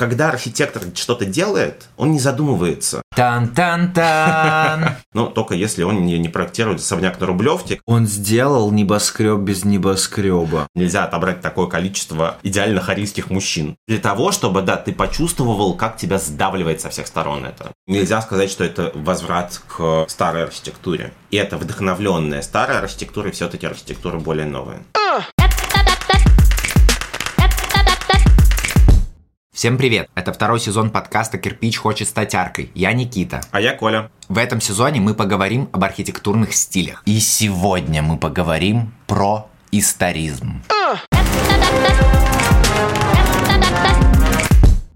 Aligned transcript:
когда 0.00 0.30
архитектор 0.30 0.82
что-то 0.94 1.26
делает, 1.26 1.90
он 1.98 2.12
не 2.12 2.18
задумывается. 2.18 3.02
Тан-тан-тан. 3.14 4.96
Ну, 5.12 5.26
только 5.26 5.54
если 5.54 5.82
он 5.82 6.06
не, 6.06 6.18
не 6.18 6.28
проектирует 6.28 6.78
особняк 6.78 7.20
на 7.20 7.26
Рублевке. 7.26 7.80
Он 7.84 8.06
сделал 8.06 8.70
небоскреб 8.70 9.40
без 9.40 9.64
небоскреба. 9.64 10.68
Нельзя 10.74 11.04
отобрать 11.04 11.42
такое 11.42 11.66
количество 11.66 12.38
идеально 12.42 12.80
харийских 12.80 13.28
мужчин. 13.28 13.76
Для 13.88 13.98
того, 13.98 14.32
чтобы, 14.32 14.62
да, 14.62 14.76
ты 14.76 14.92
почувствовал, 14.92 15.74
как 15.74 15.98
тебя 15.98 16.18
сдавливает 16.18 16.80
со 16.80 16.88
всех 16.88 17.06
сторон 17.06 17.44
это. 17.44 17.72
Нельзя 17.86 18.22
сказать, 18.22 18.50
что 18.50 18.64
это 18.64 18.92
возврат 18.94 19.60
к 19.66 20.06
старой 20.08 20.44
архитектуре. 20.44 21.12
И 21.30 21.36
это 21.36 21.58
вдохновленная 21.58 22.40
старая 22.40 22.78
архитектура, 22.78 23.28
и 23.28 23.32
все-таки 23.32 23.66
архитектура 23.66 24.18
более 24.18 24.46
новая. 24.46 24.80
Всем 29.60 29.76
привет! 29.76 30.08
Это 30.14 30.32
второй 30.32 30.58
сезон 30.58 30.88
подкаста 30.88 31.36
«Кирпич 31.36 31.76
хочет 31.76 32.08
стать 32.08 32.34
аркой». 32.34 32.70
Я 32.74 32.94
Никита. 32.94 33.42
А 33.50 33.60
я 33.60 33.74
Коля. 33.74 34.10
В 34.30 34.38
этом 34.38 34.58
сезоне 34.58 35.02
мы 35.02 35.12
поговорим 35.12 35.68
об 35.72 35.84
архитектурных 35.84 36.54
стилях. 36.54 37.02
И 37.04 37.20
сегодня 37.20 38.00
мы 38.00 38.16
поговорим 38.16 38.94
про 39.06 39.50
историзм. 39.70 40.62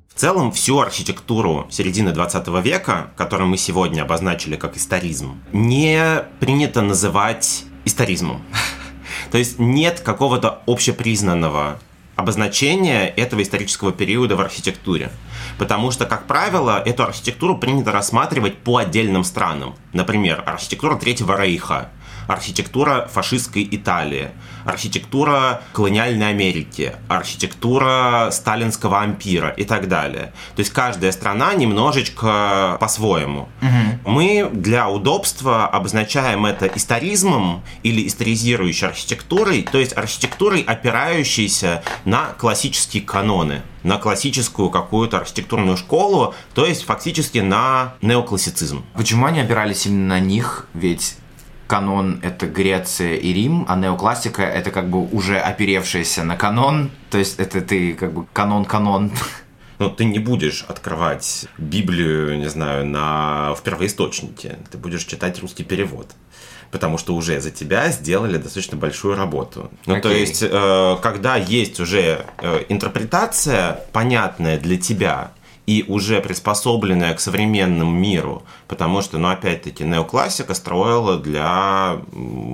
В 0.09 0.15
целом, 0.15 0.51
всю 0.51 0.79
архитектуру 0.81 1.67
середины 1.71 2.13
20 2.13 2.49
века, 2.65 3.11
которую 3.17 3.49
мы 3.49 3.59
сегодня 3.59 4.01
обозначили 4.01 4.57
как 4.57 4.79
историзм, 4.79 5.43
не 5.53 6.25
принято 6.41 6.81
называть 6.81 7.67
историзмом. 7.85 8.43
То 9.31 9.37
есть 9.37 9.59
нет 9.59 10.01
какого-то 10.01 10.63
общепризнанного 10.67 11.81
обозначение 12.17 13.09
этого 13.09 13.43
исторического 13.43 13.93
периода 13.93 14.37
в 14.37 14.41
архитектуре. 14.41 15.11
Потому 15.59 15.91
что, 15.91 16.07
как 16.07 16.27
правило, 16.27 16.83
эту 16.85 17.03
архитектуру 17.03 17.59
принято 17.59 17.93
рассматривать 17.93 18.57
по 18.59 18.79
отдельным 18.79 19.25
странам. 19.25 19.75
Например, 19.93 20.43
архитектура 20.47 20.97
Третьего 20.97 21.37
Рейха– 21.37 21.91
архитектура 22.27 23.09
фашистской 23.13 23.67
Италии, 23.71 24.31
архитектура 24.65 25.63
колониальной 25.73 26.31
Америки, 26.31 26.95
архитектура 27.09 28.31
сталинского 28.33 29.01
ампира 29.01 29.51
и 29.51 29.65
так 29.65 29.89
далее. 29.89 30.33
То 30.57 30.61
есть 30.61 30.73
каждая 30.73 31.13
страна 31.13 31.55
немножечко 31.55 32.77
по-своему. 32.81 33.49
Угу. 33.63 34.11
Мы 34.11 34.51
для 34.53 34.89
удобства 34.89 35.67
обозначаем 35.67 36.47
это 36.47 36.67
историзмом 36.67 37.63
или 37.83 38.07
историзирующей 38.07 38.89
архитектурой, 38.89 39.63
то 39.71 39.79
есть 39.79 39.97
архитектурой, 39.97 40.63
опирающейся 40.63 41.83
на 42.05 42.27
классические 42.39 43.03
каноны 43.03 43.63
на 43.85 43.99
классическую 43.99 44.71
какую-то 44.71 45.19
архитектурную 45.19 45.77
школу, 45.77 46.35
то 46.55 46.67
есть 46.67 46.85
фактически 46.85 47.39
на 47.39 47.95
неоклассицизм. 48.01 48.85
Почему 48.95 49.27
они 49.27 49.41
опирались 49.41 49.87
именно 49.87 50.15
на 50.15 50.21
них? 50.21 50.67
Ведь 50.73 51.17
канон— 51.67 52.21
это 52.23 52.47
Греция 52.47 53.15
и 53.15 53.33
Рим, 53.33 53.65
а 53.69 53.77
неоклассика— 53.77 54.43
это 54.43 54.71
как 54.71 54.89
бы 54.89 55.07
уже 55.09 55.39
оперевшаяся 55.39 56.25
на 56.25 56.37
канон, 56.37 56.91
то 57.11 57.19
есть 57.19 57.39
это 57.39 57.61
ты 57.61 57.95
как 57.95 58.13
бы 58.13 58.27
канон-канон. 58.33 59.13
Но 59.79 59.89
ты 59.89 60.05
не 60.05 60.19
будешь 60.19 60.65
открывать 60.69 61.47
Библию, 61.59 62.39
не 62.39 62.49
знаю, 62.49 62.87
на, 62.87 63.55
в 63.55 63.63
первоисточнике. 63.63 64.59
Ты 64.71 64.79
будешь 64.79 65.05
читать 65.05 65.41
русский 65.41 65.65
перевод. 65.65 66.13
Потому 66.71 66.97
что 66.97 67.15
уже 67.15 67.41
за 67.41 67.51
тебя 67.51 67.91
сделали 67.91 68.37
достаточно 68.37 68.77
большую 68.77 69.17
работу. 69.17 69.71
Ну, 69.87 69.97
okay. 69.97 70.01
то 70.01 70.11
есть, 70.11 70.43
э, 70.43 70.97
когда 71.03 71.37
есть 71.37 71.81
уже 71.81 72.25
э, 72.39 72.65
интерпретация, 72.69 73.81
понятная 73.93 74.59
для 74.59 74.77
тебя, 74.77 75.33
и 75.67 75.85
уже 75.89 76.21
приспособленная 76.21 77.15
к 77.15 77.21
современному 77.21 77.91
миру, 77.91 78.43
потому 78.69 79.01
что, 79.03 79.19
ну, 79.19 79.29
опять-таки, 79.29 79.85
неоклассика 79.85 80.55
строила 80.55 81.19
для 81.19 81.99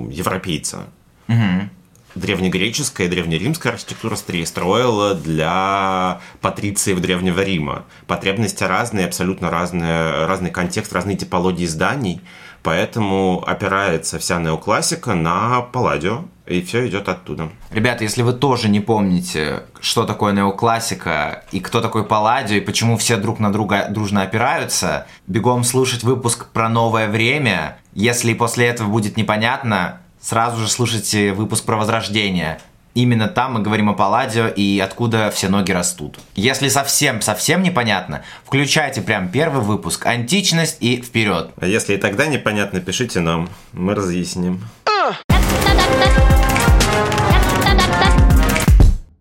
европейца. 0.09 0.85
Угу. 1.27 1.69
Древнегреческая 2.15 3.07
и 3.07 3.09
древнеримская 3.09 3.73
архитектура 3.73 4.15
строила 4.15 5.15
для 5.15 6.19
патрициев 6.41 6.99
Древнего 6.99 7.41
Рима. 7.41 7.85
Потребности 8.05 8.63
разные, 8.63 9.05
абсолютно 9.05 9.49
разные, 9.49 10.25
разный 10.25 10.51
контекст, 10.51 10.91
разные 10.91 11.15
типологии 11.15 11.65
зданий, 11.65 12.21
поэтому 12.63 13.43
опирается 13.47 14.19
вся 14.19 14.39
неоклассика 14.39 15.15
на 15.15 15.61
Палладио, 15.61 16.25
и 16.51 16.61
все 16.61 16.87
идет 16.87 17.09
оттуда. 17.09 17.49
Ребята, 17.71 18.03
если 18.03 18.21
вы 18.21 18.33
тоже 18.33 18.69
не 18.69 18.79
помните, 18.79 19.63
что 19.79 20.03
такое 20.03 20.33
неоклассика 20.33 21.43
и 21.51 21.59
кто 21.59 21.81
такой 21.81 22.05
Палладио, 22.05 22.57
и 22.57 22.61
почему 22.61 22.97
все 22.97 23.17
друг 23.17 23.39
на 23.39 23.51
друга 23.51 23.87
дружно 23.89 24.23
опираются, 24.23 25.07
бегом 25.27 25.63
слушать 25.63 26.03
выпуск 26.03 26.47
про 26.51 26.69
новое 26.69 27.07
время. 27.07 27.77
Если 27.93 28.33
после 28.33 28.67
этого 28.67 28.89
будет 28.89 29.17
непонятно, 29.17 30.01
сразу 30.21 30.59
же 30.61 30.67
слушайте 30.67 31.33
выпуск 31.33 31.65
про 31.65 31.77
Возрождение. 31.77 32.59
Именно 32.93 33.29
там 33.29 33.53
мы 33.53 33.61
говорим 33.61 33.89
о 33.89 33.93
Палладио 33.93 34.47
и 34.47 34.79
откуда 34.79 35.31
все 35.31 35.47
ноги 35.47 35.71
растут. 35.71 36.17
Если 36.35 36.67
совсем-совсем 36.67 37.63
непонятно, 37.63 38.23
включайте 38.45 39.01
прям 39.01 39.29
первый 39.29 39.61
выпуск 39.61 40.05
«Античность» 40.05 40.77
и 40.81 41.01
вперед. 41.01 41.51
А 41.59 41.67
если 41.67 41.93
и 41.93 41.97
тогда 41.97 42.27
непонятно, 42.27 42.81
пишите 42.81 43.21
нам, 43.21 43.49
мы 43.71 43.95
разъясним. 43.95 44.61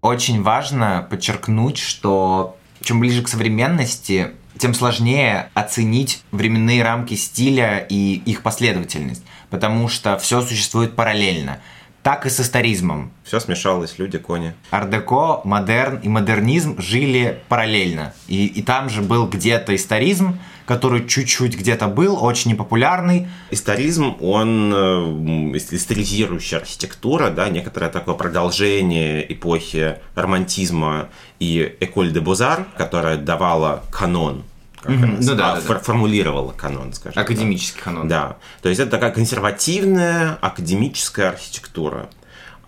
Очень 0.01 0.43
важно 0.43 1.07
подчеркнуть, 1.11 1.79
что 1.79 2.57
чем 2.81 3.01
ближе 3.01 3.23
к 3.23 3.29
современности, 3.29 4.31
тем 4.59 4.73
сложнее 4.73 5.51
оценить 5.55 6.23
временные 6.33 6.83
рамки 6.83 7.15
стиля 7.15 7.79
и 7.79 8.15
их 8.25 8.43
последовательность, 8.43 9.23
потому 9.51 9.89
что 9.89 10.17
все 10.19 10.41
существует 10.43 10.97
параллельно– 10.97 11.61
так 12.03 12.25
и 12.25 12.31
с 12.31 12.41
историзмом. 12.41 13.13
Все 13.25 13.41
смешалось, 13.41 13.99
люди, 13.99 14.19
кони. 14.19 14.55
Ардеко, 14.71 15.43
модерн 15.45 15.99
и 15.99 16.09
модернизм 16.09 16.81
жили 16.81 17.41
параллельно. 17.49 18.15
И, 18.27 18.47
и 18.47 18.63
там 18.63 18.89
же 18.89 19.03
был 19.03 19.27
где-то 19.27 19.75
историзм, 19.77 20.39
который 20.71 21.05
чуть-чуть 21.05 21.59
где-то 21.59 21.89
был, 21.89 22.25
очень 22.25 22.53
непопулярный. 22.53 23.27
Историзм, 23.51 24.15
он 24.21 24.73
э, 24.73 25.57
историзирующая 25.57 26.61
архитектура, 26.61 27.31
да, 27.31 27.49
некоторое 27.49 27.91
такое 27.91 28.15
продолжение 28.15 29.33
эпохи 29.33 29.97
романтизма 30.15 31.09
и 31.41 31.77
Эколь 31.81 32.13
де 32.13 32.21
Бозар, 32.21 32.67
которая 32.79 33.17
давала 33.17 33.83
канон 33.91 34.45
как 34.81 34.93
mm-hmm. 34.93 35.17
ну, 35.21 35.35
да, 35.35 35.55
а, 35.55 35.61
да, 35.61 35.61
да. 35.61 35.79
формулировала 35.81 36.53
канон, 36.53 36.93
скажем. 36.95 37.21
Академический 37.21 37.75
так. 37.75 37.85
канон. 37.85 38.09
Да. 38.09 38.37
То 38.63 38.69
есть 38.69 38.81
это 38.81 38.93
такая 38.93 39.11
консервативная 39.11 40.39
академическая 40.41 41.31
архитектура 41.31 42.09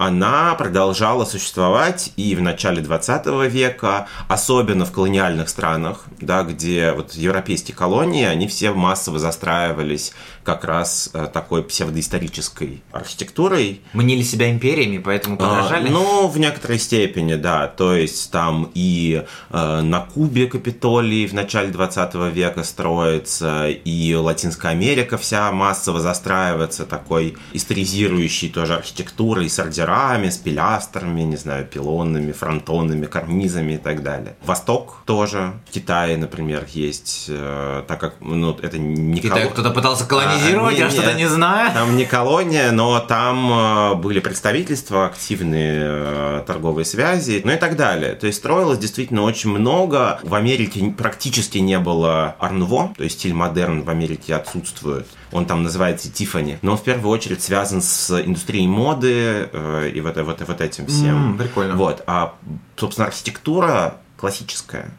она 0.07 0.55
продолжала 0.55 1.25
существовать 1.25 2.13
и 2.17 2.35
в 2.35 2.43
начале 2.43 2.83
20 2.83 3.27
века, 3.51 4.09
особенно 4.29 4.85
в 4.85 4.93
колониальных 4.93 5.49
странах, 5.49 6.05
да, 6.21 6.43
где 6.43 6.93
вот 6.93 7.13
европейские 7.15 7.77
колонии, 7.77 8.25
они 8.25 8.49
все 8.49 8.73
массово 8.73 9.19
застраивались 9.19 10.13
как 10.45 10.65
раз 10.65 11.11
э, 11.13 11.29
такой 11.33 11.63
псевдоисторической 11.63 12.83
архитектурой. 12.93 13.81
Мнили 13.93 14.23
себя 14.23 14.51
империями, 14.51 14.99
поэтому 14.99 15.37
подражали? 15.37 15.89
А, 15.89 15.91
ну, 15.91 16.29
в 16.29 16.39
некоторой 16.39 16.79
степени, 16.79 17.35
да. 17.35 17.69
То 17.69 17.95
есть 17.95 18.31
там 18.31 18.71
и 18.75 19.25
э, 19.51 19.81
на 19.81 20.01
Кубе 20.01 20.47
Капитолий 20.47 21.27
в 21.27 21.35
начале 21.35 21.71
20 21.71 22.15
века 22.33 22.65
строится, 22.65 23.69
и 23.69 24.15
Латинская 24.15 24.69
Америка 24.69 25.17
вся 25.17 25.51
массово 25.53 26.01
застраивается 26.01 26.85
такой 26.87 27.37
историзирующей 27.53 28.49
тоже 28.49 28.75
архитектурой 28.75 29.49
с 29.49 29.59
ордерами 29.59 30.29
с 30.29 30.39
пилястрами, 30.39 31.23
не 31.23 31.37
знаю, 31.37 31.67
пилонами, 31.67 32.33
фронтонами, 32.33 33.07
карнизами 33.07 33.75
и 33.75 33.79
так 33.79 34.03
далее. 34.03 34.37
Восток 34.45 35.03
тоже. 35.07 35.53
В 35.69 35.73
Китае, 35.73 36.17
например, 36.17 36.67
есть, 36.73 37.27
э, 37.29 37.85
так 37.87 38.01
как 38.01 38.15
ну, 38.21 38.57
это 38.61 38.79
не 38.79 39.21
Китай 39.21 39.43
коло... 39.43 39.53
кто-то 39.53 39.71
пытался 39.71 40.07
колонизировать, 40.07 40.32
а, 40.35 40.71
я 40.71 40.91
что-то 40.91 41.15
не 41.15 41.29
знаю. 41.29 41.73
Там 41.73 41.97
не 41.97 42.05
колония, 42.05 42.71
но 42.73 43.01
там 43.01 43.53
э, 43.53 43.95
были 43.95 44.21
представительства, 44.21 45.07
активные 45.07 45.81
э, 45.83 46.45
торговые 46.47 46.85
связи, 46.85 47.41
ну 47.45 47.53
и 47.53 47.57
так 47.57 47.77
далее. 47.77 48.15
То 48.15 48.27
есть 48.27 48.39
строилось 48.39 48.79
действительно 48.79 49.23
очень 49.23 49.51
много. 49.51 50.21
В 50.23 50.35
Америке 50.35 50.95
практически 50.97 51.59
не 51.59 51.79
было 51.79 52.37
арнуво, 52.39 52.93
то 52.97 53.05
есть 53.05 53.19
стиль 53.19 53.35
модерн 53.35 53.83
в 53.83 53.91
Америке 53.91 54.35
отсутствует. 54.35 55.07
Он 55.33 55.47
там 55.47 55.63
называется 55.63 56.13
Тифани. 56.13 56.59
Но 56.63 56.73
он 56.73 56.79
в 56.79 56.83
первую 56.83 57.11
очередь 57.11 57.43
связан 57.43 57.83
с 57.83 58.11
индустрией 58.21 58.67
моды, 58.67 59.49
и 59.95 60.01
вот, 60.01 60.17
вот, 60.17 60.43
вот 60.47 60.61
этим 60.61 60.87
всем. 60.87 61.35
Mm, 61.35 61.39
прикольно. 61.39 61.77
Вот. 61.77 62.03
А, 62.07 62.35
собственно, 62.77 63.07
архитектура 63.07 63.97
классическая. 64.17 64.91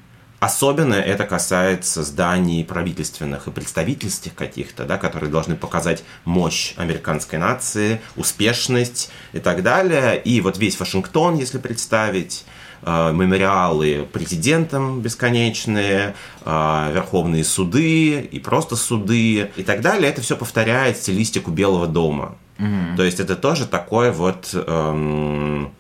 Особенно 0.44 0.96
это 0.96 1.24
касается 1.24 2.04
зданий 2.04 2.66
правительственных 2.66 3.48
и 3.48 3.52
представительских 3.52 4.36
каких-то, 4.36 4.84
да, 4.84 4.98
которые 4.98 5.32
должны 5.32 5.56
показать 5.56 6.04
мощь 6.26 6.74
американской 6.76 7.40
нации, 7.40 8.02
успешность 8.18 9.10
и 9.32 9.40
так 9.40 9.64
далее. 9.64 10.22
И 10.22 10.42
вот 10.42 10.58
весь 10.58 10.78
Вашингтон, 10.78 11.38
если 11.38 11.60
представить, 11.60 12.44
э, 12.82 13.14
мемориалы 13.14 14.06
президентам 14.12 15.00
бесконечные, 15.00 16.14
э, 16.44 16.92
верховные 16.94 17.46
суды 17.46 18.20
и 18.20 18.40
просто 18.40 18.76
суды 18.76 19.50
и 19.56 19.64
так 19.64 19.80
далее. 19.80 20.10
Это 20.10 20.20
все 20.20 20.36
повторяет 20.36 20.98
стилистику 20.98 21.52
Белого 21.52 21.88
дома. 21.88 22.36
Mm-hmm. 22.58 22.98
То 22.98 23.04
есть 23.06 23.22
это 23.22 23.38
тоже 23.38 23.66
такой 23.66 24.12
вот 24.12 24.50
эм, 24.54 25.72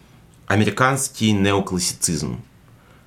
американский 0.47 1.33
неоклассицизм 1.33 2.41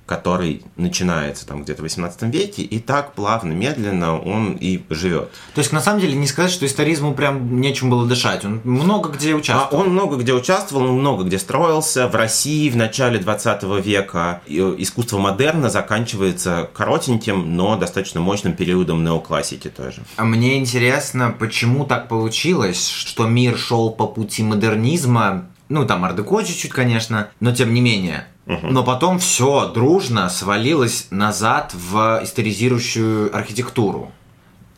который 0.07 0.63
начинается 0.77 1.45
там 1.45 1.63
где-то 1.63 1.81
в 1.81 1.83
18 1.83 2.23
веке, 2.33 2.63
и 2.63 2.79
так 2.79 3.13
плавно, 3.13 3.51
медленно 3.51 4.19
он 4.19 4.57
и 4.59 4.81
живет. 4.89 5.29
То 5.53 5.59
есть, 5.59 5.71
на 5.71 5.81
самом 5.81 5.99
деле, 5.99 6.15
не 6.15 6.25
сказать, 6.25 6.49
что 6.49 6.65
историзму 6.65 7.13
прям 7.13 7.61
нечем 7.61 7.91
было 7.91 8.07
дышать. 8.07 8.43
Он 8.45 8.61
много 8.63 9.09
где 9.09 9.35
участвовал. 9.35 9.83
А 9.83 9.85
он 9.85 9.91
много 9.91 10.15
где 10.15 10.33
участвовал, 10.33 10.85
он 10.85 10.99
много 10.99 11.25
где 11.25 11.37
строился. 11.37 12.07
В 12.07 12.15
России 12.15 12.69
в 12.69 12.77
начале 12.77 13.19
20 13.19 13.63
века 13.85 14.41
искусство 14.47 15.19
модерна 15.19 15.69
заканчивается 15.69 16.69
коротеньким, 16.73 17.55
но 17.55 17.75
достаточно 17.75 18.21
мощным 18.21 18.53
периодом 18.53 19.03
неоклассики 19.03 19.67
тоже. 19.67 20.03
А 20.15 20.23
мне 20.23 20.57
интересно, 20.57 21.35
почему 21.37 21.85
так 21.85 22.07
получилось, 22.07 22.87
что 22.87 23.27
мир 23.27 23.57
шел 23.57 23.91
по 23.91 24.07
пути 24.07 24.41
модернизма, 24.41 25.49
ну, 25.67 25.85
там 25.85 26.05
ардеко 26.05 26.43
чуть-чуть, 26.43 26.71
конечно, 26.71 27.27
но 27.41 27.53
тем 27.53 27.73
не 27.73 27.81
менее. 27.81 28.27
Но 28.47 28.83
потом 28.83 29.19
все 29.19 29.67
дружно 29.73 30.29
свалилось 30.29 31.07
назад 31.11 31.73
в 31.73 32.21
историзирующую 32.23 33.35
архитектуру. 33.35 34.11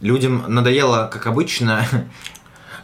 Людям 0.01 0.43
надоело, 0.47 1.09
как 1.11 1.27
обычно. 1.27 1.85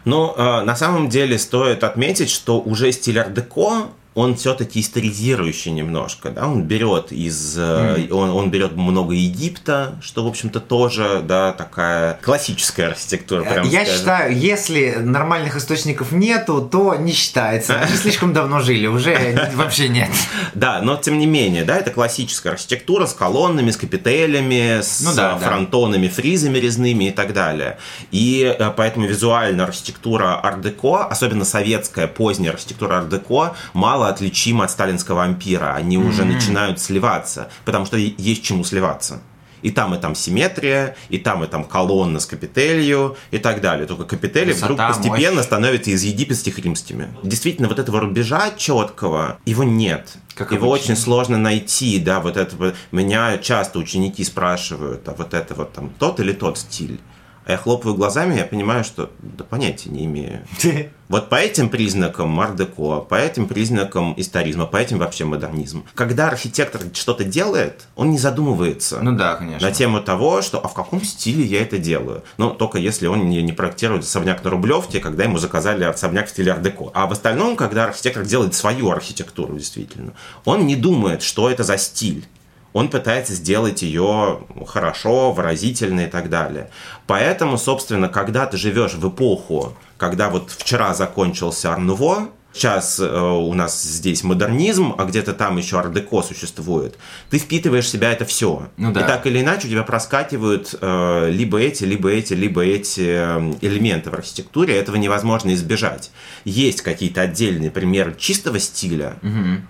Ну, 0.04 0.32
э, 0.36 0.62
на 0.62 0.76
самом 0.76 1.08
деле 1.08 1.36
стоит 1.36 1.82
отметить, 1.82 2.30
что 2.30 2.60
уже 2.60 2.92
стиль 2.92 3.18
ардеко 3.18 3.88
он 4.16 4.34
все-таки 4.34 4.80
историзирующий 4.80 5.72
немножко, 5.72 6.30
да, 6.30 6.48
он 6.48 6.62
берет 6.62 7.12
из, 7.12 7.58
mm. 7.58 8.10
он, 8.10 8.30
он 8.30 8.50
берет 8.50 8.74
много 8.74 9.12
Египта, 9.12 9.96
что, 10.00 10.24
в 10.24 10.26
общем-то, 10.26 10.58
тоже, 10.58 11.22
да, 11.22 11.52
такая 11.52 12.18
классическая 12.22 12.88
архитектура, 12.88 13.42
прям 13.42 13.68
Я 13.68 13.82
скажем. 13.82 13.94
считаю, 13.94 14.38
если 14.38 14.96
нормальных 15.00 15.56
источников 15.56 16.12
нету, 16.12 16.62
то 16.62 16.94
не 16.94 17.12
считается. 17.12 17.78
Мы 17.90 17.94
слишком 17.94 18.32
давно 18.32 18.60
жили, 18.60 18.86
уже 18.86 19.50
вообще 19.54 19.90
нет. 19.90 20.08
Да, 20.54 20.80
но 20.80 20.96
тем 20.96 21.18
не 21.18 21.26
менее, 21.26 21.64
да, 21.64 21.76
это 21.76 21.90
классическая 21.90 22.52
архитектура 22.52 23.04
с 23.04 23.12
колоннами, 23.12 23.70
с 23.70 23.76
капителями, 23.76 24.80
с 24.80 25.02
ну, 25.02 25.14
да, 25.14 25.36
фронтонами, 25.36 26.08
фризами 26.08 26.56
резными 26.56 27.08
и 27.08 27.10
так 27.10 27.34
далее. 27.34 27.76
И 28.12 28.56
э, 28.58 28.70
поэтому 28.74 29.04
визуальная 29.06 29.66
архитектура 29.66 30.40
ар-деко, 30.42 31.04
особенно 31.04 31.44
советская 31.44 32.06
поздняя 32.06 32.52
архитектура 32.52 33.00
ар-деко, 33.00 33.54
мало 33.74 34.05
отличимы 34.08 34.64
от 34.64 34.70
сталинского 34.70 35.24
ампира. 35.24 35.74
Они 35.74 35.96
mm-hmm. 35.96 36.08
уже 36.08 36.24
начинают 36.24 36.80
сливаться, 36.80 37.48
потому 37.64 37.86
что 37.86 37.96
есть 37.96 38.42
чему 38.42 38.64
сливаться. 38.64 39.20
И 39.62 39.70
там, 39.70 39.94
и 39.94 39.98
там 39.98 40.14
симметрия, 40.14 40.96
и 41.08 41.18
там, 41.18 41.42
и 41.42 41.46
там 41.46 41.64
колонна 41.64 42.20
с 42.20 42.26
капителью 42.26 43.16
и 43.30 43.38
так 43.38 43.60
далее. 43.60 43.86
Только 43.86 44.04
капители 44.04 44.52
Высота, 44.52 44.66
вдруг 44.66 44.88
постепенно 44.88 45.36
мощь. 45.36 45.44
становятся 45.44 45.90
из 45.90 46.04
египетских 46.04 46.58
римскими. 46.58 47.08
Действительно, 47.22 47.66
вот 47.66 47.78
этого 47.78 48.00
рубежа 48.00 48.52
четкого, 48.56 49.38
его 49.44 49.64
нет. 49.64 50.18
Как 50.34 50.52
его 50.52 50.68
обычно. 50.68 50.92
очень 50.92 50.96
сложно 51.02 51.38
найти, 51.38 51.98
да, 51.98 52.20
вот 52.20 52.36
это. 52.36 52.74
Меня 52.92 53.38
часто 53.38 53.78
ученики 53.78 54.22
спрашивают, 54.22 55.08
а 55.08 55.14
вот 55.14 55.34
это 55.34 55.54
вот 55.54 55.72
там 55.72 55.90
тот 55.98 56.20
или 56.20 56.32
тот 56.32 56.58
стиль. 56.58 57.00
А 57.46 57.52
я 57.52 57.58
хлопаю 57.58 57.94
глазами, 57.94 58.36
я 58.36 58.44
понимаю, 58.44 58.82
что 58.82 59.10
да 59.20 59.44
понятия 59.44 59.90
не 59.90 60.04
имею. 60.04 60.40
Вот 61.08 61.28
по 61.28 61.36
этим 61.36 61.68
признакам 61.68 62.30
мардеко, 62.30 62.98
по 62.98 63.14
этим 63.14 63.46
признакам 63.46 64.12
историзма, 64.16 64.66
по 64.66 64.76
этим 64.76 64.98
вообще 64.98 65.24
модернизм. 65.24 65.84
Когда 65.94 66.26
архитектор 66.26 66.80
что-то 66.92 67.22
делает, 67.22 67.86
он 67.94 68.10
не 68.10 68.18
задумывается 68.18 68.98
ну 69.00 69.12
да, 69.12 69.36
конечно. 69.36 69.68
на 69.68 69.72
тему 69.72 70.00
того, 70.00 70.42
что 70.42 70.58
а 70.58 70.66
в 70.66 70.74
каком 70.74 71.00
стиле 71.04 71.44
я 71.44 71.62
это 71.62 71.78
делаю. 71.78 72.24
Ну, 72.38 72.50
только 72.50 72.78
если 72.78 73.06
он 73.06 73.28
не, 73.28 73.40
не 73.40 73.52
проектирует 73.52 74.02
особняк 74.02 74.42
на 74.42 74.50
Рублевке, 74.50 74.98
когда 74.98 75.22
ему 75.22 75.38
заказали 75.38 75.84
особняк 75.84 76.26
в 76.26 76.30
стиле 76.30 76.50
ардеко. 76.50 76.90
А 76.92 77.06
в 77.06 77.12
остальном, 77.12 77.54
когда 77.54 77.84
архитектор 77.84 78.24
делает 78.24 78.54
свою 78.54 78.90
архитектуру, 78.90 79.54
действительно, 79.54 80.12
он 80.44 80.66
не 80.66 80.74
думает, 80.74 81.22
что 81.22 81.48
это 81.48 81.62
за 81.62 81.78
стиль 81.78 82.26
он 82.76 82.90
пытается 82.90 83.32
сделать 83.32 83.80
ее 83.80 84.40
хорошо, 84.66 85.32
выразительно 85.32 86.02
и 86.02 86.06
так 86.08 86.28
далее. 86.28 86.68
Поэтому, 87.06 87.56
собственно, 87.56 88.10
когда 88.10 88.44
ты 88.44 88.58
живешь 88.58 88.92
в 88.92 89.08
эпоху, 89.08 89.72
когда 89.96 90.28
вот 90.28 90.50
вчера 90.50 90.92
закончился 90.92 91.72
Арнуво, 91.72 92.28
сейчас 92.52 93.00
э, 93.00 93.18
у 93.18 93.54
нас 93.54 93.82
здесь 93.82 94.22
модернизм, 94.24 94.94
а 94.98 95.06
где-то 95.06 95.32
там 95.32 95.56
еще 95.56 95.78
ардеко 95.78 96.20
существует, 96.20 96.98
ты 97.30 97.38
впитываешь 97.38 97.86
в 97.86 97.88
себя 97.88 98.12
это 98.12 98.26
все. 98.26 98.68
Ну, 98.76 98.92
да. 98.92 99.00
И 99.00 99.06
так 99.06 99.26
или 99.26 99.40
иначе 99.40 99.68
у 99.68 99.70
тебя 99.70 99.82
проскакивают 99.82 100.74
э, 100.78 101.30
либо 101.30 101.58
эти, 101.58 101.84
либо 101.84 102.10
эти, 102.10 102.34
либо 102.34 102.62
эти 102.62 103.06
э, 103.08 103.54
элементы 103.62 104.10
в 104.10 104.14
архитектуре, 104.14 104.76
этого 104.76 104.96
невозможно 104.96 105.54
избежать. 105.54 106.10
Есть 106.44 106.82
какие-то 106.82 107.22
отдельные 107.22 107.70
примеры 107.70 108.14
чистого 108.18 108.58
стиля, 108.58 109.14
угу 109.22 109.62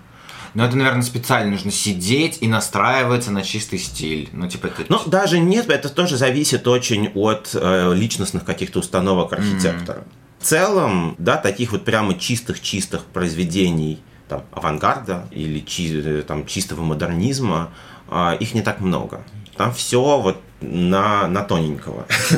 но 0.53 0.65
это, 0.65 0.75
наверное, 0.75 1.03
специально 1.03 1.51
нужно 1.51 1.71
сидеть 1.71 2.37
и 2.41 2.47
настраиваться 2.47 3.31
на 3.31 3.43
чистый 3.43 3.79
стиль. 3.79 4.29
Ну, 4.31 4.47
типа 4.47 4.67
это... 4.67 4.85
Ну, 4.89 4.99
даже 5.05 5.39
нет, 5.39 5.69
это 5.69 5.89
тоже 5.89 6.17
зависит 6.17 6.67
очень 6.67 7.09
от 7.13 7.51
э, 7.53 7.93
личностных 7.93 8.43
каких-то 8.43 8.79
установок 8.79 9.33
архитектора. 9.33 9.99
Mm-hmm. 9.99 10.39
В 10.39 10.43
целом, 10.45 11.15
да, 11.17 11.37
таких 11.37 11.71
вот 11.71 11.83
прямо 11.83 12.17
чистых-чистых 12.17 13.05
произведений 13.05 13.99
там, 14.29 14.43
авангарда 14.51 15.27
или 15.31 15.59
чи, 15.59 16.01
э, 16.01 16.23
там, 16.23 16.45
чистого 16.45 16.81
модернизма, 16.81 17.71
э, 18.09 18.37
их 18.39 18.53
не 18.53 18.61
так 18.61 18.81
много. 18.81 19.23
Там 19.55 19.73
все 19.73 20.19
вот 20.19 20.41
на, 20.61 21.27
на 21.27 21.43
тоненького. 21.43 22.05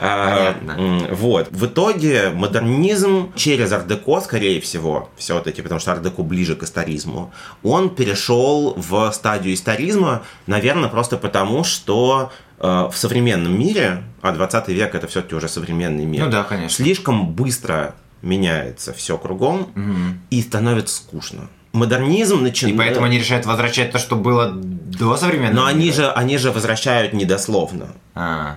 Понятно. 0.00 1.08
Вот. 1.10 1.48
В 1.50 1.66
итоге 1.66 2.30
модернизм 2.30 3.32
через 3.34 3.72
ардеко, 3.72 4.20
скорее 4.20 4.60
всего, 4.60 5.10
все-таки, 5.16 5.62
потому 5.62 5.80
что 5.80 5.92
ардеко 5.92 6.22
ближе 6.22 6.56
к 6.56 6.62
историзму, 6.62 7.32
он 7.62 7.90
перешел 7.94 8.74
в 8.76 9.10
стадию 9.12 9.54
историзма, 9.54 10.22
наверное, 10.46 10.88
просто 10.88 11.18
потому, 11.18 11.64
что 11.64 12.32
э, 12.58 12.88
в 12.90 12.96
современном 12.96 13.58
мире, 13.58 14.02
а 14.22 14.32
20 14.32 14.68
век 14.68 14.94
это 14.94 15.06
все-таки 15.06 15.34
уже 15.34 15.48
современный 15.48 16.06
мир, 16.06 16.24
ну 16.24 16.30
да, 16.30 16.44
конечно. 16.44 16.70
слишком 16.70 17.32
быстро 17.32 17.94
меняется 18.22 18.94
все 18.94 19.18
кругом 19.18 19.60
угу. 19.60 20.18
и 20.30 20.40
становится 20.40 20.96
скучно 20.96 21.48
модернизм 21.76 22.42
начинает... 22.42 22.74
И 22.74 22.78
поэтому 22.78 23.06
они 23.06 23.18
решают 23.18 23.46
возвращать 23.46 23.92
то, 23.92 23.98
что 23.98 24.16
было 24.16 24.50
до 24.52 25.16
современного 25.16 25.64
Но 25.64 25.66
они 25.66 25.92
же, 25.92 26.10
они 26.10 26.38
же 26.38 26.50
возвращают 26.50 27.12
недословно. 27.12 27.88
А. 28.14 28.56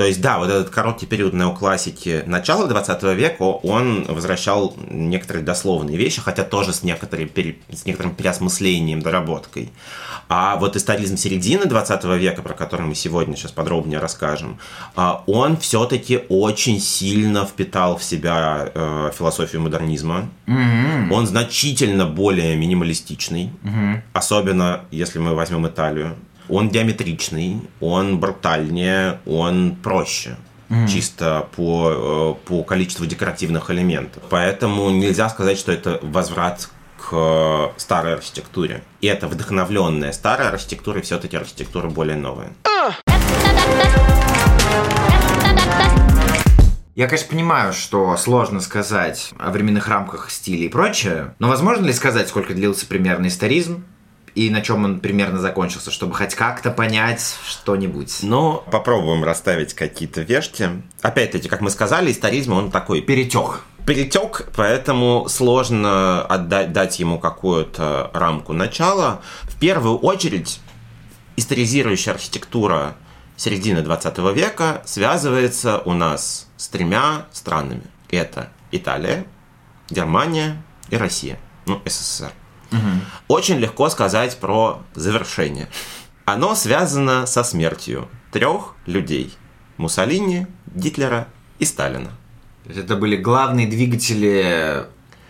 То 0.00 0.06
есть, 0.06 0.22
да, 0.22 0.38
вот 0.38 0.48
этот 0.48 0.70
короткий 0.70 1.04
период 1.04 1.34
неоклассики 1.34 2.22
начала 2.24 2.66
20 2.66 3.02
века, 3.14 3.42
он 3.42 4.04
возвращал 4.04 4.74
некоторые 4.88 5.44
дословные 5.44 5.98
вещи, 5.98 6.22
хотя 6.22 6.42
тоже 6.42 6.72
с, 6.72 6.82
некоторым, 6.82 7.28
с 7.70 7.84
некоторым 7.84 8.14
переосмыслением, 8.14 9.02
доработкой. 9.02 9.70
А 10.30 10.56
вот 10.56 10.74
историзм 10.74 11.18
середины 11.18 11.66
20 11.66 12.02
века, 12.18 12.40
про 12.40 12.54
который 12.54 12.86
мы 12.86 12.94
сегодня 12.94 13.36
сейчас 13.36 13.52
подробнее 13.52 13.98
расскажем, 13.98 14.58
а, 14.96 15.22
он 15.26 15.58
все-таки 15.58 16.22
очень 16.30 16.80
сильно 16.80 17.44
впитал 17.44 17.98
в 17.98 18.02
себя 18.02 18.70
э, 18.74 19.10
философию 19.14 19.60
модернизма. 19.60 20.30
Mm-hmm. 20.46 21.12
Он 21.12 21.26
значительно 21.26 22.06
более 22.06 22.56
минималистичный, 22.56 23.50
mm-hmm. 23.62 24.00
особенно 24.14 24.80
если 24.90 25.18
мы 25.18 25.34
возьмем 25.34 25.66
Италию 25.66 26.16
он 26.50 26.68
диаметричный, 26.68 27.62
он 27.80 28.18
брутальнее, 28.18 29.20
он 29.26 29.76
проще. 29.82 30.36
Mm. 30.70 30.86
чисто 30.86 31.48
по, 31.56 32.36
э, 32.44 32.46
по 32.46 32.62
количеству 32.62 33.04
декоративных 33.04 33.72
элементов. 33.72 34.22
Поэтому 34.30 34.88
нельзя 34.90 35.28
сказать, 35.28 35.58
что 35.58 35.72
это 35.72 35.98
возврат 36.00 36.68
к 36.96 37.72
старой 37.76 38.14
архитектуре. 38.14 38.84
И 39.00 39.08
это 39.08 39.26
вдохновленная 39.26 40.12
старая 40.12 40.50
архитектура, 40.50 41.00
все-таки 41.00 41.36
архитектура 41.36 41.88
более 41.88 42.16
новая. 42.16 42.52
Я, 46.94 47.06
конечно, 47.06 47.28
понимаю, 47.30 47.72
что 47.72 48.16
сложно 48.16 48.60
сказать 48.60 49.32
о 49.38 49.50
временных 49.50 49.88
рамках 49.88 50.30
стиля 50.30 50.66
и 50.66 50.68
прочее, 50.68 51.34
но 51.38 51.48
возможно 51.48 51.86
ли 51.86 51.92
сказать, 51.92 52.28
сколько 52.28 52.54
длился 52.54 52.86
примерно 52.86 53.26
историзм? 53.26 53.84
И 54.34 54.50
на 54.50 54.60
чем 54.60 54.84
он 54.84 55.00
примерно 55.00 55.38
закончился, 55.38 55.90
чтобы 55.90 56.14
хоть 56.14 56.34
как-то 56.34 56.70
понять 56.70 57.36
что-нибудь. 57.46 58.18
Ну, 58.22 58.62
попробуем 58.70 59.24
расставить 59.24 59.74
какие-то 59.74 60.22
вешки. 60.22 60.82
Опять-таки, 61.02 61.48
как 61.48 61.60
мы 61.60 61.70
сказали, 61.70 62.10
историзм, 62.12 62.52
он 62.52 62.70
такой... 62.70 63.00
Перетек. 63.00 63.60
Перетек, 63.86 64.48
поэтому 64.54 65.26
сложно 65.28 66.22
отдать, 66.22 66.72
дать 66.72 67.00
ему 67.00 67.18
какую-то 67.18 68.10
рамку 68.12 68.52
начала. 68.52 69.20
В 69.42 69.58
первую 69.58 69.98
очередь, 69.98 70.60
историзирующая 71.36 72.12
архитектура 72.12 72.94
середины 73.36 73.82
20 73.82 74.18
века 74.34 74.82
связывается 74.84 75.78
у 75.84 75.92
нас 75.92 76.48
с 76.56 76.68
тремя 76.68 77.26
странами. 77.32 77.82
Это 78.10 78.50
Италия, 78.70 79.24
Германия 79.88 80.62
и 80.90 80.96
Россия. 80.96 81.38
Ну, 81.66 81.80
СССР. 81.84 82.32
Очень 83.28 83.58
легко 83.58 83.88
сказать 83.90 84.38
про 84.38 84.82
завершение. 84.94 85.68
Оно 86.24 86.54
связано 86.54 87.26
со 87.26 87.42
смертью 87.42 88.08
трех 88.32 88.74
людей. 88.86 89.34
Муссолини, 89.76 90.46
Гитлера 90.74 91.28
и 91.58 91.64
Сталина. 91.64 92.10
Это 92.66 92.94
были 92.96 93.16
главные 93.16 93.66
двигатели 93.66 94.86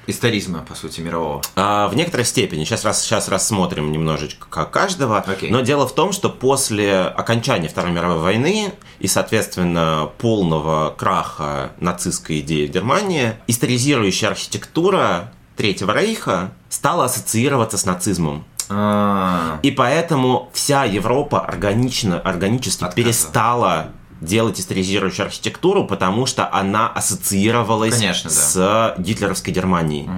историзма, 0.07 0.61
по 0.61 0.75
сути, 0.75 1.01
мирового. 1.01 1.41
А, 1.57 1.89
в 1.89 1.95
некоторой 1.95 2.27
степени. 2.27 2.65
Сейчас, 2.65 2.85
раз, 2.85 3.03
сейчас 3.03 3.29
рассмотрим 3.29 3.93
немножечко 3.93 4.65
каждого. 4.65 5.19
Окей. 5.19 5.51
Но 5.51 5.61
дело 5.61 5.87
в 5.87 5.95
том, 5.95 6.13
что 6.13 6.29
после 6.29 7.01
окончания 7.01 7.69
Второй 7.69 7.93
мировой 7.93 8.19
войны 8.19 8.73
и, 8.99 9.07
соответственно, 9.07 10.11
полного 10.19 10.95
краха 10.97 11.73
нацистской 11.81 12.41
идеи 12.41 12.67
в 12.67 12.71
Германии, 12.71 13.35
историзирующая 13.47 14.31
архитектура 14.31 15.33
Третьего 15.61 15.93
Рейха 15.93 16.53
стала 16.71 17.05
ассоциироваться 17.05 17.77
с 17.77 17.85
нацизмом. 17.85 18.45
А, 18.71 19.59
И 19.63 19.71
поэтому 19.71 20.49
вся 20.55 20.85
Европа 20.85 21.41
органично, 21.45 22.19
органически 22.19 22.85
Отказа. 22.85 22.97
перестала 22.97 23.89
делать 24.23 24.59
историзирующую 24.59 25.27
архитектуру, 25.27 25.85
потому 25.85 26.25
что 26.25 26.51
она 26.51 26.89
ассоциировалась 26.89 27.99
Конечно, 27.99 28.31
да. 28.31 28.37
с 28.37 28.95
гитлеровской 28.97 29.53
Германией. 29.53 30.09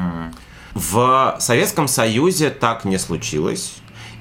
В 0.75 1.37
Советском 1.41 1.89
Союзе 1.89 2.51
так 2.51 2.85
не 2.85 2.99
случилось. 2.99 3.75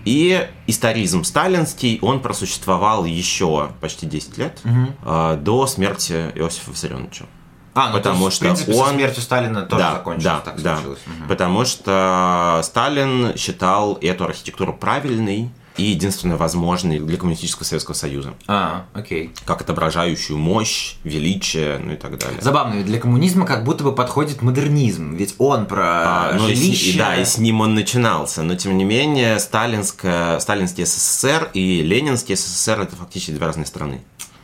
И 0.06 0.50
историзм 0.66 1.24
сталинский, 1.24 2.00
он 2.02 2.20
просуществовал 2.20 3.06
еще 3.06 3.70
почти 3.80 4.08
10 4.08 4.38
лет 4.40 4.60
э, 5.06 5.38
до 5.40 5.68
смерти 5.68 6.32
Иосифа 6.34 6.72
Виссарионовича. 6.72 7.26
А, 7.74 7.88
ну, 7.88 7.94
Потому 7.98 8.20
то 8.20 8.26
есть, 8.26 8.36
что 8.36 8.46
в 8.46 8.48
принципе, 8.48 8.74
со 8.74 8.80
он- 8.80 8.90
смертью 8.96 9.24
Сталина 9.24 9.62
тоже 9.62 9.82
да, 9.84 9.92
закончилось, 9.94 10.24
да, 10.26 10.40
так 10.40 10.62
да. 10.62 10.76
случилось. 10.76 11.00
Мгм. 11.06 11.28
Потому 11.28 11.66
что 11.66 12.62
Сталин 12.64 13.38
считал 13.38 13.98
эту 14.02 14.26
архитектуру 14.26 14.74
правильной 14.74 15.50
и 15.78 15.84
единственно 15.84 16.36
возможной 16.36 17.00
для 17.00 17.18
коммунистического 17.18 17.64
Советского 17.64 17.96
Союза, 17.96 18.34
А, 18.46 18.84
окей. 18.94 19.32
как 19.46 19.62
отображающую 19.62 20.38
мощь, 20.38 20.96
величие, 21.06 21.78
ну 21.80 21.94
и 21.94 21.96
так 21.96 22.18
далее. 22.20 22.42
Забавно, 22.42 22.74
ведь 22.76 22.88
для 22.88 23.00
коммунизма 23.00 23.46
как 23.46 23.64
будто 23.64 23.86
бы 23.86 23.96
подходит 23.96 24.42
модернизм, 24.42 25.16
ведь 25.16 25.34
он 25.38 25.66
про 25.66 25.86
А, 25.86 26.34
ну, 26.34 26.46
жилище... 26.48 26.92
и 26.92 26.98
да, 26.98 27.16
и 27.16 27.24
с 27.24 27.38
ним 27.38 27.62
он 27.62 27.74
начинался. 27.74 28.44
Но 28.44 28.56
тем 28.56 28.78
не 28.78 28.84
менее, 28.84 29.40
сталинская, 29.40 30.40
сталинский 30.40 30.86
СССР 30.86 31.50
и 31.54 31.82
ленинский 31.82 32.36
СССР 32.36 32.82
это 32.82 32.98
фактически 32.98 33.32
две 33.32 33.46
разные 33.46 33.66
страны. 33.66 34.02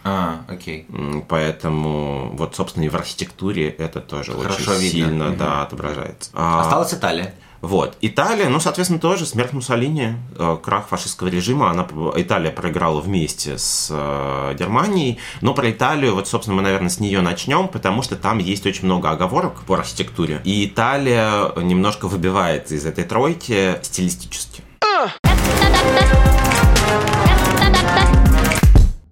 А, 0.08 0.42
окей. 0.48 0.88
Поэтому 1.28 2.32
вот, 2.38 2.56
собственно, 2.56 2.86
и 2.86 2.90
в 2.90 2.96
архитектуре 2.96 3.70
это 3.70 4.00
тоже 4.00 4.32
Хорошо 4.34 4.72
очень 4.72 4.82
видно. 4.82 4.90
сильно 4.90 5.26
Мгм. 5.26 5.38
да, 5.38 5.64
отображается. 5.64 6.30
А, 6.34 6.62
Осталась 6.62 6.94
Италия. 6.94 7.34
Вот. 7.60 7.98
Италия, 8.02 8.50
ну, 8.50 8.60
соответственно, 8.60 9.00
тоже 9.00 9.26
смерть 9.26 9.52
Муссолини, 9.52 10.14
э, 10.38 10.58
крах 10.64 10.88
фашистского 10.88 11.28
режима. 11.28 11.72
Она, 11.72 11.88
Италия 12.16 12.52
проиграла 12.52 13.02
вместе 13.02 13.58
с 13.58 13.88
э, 13.92 14.56
Германией. 14.58 15.18
Но 15.42 15.56
про 15.56 15.70
Италию, 15.72 16.14
вот, 16.14 16.28
собственно, 16.28 16.56
мы, 16.56 16.62
наверное, 16.62 16.90
с 16.90 17.00
нее 17.00 17.20
начнем, 17.22 17.68
потому 17.68 18.04
что 18.04 18.16
там 18.16 18.38
есть 18.38 18.66
очень 18.68 18.86
много 18.86 19.10
оговорок 19.10 19.62
по 19.66 19.74
архитектуре. 19.74 20.40
И 20.44 20.68
Италия 20.68 21.52
немножко 21.60 22.08
выбивается 22.08 22.76
из 22.76 22.86
этой 22.86 23.04
тройки 23.06 23.76
стилистически. 23.82 24.62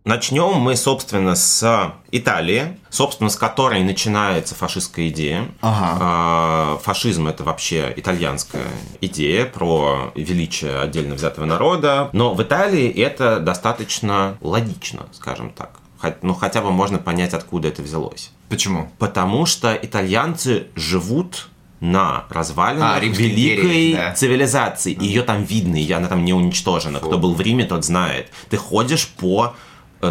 Начнем 0.05 0.53
мы, 0.59 0.75
собственно, 0.75 1.33
с 1.33 1.93
Италии, 2.11 2.77
собственно, 2.91 3.31
с 3.31 3.35
которой 3.35 3.83
начинается 3.83 4.53
фашистская 4.53 5.07
идея. 5.09 5.47
Ага. 5.61 5.97
А, 5.99 6.79
Фашизм 6.83 7.27
это 7.27 7.43
вообще 7.43 7.91
итальянская 7.95 8.67
идея 9.01 9.45
про 9.47 10.11
величие 10.13 10.79
отдельно 10.79 11.15
взятого 11.15 11.45
народа. 11.45 12.11
Но 12.13 12.35
в 12.35 12.43
Италии 12.43 12.87
это 12.87 13.39
достаточно 13.39 14.37
логично, 14.41 15.07
скажем 15.11 15.49
так. 15.49 15.79
Ну, 16.21 16.35
хотя 16.35 16.61
бы 16.61 16.69
можно 16.71 16.99
понять, 16.99 17.33
откуда 17.33 17.69
это 17.69 17.81
взялось. 17.81 18.29
Почему? 18.47 18.91
Потому 18.99 19.47
что 19.47 19.73
итальянцы 19.73 20.67
живут 20.75 21.49
на 21.79 22.25
развалинах 22.29 22.97
А, 22.97 22.99
великой 22.99 23.25
империи, 23.31 23.95
да. 23.95 24.13
цивилизации. 24.13 24.95
Ее 25.01 25.23
там 25.23 25.43
видно, 25.43 25.77
и 25.81 25.91
она 25.91 26.07
там 26.07 26.23
не 26.23 26.31
уничтожена. 26.33 26.99
Кто 26.99 27.17
был 27.17 27.33
в 27.33 27.41
Риме, 27.41 27.65
тот 27.65 27.83
знает. 27.83 28.29
Ты 28.51 28.57
ходишь 28.57 29.07
по 29.07 29.55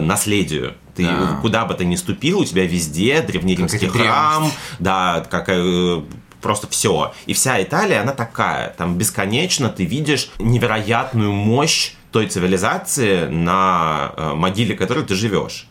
наследию. 0.00 0.74
Ты 0.94 1.04
Да. 1.04 1.38
куда 1.42 1.64
бы 1.64 1.74
ты 1.74 1.84
ни 1.84 1.96
ступил, 1.96 2.40
у 2.40 2.44
тебя 2.44 2.64
везде 2.66 3.20
древнеримский 3.22 3.88
храм, 3.88 4.50
да, 4.78 5.26
какая 5.28 5.60
э, 5.60 6.02
просто 6.40 6.68
все. 6.68 7.12
И 7.26 7.32
вся 7.32 7.62
Италия, 7.62 8.00
она 8.00 8.12
такая. 8.12 8.70
Там 8.76 8.96
бесконечно 8.96 9.70
ты 9.70 9.84
видишь 9.84 10.30
невероятную 10.38 11.32
мощь 11.32 11.94
той 12.14 12.28
цивилизации, 12.28 13.26
на 13.26 14.12
э, 14.16 14.34
могиле 14.34 14.76
которой 14.76 15.04
ты 15.04 15.16
живешь. 15.16 15.66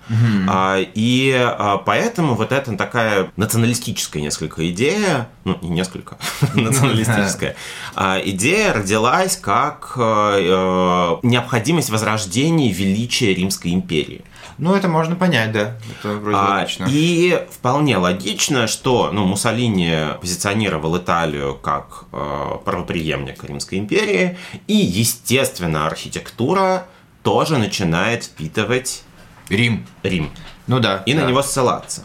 А, 0.49 0.77
и 0.77 1.31
а, 1.33 1.77
поэтому 1.77 2.35
вот 2.35 2.51
эта 2.51 2.75
такая 2.75 3.31
националистическая 3.37 4.21
несколько 4.21 4.69
идея, 4.69 5.29
ну 5.45 5.57
не 5.61 5.69
несколько, 5.69 6.17
националистическая 6.53 7.55
а, 7.95 8.19
идея 8.25 8.73
родилась 8.73 9.37
как 9.37 9.93
э, 9.95 10.01
э, 10.01 11.15
необходимость 11.23 11.89
возрождения 11.89 12.73
величия 12.73 13.33
Римской 13.33 13.73
империи. 13.73 14.25
Ну, 14.57 14.75
это 14.75 14.87
можно 14.87 15.15
понять, 15.15 15.51
да. 15.51 15.75
Это 15.89 16.13
вроде 16.15 16.37
А, 16.37 16.59
логично. 16.59 16.85
И 16.89 17.45
вполне 17.51 17.97
логично, 17.97 18.67
что 18.67 19.11
ну, 19.11 19.25
Муссолини 19.25 20.17
позиционировал 20.21 20.97
Италию 20.97 21.55
как 21.55 22.05
э, 22.11 22.57
правопреемник 22.63 23.43
Римской 23.43 23.79
империи, 23.79 24.37
и, 24.67 24.75
естественно, 24.75 25.87
архитектура 25.87 26.87
тоже 27.23 27.57
начинает 27.57 28.25
впитывать 28.25 29.03
Рим. 29.49 29.85
Рим 30.03 30.31
Ну 30.67 30.79
да. 30.79 31.03
и 31.05 31.13
да. 31.13 31.21
на 31.21 31.27
него 31.29 31.41
ссылаться. 31.41 32.03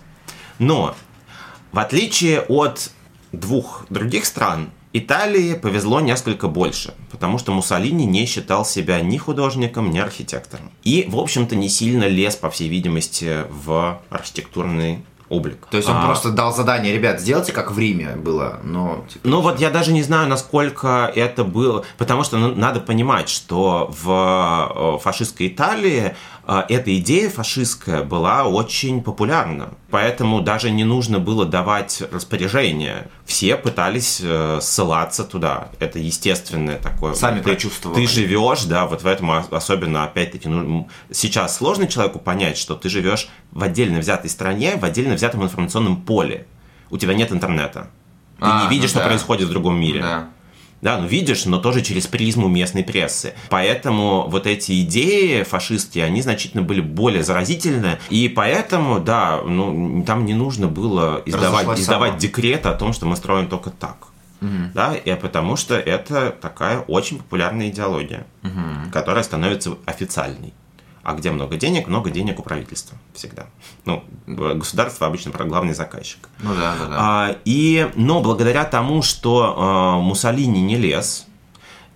Но, 0.59 0.95
в 1.73 1.79
отличие 1.79 2.41
от 2.43 2.91
двух 3.33 3.87
других 3.91 4.25
стран, 4.25 4.71
Италии 4.93 5.55
повезло 5.55 6.01
несколько 6.01 6.49
больше, 6.49 6.95
потому 7.11 7.39
что 7.39 7.53
Муссолини 7.53 8.07
не 8.07 8.25
считал 8.27 8.65
себя 8.65 9.01
ни 9.01 9.19
художником, 9.19 9.91
ни 9.91 9.99
архитектором. 9.99 10.71
И, 10.83 11.07
в 11.09 11.19
общем-то, 11.19 11.57
не 11.57 11.69
сильно 11.69 12.09
лез, 12.09 12.37
по 12.37 12.49
всей 12.51 12.69
видимости, 12.69 13.45
в 13.51 14.01
архитектурный 14.11 15.05
облик. 15.29 15.67
То 15.71 15.77
есть 15.77 15.89
он 15.89 15.97
А, 15.97 16.07
просто 16.07 16.31
дал 16.31 16.55
задание, 16.55 16.93
ребят, 16.93 17.21
сделайте 17.21 17.53
как 17.53 17.71
в 17.71 17.79
Риме 17.79 18.17
было, 18.17 18.61
но... 18.65 19.05
типа, 19.13 19.29
Ну 19.29 19.41
вот 19.43 19.61
я 19.61 19.71
даже 19.71 19.93
не 19.93 20.03
знаю, 20.03 20.29
насколько 20.29 21.13
это 21.15 21.45
было, 21.45 21.85
потому 21.99 22.25
что 22.25 22.39
ну, 22.39 22.55
надо 22.55 22.81
понимать, 22.81 23.29
что 23.29 23.91
в 24.03 24.97
э, 24.97 24.99
фашистской 25.03 25.49
Италии 25.49 26.17
эта 26.69 26.97
идея 26.99 27.29
фашистская 27.29 28.03
была 28.03 28.45
очень 28.45 29.03
популярна, 29.03 29.75
поэтому 29.91 30.41
даже 30.41 30.71
не 30.71 30.83
нужно 30.85 31.19
было 31.19 31.45
давать 31.45 32.03
распоряжение. 32.11 33.09
Все 33.27 33.55
пытались 33.57 34.21
э, 34.23 34.59
ссылаться 34.63 35.25
туда. 35.25 35.69
Это 35.79 35.99
естественное 35.99 36.79
такое. 36.79 37.13
Сами 37.13 37.39
ты, 37.41 37.45
прочувствовали. 37.51 38.01
Ты 38.01 38.11
живешь, 38.11 38.65
да, 38.65 38.87
вот 38.87 39.03
в 39.03 39.07
этом 39.07 39.29
ос- 39.29 39.49
особенно, 39.51 40.05
опять-таки, 40.05 40.49
ну, 40.49 40.89
сейчас 41.13 41.57
сложно 41.59 41.87
человеку 41.87 42.19
понять, 42.19 42.57
что 42.57 42.75
ты 42.75 42.89
живешь 42.89 43.29
в 43.51 43.63
отдельно 43.63 43.99
взятой 43.99 44.31
стране, 44.31 44.77
в 44.77 44.85
отдельно 44.87 45.15
взятом 45.17 45.43
информационном 45.43 46.01
поле. 46.01 46.47
У 46.89 46.97
тебя 46.97 47.13
нет 47.13 47.31
интернета. 47.31 47.91
Ты 48.39 48.47
А, 48.47 48.63
не 48.63 48.69
видишь, 48.71 48.85
ну 48.85 48.89
что 48.91 48.99
да. 49.01 49.07
происходит 49.09 49.49
в 49.49 49.51
другом 49.51 49.79
мире. 49.79 50.01
Да. 50.01 50.29
Да, 50.81 50.99
ну 50.99 51.07
видишь, 51.07 51.45
но 51.45 51.59
тоже 51.59 51.83
через 51.83 52.07
призму 52.07 52.49
местной 52.49 52.85
прессы. 52.85 53.35
Поэтому 53.49 54.29
вот 54.29 54.47
эти 54.47 54.83
идеи 54.83 55.43
фашистские, 55.43 56.05
они 56.05 56.23
значительно 56.23 56.63
были 56.63 56.81
более 56.81 57.23
заразительны. 57.23 57.99
И 58.11 58.29
поэтому, 58.29 59.01
да, 59.01 59.43
ну 59.45 60.05
там 60.07 60.25
не 60.25 60.35
нужно 60.35 60.69
было 60.69 61.23
издавать, 61.27 61.53
Разошлась 61.53 61.81
издавать 61.81 62.11
сама. 62.11 62.21
декрет 62.21 62.67
о 62.67 62.75
том, 62.75 62.93
что 62.93 63.07
мы 63.07 63.17
строим 63.17 63.49
только 63.49 63.71
так. 63.71 64.09
Да, 64.41 64.95
и 64.95 65.15
потому 65.17 65.57
что 65.57 65.75
это 65.75 66.31
такая 66.41 66.81
очень 66.81 67.19
популярная 67.19 67.71
идеология, 67.71 68.25
которая 68.93 69.25
становится 69.25 69.77
официальной. 69.85 70.53
А 71.09 71.15
где 71.15 71.31
много 71.31 71.57
денег, 71.57 71.89
много 71.89 72.11
денег 72.11 72.39
у 72.39 72.43
правительства 72.43 72.99
всегда. 73.15 73.47
Ну, 73.87 74.05
государство 74.27 75.07
обычно 75.07 75.33
главный 75.33 75.73
заказчик. 75.73 76.29
Ну 76.41 76.55
да, 76.55 76.77
да, 76.79 76.87
да. 76.87 76.97
А, 76.99 77.37
и, 77.47 77.91
но 77.95 78.21
благодаря 78.21 78.65
тому, 78.65 79.01
что 79.01 79.55
а, 79.57 79.99
Муссолини 80.01 80.61
не 80.61 80.77
лез, 80.77 81.27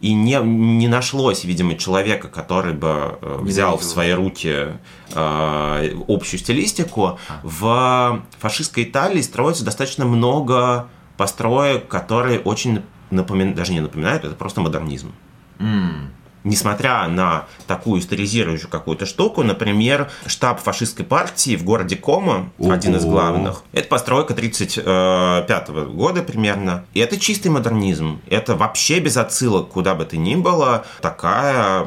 и 0.00 0.14
не, 0.14 0.38
не 0.42 0.88
нашлось, 0.88 1.44
видимо, 1.44 1.74
человека, 1.74 2.28
который 2.28 2.72
бы 2.72 3.18
э, 3.20 3.38
взял 3.42 3.76
в 3.76 3.84
свои 3.84 4.12
руки 4.12 4.68
э, 5.14 5.94
общую 6.08 6.40
стилистику, 6.40 7.18
в 7.42 8.22
фашистской 8.38 8.84
Италии 8.84 9.20
строится 9.20 9.62
достаточно 9.62 10.06
много 10.06 10.88
построек, 11.18 11.86
которые 11.86 12.40
очень 12.40 12.82
напоминают, 13.10 13.56
даже 13.58 13.74
не 13.74 13.80
напоминают, 13.80 14.24
это 14.24 14.34
просто 14.34 14.62
модернизм. 14.62 15.12
М. 15.58 16.10
несмотря 16.44 17.06
на 17.08 17.46
такую 17.66 18.00
историзирующую 18.00 18.70
какую-то 18.70 19.06
штуку, 19.06 19.42
например, 19.42 20.10
штаб 20.26 20.60
фашистской 20.60 21.04
партии 21.04 21.56
в 21.56 21.64
городе 21.64 21.96
Кома, 21.96 22.50
Ого. 22.58 22.72
один 22.72 22.96
из 22.96 23.04
главных, 23.04 23.62
это 23.72 23.88
постройка 23.88 24.34
1935 24.34 25.68
года 25.94 26.22
примерно. 26.22 26.84
И 26.94 27.00
это 27.00 27.18
чистый 27.18 27.48
модернизм. 27.48 28.20
Это 28.28 28.56
вообще 28.56 29.00
без 29.00 29.16
отсылок 29.16 29.68
куда 29.68 29.94
бы 29.94 30.04
то 30.04 30.16
ни 30.16 30.34
было. 30.34 30.84
Такая 31.00 31.86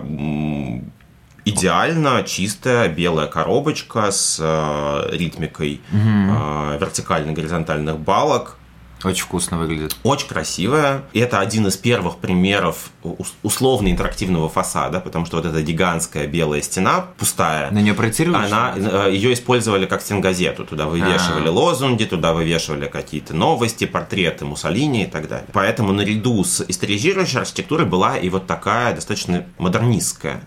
идеально 1.46 2.24
чистая 2.24 2.90
белая 2.90 3.28
коробочка 3.28 4.12
с 4.12 4.40
э, 4.42 5.16
ритмикой 5.16 5.80
э, 5.92 6.78
вертикально-горизонтальных 6.80 8.00
балок. 8.00 8.58
Очень 9.06 9.24
вкусно 9.24 9.58
выглядит. 9.58 9.96
Очень 10.04 10.28
красивая. 10.28 11.04
И 11.14 11.20
это 11.20 11.40
один 11.40 11.68
из 11.68 11.78
первых 11.78 12.18
примеров 12.18 12.90
ус- 13.04 13.34
условно-интерактивного 13.44 14.50
фасада, 14.50 15.00
потому 15.00 15.26
что 15.26 15.38
вот 15.38 15.46
эта 15.46 15.62
гигантская 15.62 16.28
белая 16.28 16.62
стена, 16.62 17.06
пустая, 17.18 17.72
На 17.72 17.80
нее 17.82 17.94
проецировали? 17.94 18.46
она, 18.46 18.74
э, 18.76 19.10
ее 19.14 19.34
использовали 19.34 19.86
как 19.86 20.02
стенгазету. 20.02 20.66
Туда 20.66 20.86
вывешивали 20.88 21.48
А. 21.48 21.52
лозунги, 21.52 22.06
туда 22.06 22.34
вывешивали 22.34 22.88
какие-то 22.88 23.36
новости, 23.36 23.86
портреты 23.86 24.46
Муссолини 24.46 25.04
и 25.04 25.08
так 25.08 25.28
далее. 25.28 25.48
Поэтому 25.54 25.92
наряду 25.94 26.44
с 26.44 26.64
историзирующей 26.68 27.40
архитектурой 27.40 27.86
была 27.86 28.18
и 28.18 28.30
вот 28.30 28.48
такая 28.48 28.94
достаточно 28.96 29.46
модернистская. 29.58 30.42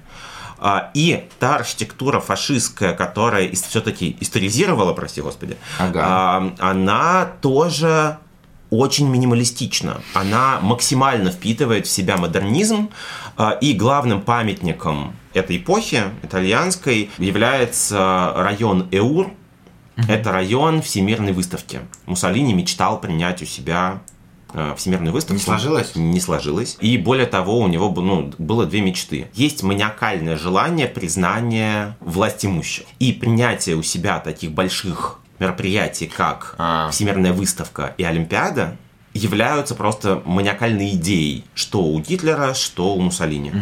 А, 0.61 0.91
И 0.93 1.29
та 1.39 1.55
архитектура 1.57 2.19
фашистская, 2.19 2.93
которая 2.93 3.49
все-таки 3.53 4.17
историзировала, 4.21 4.93
прости 4.93 5.21
господи, 5.21 5.57
Ага. 5.79 6.01
а, 6.03 6.53
она 6.59 7.29
тоже 7.41 8.19
очень 8.71 9.09
минималистична. 9.09 10.03
Она 10.15 10.61
максимально 10.61 11.31
впитывает 11.31 11.87
в 11.87 11.91
себя 11.91 12.17
модернизм, 12.17 12.91
а, 13.37 13.53
и 13.53 13.73
главным 13.73 14.21
памятником 14.21 15.15
этой 15.33 15.59
эпохи 15.59 16.03
итальянской 16.23 17.11
является 17.19 18.33
район 18.37 18.89
Эур. 18.91 19.31
Это 20.09 20.31
район 20.31 20.81
Всемирной 20.81 21.33
выставки. 21.33 21.81
Муссолини 22.07 22.55
мечтал 22.55 23.01
принять 23.01 23.43
у 23.43 23.47
себя 23.47 24.01
э, 24.53 24.75
Всемирную 24.77 25.13
выставку. 25.13 25.35
Не 25.35 25.41
сложилось? 25.41 25.97
Не 25.97 26.21
сложилось. 26.21 26.77
И 26.81 26.97
более 26.99 27.27
того, 27.27 27.59
у 27.59 27.67
него 27.67 27.91
ну, 28.01 28.33
было 28.39 28.65
две 28.65 28.81
мечты. 28.81 29.27
Есть 29.35 29.65
маниакальное 29.65 30.37
желание 30.37 30.87
признания 30.87 31.97
власть 31.99 32.45
имущих. 32.45 32.87
И 33.01 33.13
принятие 33.13 33.75
у 33.75 33.83
себя 33.83 34.21
таких 34.21 34.53
больших 34.53 35.19
мероприятий, 35.39 36.07
как 36.07 36.55
А. 36.59 36.91
Всемирная 36.91 37.33
выставка 37.33 37.95
и 37.99 38.05
Олимпиада, 38.05 38.77
являются 39.15 39.75
просто 39.75 40.23
маниакальной 40.25 40.91
идеей, 40.91 41.45
что 41.55 41.83
у 41.83 41.99
Гитлера, 42.01 42.55
что 42.55 42.95
у 42.95 43.01
Муссолини. 43.01 43.53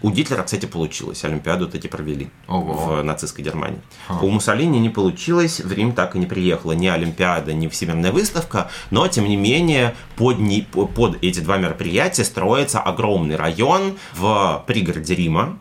У 0.00 0.10
Гитлера, 0.10 0.44
кстати, 0.44 0.66
получилось. 0.66 1.24
Олимпиаду 1.24 1.66
таки 1.66 1.88
провели 1.88 2.30
Ого. 2.46 2.72
в 3.00 3.02
нацистской 3.02 3.44
Германии. 3.44 3.80
У 4.22 4.28
Муссолини 4.28 4.78
не 4.78 4.90
получилось, 4.90 5.58
в 5.60 5.72
Рим 5.72 5.92
так 5.92 6.14
и 6.14 6.20
не 6.20 6.26
приехала 6.26 6.70
ни 6.70 6.86
Олимпиада, 6.86 7.52
ни 7.52 7.66
Всемирная 7.66 8.12
выставка, 8.12 8.70
но, 8.92 9.08
тем 9.08 9.24
не 9.24 9.34
менее, 9.36 9.96
под, 10.14 10.38
не- 10.38 10.62
под 10.62 11.18
эти 11.24 11.40
два 11.40 11.56
мероприятия 11.58 12.22
строится 12.24 12.78
огромный 12.78 13.34
район 13.34 13.96
в 14.14 14.62
пригороде 14.68 15.16
Рима, 15.16 15.58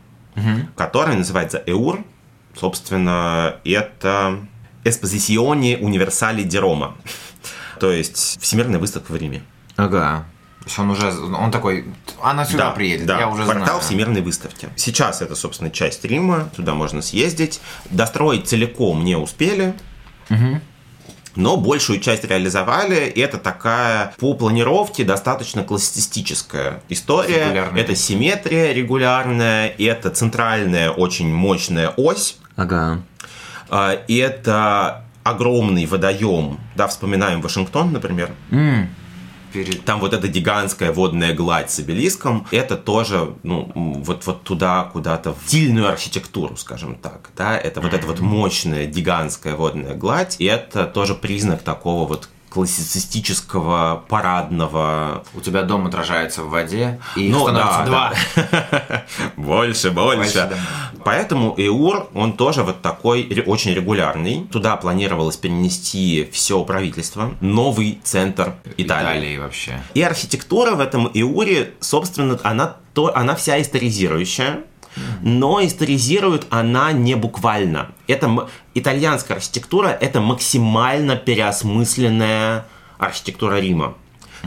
который 0.75 1.15
называется 1.15 1.63
Эур. 1.65 2.03
Собственно, 2.55 3.55
это 3.65 4.39
Эспозиционе 4.87 5.77
Универсали 5.77 6.43
ди 6.43 6.57
Рома. 6.57 6.95
То 7.79 7.91
есть 7.91 8.39
Всемирная 8.41 8.79
выставка 8.79 9.11
в 9.11 9.15
Риме. 9.15 9.43
Ага. 9.75 10.25
То 10.59 10.65
есть 10.65 10.79
он 10.79 10.89
уже, 10.89 11.11
он 11.11 11.51
такой, 11.51 11.85
она 12.21 12.43
сюда 12.43 12.71
приедет, 12.71 13.05
да, 13.05 13.19
я 13.19 13.29
уже 13.29 13.45
портал 13.45 13.65
знаю. 13.65 13.79
Всемирной 13.81 14.21
выставки. 14.21 14.67
Сейчас 14.75 15.21
это, 15.21 15.35
собственно, 15.35 15.69
часть 15.69 16.03
Рима, 16.03 16.49
туда 16.55 16.73
можно 16.73 17.01
съездить. 17.01 17.61
Достроить 17.89 18.47
целиком 18.47 19.03
не 19.03 19.15
успели. 19.15 19.73
Но 21.35 21.55
большую 21.55 21.99
часть 21.99 22.23
реализовали, 22.23 23.07
и 23.09 23.19
это 23.19 23.37
такая 23.37 24.11
по 24.17 24.33
планировке 24.33 25.03
достаточно 25.03 25.63
классицистическая 25.63 26.81
история. 26.89 27.69
Это 27.75 27.95
симметрия 27.95 28.73
регулярная, 28.73 29.67
это 29.67 30.09
центральная 30.09 30.89
очень 30.89 31.31
мощная 31.31 31.89
ось, 31.95 32.39
Ага. 32.55 33.03
А, 33.69 33.93
и 34.07 34.15
это 34.17 35.03
огромный 35.23 35.85
водоем. 35.85 36.59
Да, 36.75 36.87
вспоминаем 36.87 37.41
Вашингтон, 37.41 37.91
например. 37.91 38.31
Перед... 39.53 39.85
Там 39.85 40.01
вот 40.01 40.13
эта 40.13 40.27
гигантская 40.27 40.91
водная 40.91 41.33
гладь 41.33 41.71
с 41.71 41.79
обелиском, 41.79 42.45
это 42.51 42.75
тоже, 42.75 43.33
ну, 43.43 43.71
вот, 43.75 44.25
вот 44.25 44.43
туда, 44.43 44.83
куда-то 44.83 45.33
в 45.33 45.47
стильную 45.47 45.87
архитектуру, 45.87 46.57
скажем 46.57 46.95
так, 46.95 47.29
да, 47.37 47.57
это 47.57 47.79
вот 47.79 47.93
эта 47.93 48.05
вот 48.05 48.19
мощная 48.19 48.87
гигантская 48.87 49.55
водная 49.55 49.95
гладь, 49.95 50.35
и 50.39 50.45
это 50.45 50.85
тоже 50.85 51.15
признак 51.15 51.61
такого 51.61 52.05
вот 52.05 52.29
классицистического 52.49 54.03
парадного 54.07 55.23
У 55.33 55.41
тебя 55.41 55.63
дом 55.63 55.87
отражается 55.87 56.43
в 56.43 56.49
воде, 56.49 56.99
и 57.15 57.29
Ну, 57.29 57.43
становится 57.43 57.79
да, 57.79 57.85
два. 57.85 58.13
да. 58.35 59.05
Больше, 59.37 59.91
больше. 59.91 60.17
Больше, 60.17 60.47
да. 60.49 60.57
Поэтому 61.03 61.53
Эур, 61.57 62.09
он 62.13 62.33
тоже 62.33 62.63
вот 62.63 62.81
такой 62.81 63.43
очень 63.45 63.73
регулярный. 63.73 64.47
Туда 64.51 64.75
планировалось 64.77 65.37
перенести 65.37 66.27
все 66.31 66.63
правительство, 66.63 67.31
новый 67.41 67.99
центр 68.03 68.55
Италии. 68.77 69.17
Италии 69.19 69.37
вообще. 69.37 69.81
И 69.93 70.01
архитектура 70.01 70.71
в 70.75 70.79
этом 70.79 71.09
Иуре, 71.13 71.73
собственно, 71.79 72.39
она, 72.43 72.77
то, 72.93 73.15
она 73.15 73.35
вся 73.35 73.61
историзирующая, 73.61 74.61
но 75.21 75.63
историзирует 75.65 76.45
она 76.49 76.91
не 76.91 77.15
буквально. 77.15 77.91
Это 78.07 78.49
итальянская 78.73 79.37
архитектура, 79.37 79.87
это 79.87 80.21
максимально 80.21 81.15
переосмысленная 81.15 82.65
архитектура 82.97 83.59
Рима. 83.59 83.95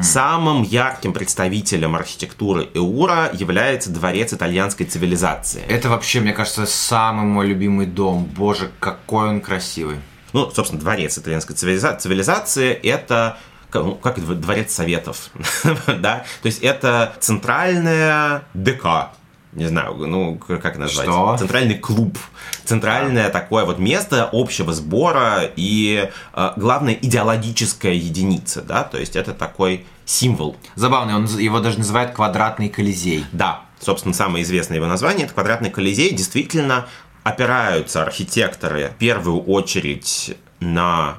Самым 0.01 0.63
ярким 0.63 1.13
представителем 1.13 1.95
архитектуры 1.97 2.69
Эура 2.75 3.31
является 3.33 3.91
дворец 3.91 4.33
итальянской 4.33 4.87
цивилизации. 4.87 5.63
Это 5.69 5.89
вообще, 5.89 6.21
мне 6.21 6.33
кажется, 6.33 6.65
самый 6.65 7.27
мой 7.27 7.47
любимый 7.49 7.87
дом. 7.87 8.25
Боже, 8.25 8.71
какой 8.79 9.29
он 9.29 9.41
красивый. 9.41 9.97
Ну, 10.33 10.49
собственно, 10.51 10.81
дворец 10.81 11.19
итальянской 11.19 11.57
цивилиза- 11.57 11.99
цивилизации– 11.99 12.73
это 12.85 13.37
как, 13.69 13.85
ну, 13.85 13.95
как 13.97 14.19
дв- 14.19 14.35
дворец 14.37 14.73
советов, 14.73 15.31
да? 15.87 16.25
То 16.43 16.47
есть 16.47 16.61
это 16.63 17.15
центральная 17.21 18.43
ДК, 18.55 19.11
не 19.53 19.67
знаю, 19.67 19.95
ну, 19.95 20.37
как 20.39 20.79
назвать? 20.79 21.07
Что? 21.09 21.37
Центральный 21.39 21.77
клуб. 21.77 22.17
Центральное 22.65 23.31
такое 23.31 23.65
вот 23.65 23.79
место 23.79 24.29
общего 24.33 24.73
сбора 24.73 25.51
и, 25.57 26.09
э, 26.35 26.53
главное, 26.57 26.95
идеологическая 26.95 27.95
единица, 27.95 28.63
да? 28.63 28.85
То 28.85 28.99
есть 28.99 29.17
это 29.17 29.33
такой 29.35 29.87
символ. 30.05 30.57
Забавный, 30.77 31.15
он 31.15 31.27
его 31.27 31.61
даже 31.61 31.79
называют 31.79 32.13
квадратный 32.13 32.69
колизей. 32.69 33.25
Да, 33.33 33.63
собственно, 33.81 34.15
самое 34.15 34.45
известное 34.45 34.77
его 34.77 34.87
название– 34.87 35.25
это 35.27 35.35
квадратный 35.35 35.71
колизей. 35.71 36.15
Действительно, 36.15 36.87
опираются 37.25 38.03
архитекторы 38.03 38.89
в 38.95 38.99
первую 38.99 39.43
очередь 39.43 40.37
на 40.61 41.19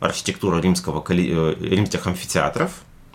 архитектуру 0.00 0.60
римского, 0.60 1.00
коли- 1.00 1.30
э, 1.32 1.54
римских 1.60 2.06
амфитеатров, 2.06 2.70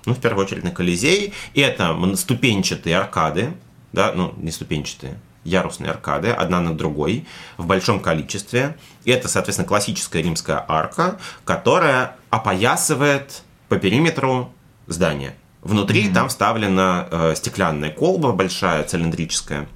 ну, 0.05 0.13
в 0.15 0.19
первую 0.19 0.45
очередь 0.45 0.63
на 0.63 0.71
Колизей. 0.71 1.33
И 1.53 1.61
это 1.61 1.95
ступенчатые 2.15 2.97
аркады, 2.97 3.53
да, 3.93 4.11
ну, 4.13 4.33
не 4.37 4.51
ступенчатые, 4.51 5.19
ярусные 5.43 5.91
аркады, 5.91 6.29
одна 6.29 6.61
над 6.61 6.77
другой, 6.77 7.27
в 7.57 7.65
большом 7.65 7.99
количестве. 7.99 8.77
И 9.05 9.11
это, 9.11 9.27
соответственно, 9.27 9.67
классическая 9.67 10.21
римская 10.21 10.63
арка, 10.67 11.19
которая 11.45 12.15
опоясывает 12.29 13.43
по 13.67 13.77
периметру 13.77 14.51
здания. 14.87 15.35
Внутри 15.61 16.09
там 16.09 16.29
вставлена 16.29 17.07
э, 17.11 17.33
стеклянная 17.35 17.91
колба 17.91 18.31
большая, 18.31 18.83
цилиндрическая, 18.83 19.67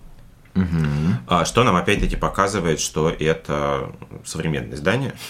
а, 1.28 1.46
что 1.46 1.64
нам 1.64 1.76
опять-таки 1.76 2.16
показывает, 2.16 2.80
что 2.80 3.10
это 3.10 3.92
современное 4.26 4.78
здание. 4.78 5.14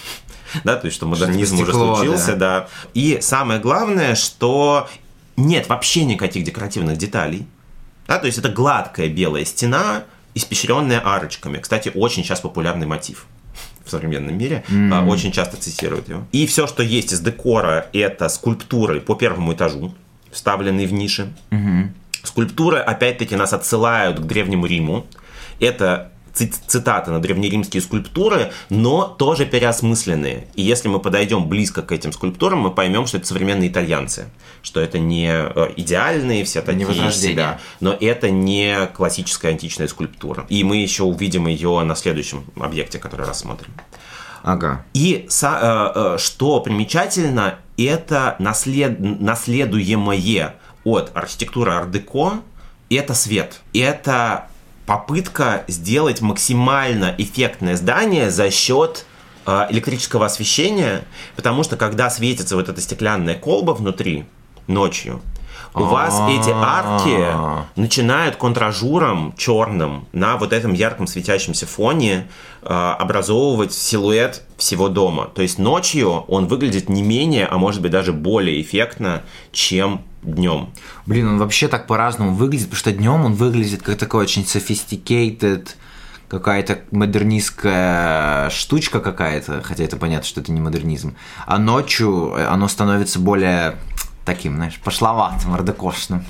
Да, 0.62 0.76
то 0.76 0.84
есть, 0.84 0.96
что 0.96 1.06
модернизм 1.06 1.56
уже 1.56 1.72
стекло, 1.72 1.96
случился, 1.96 2.36
да. 2.36 2.68
И 2.92 3.18
самое 3.20 3.58
главное, 3.58 4.14
что 4.14 4.88
нет 5.36 5.68
вообще 5.68 6.04
никаких 6.04 6.44
декоративных 6.44 6.96
деталей. 6.96 7.44
Да, 8.06 8.18
то 8.18 8.26
есть 8.26 8.38
это 8.38 8.48
гладкая 8.48 9.08
белая 9.08 9.44
стена, 9.44 10.04
испещренная 10.34 11.00
арочками. 11.00 11.58
Кстати, 11.58 11.90
очень 11.94 12.24
сейчас 12.24 12.40
популярный 12.40 12.86
мотив 12.86 13.26
в 13.84 13.90
современном 13.90 14.36
мире. 14.36 14.64
А, 14.92 15.04
Очень 15.04 15.30
часто 15.32 15.56
цитируют 15.56 16.08
его. 16.08 16.24
И 16.32 16.46
все, 16.46 16.66
что 16.66 16.82
есть 16.82 17.12
из 17.12 17.20
декора, 17.20 17.86
это 17.92 18.28
скульптуры 18.28 19.00
по 19.00 19.14
первому 19.14 19.52
этажу, 19.52 19.94
вставленные 20.32 20.86
в 20.86 20.92
ниши. 20.92 21.32
Скульптуры, 22.22 22.78
опять-таки, 22.78 23.36
нас 23.36 23.52
отсылают 23.52 24.18
к 24.18 24.22
Древнему 24.22 24.64
Риму. 24.66 25.06
Это 25.60 26.10
цитаты 26.34 27.10
на 27.10 27.20
древнеримские 27.20 27.80
скульптуры, 27.80 28.52
но 28.68 29.04
тоже 29.04 29.46
переосмысленные. 29.46 30.48
И 30.54 30.62
если 30.62 30.88
мы 30.88 30.98
подойдем 31.00 31.48
близко 31.48 31.82
к 31.82 31.92
этим 31.92 32.12
скульптурам, 32.12 32.60
мы 32.60 32.70
поймем, 32.70 33.06
что 33.06 33.18
это 33.18 33.26
современные 33.26 33.68
итальянцы, 33.70 34.28
что 34.62 34.80
это 34.80 34.98
не 34.98 35.28
э, 35.30 35.72
идеальные 35.76 36.44
все 36.44 36.60
такие 36.62 36.86
не 36.86 37.12
себя, 37.12 37.60
но 37.80 37.92
это 37.92 38.30
не 38.30 38.86
классическая 38.94 39.52
античная 39.52 39.88
скульптура. 39.88 40.46
И 40.48 40.64
мы 40.64 40.76
еще 40.78 41.04
увидим 41.04 41.46
ее 41.46 41.82
на 41.82 41.94
следующем 41.94 42.44
объекте, 42.58 42.98
который 42.98 43.26
рассмотрим. 43.26 43.72
Ага. 44.42 44.84
И 44.92 45.26
э, 45.42 46.16
что 46.18 46.60
примечательно, 46.60 47.58
это 47.78 48.36
наслед, 48.38 48.98
наследуемое 49.00 50.56
от 50.84 51.10
архитектуры 51.14 51.72
ар-деко 51.72 52.42
это 52.90 53.14
свет. 53.14 53.60
Это 53.72 54.48
попытка 54.86 55.64
сделать 55.68 56.20
максимально 56.20 57.14
эффектное 57.18 57.76
здание 57.76 58.30
за 58.30 58.50
счет 58.50 59.06
э, 59.46 59.66
электрического 59.70 60.26
освещения, 60.26 61.04
потому 61.36 61.62
что 61.64 61.76
когда 61.76 62.10
светится 62.10 62.56
вот 62.56 62.68
эта 62.68 62.80
стеклянная 62.80 63.34
колба 63.34 63.72
внутри 63.72 64.24
ночью, 64.66 65.20
у 65.74 65.84
вас 65.84 66.20
эти 66.30 66.50
арки 66.50 67.18
начинают 67.74 68.36
контражуром 68.36 69.34
черным 69.36 70.06
на 70.12 70.36
вот 70.36 70.52
этом 70.52 70.72
ярком 70.72 71.08
светящемся 71.08 71.66
фоне 71.66 72.28
э, 72.62 72.68
образовывать 72.68 73.72
силуэт 73.72 74.42
всего 74.56 74.88
дома. 74.88 75.26
То 75.34 75.42
есть 75.42 75.58
ночью 75.58 76.24
он 76.28 76.46
выглядит 76.46 76.88
не 76.88 77.02
менее, 77.02 77.46
а 77.46 77.58
может 77.58 77.82
быть 77.82 77.90
даже 77.90 78.12
более 78.12 78.62
эффектно, 78.62 79.22
чем 79.50 80.02
днем. 80.24 80.70
Блин, 81.06 81.28
он 81.28 81.38
вообще 81.38 81.68
так 81.68 81.86
по-разному 81.86 82.34
выглядит, 82.34 82.66
потому 82.66 82.78
что 82.78 82.92
днем 82.92 83.24
он 83.24 83.34
выглядит 83.34 83.82
как 83.82 83.98
такой 83.98 84.24
очень 84.24 84.42
sophisticated, 84.42 85.68
какая-то 86.28 86.80
модернистская 86.90 88.50
штучка 88.50 89.00
какая-то, 89.00 89.62
хотя 89.62 89.84
это 89.84 89.96
понятно, 89.96 90.26
что 90.26 90.40
это 90.40 90.52
не 90.52 90.60
модернизм. 90.60 91.16
А 91.46 91.58
ночью 91.58 92.34
оно 92.50 92.68
становится 92.68 93.18
более 93.18 93.76
таким, 94.24 94.56
знаешь, 94.56 94.80
пошловатым, 94.82 95.54
ардекошным. 95.54 96.24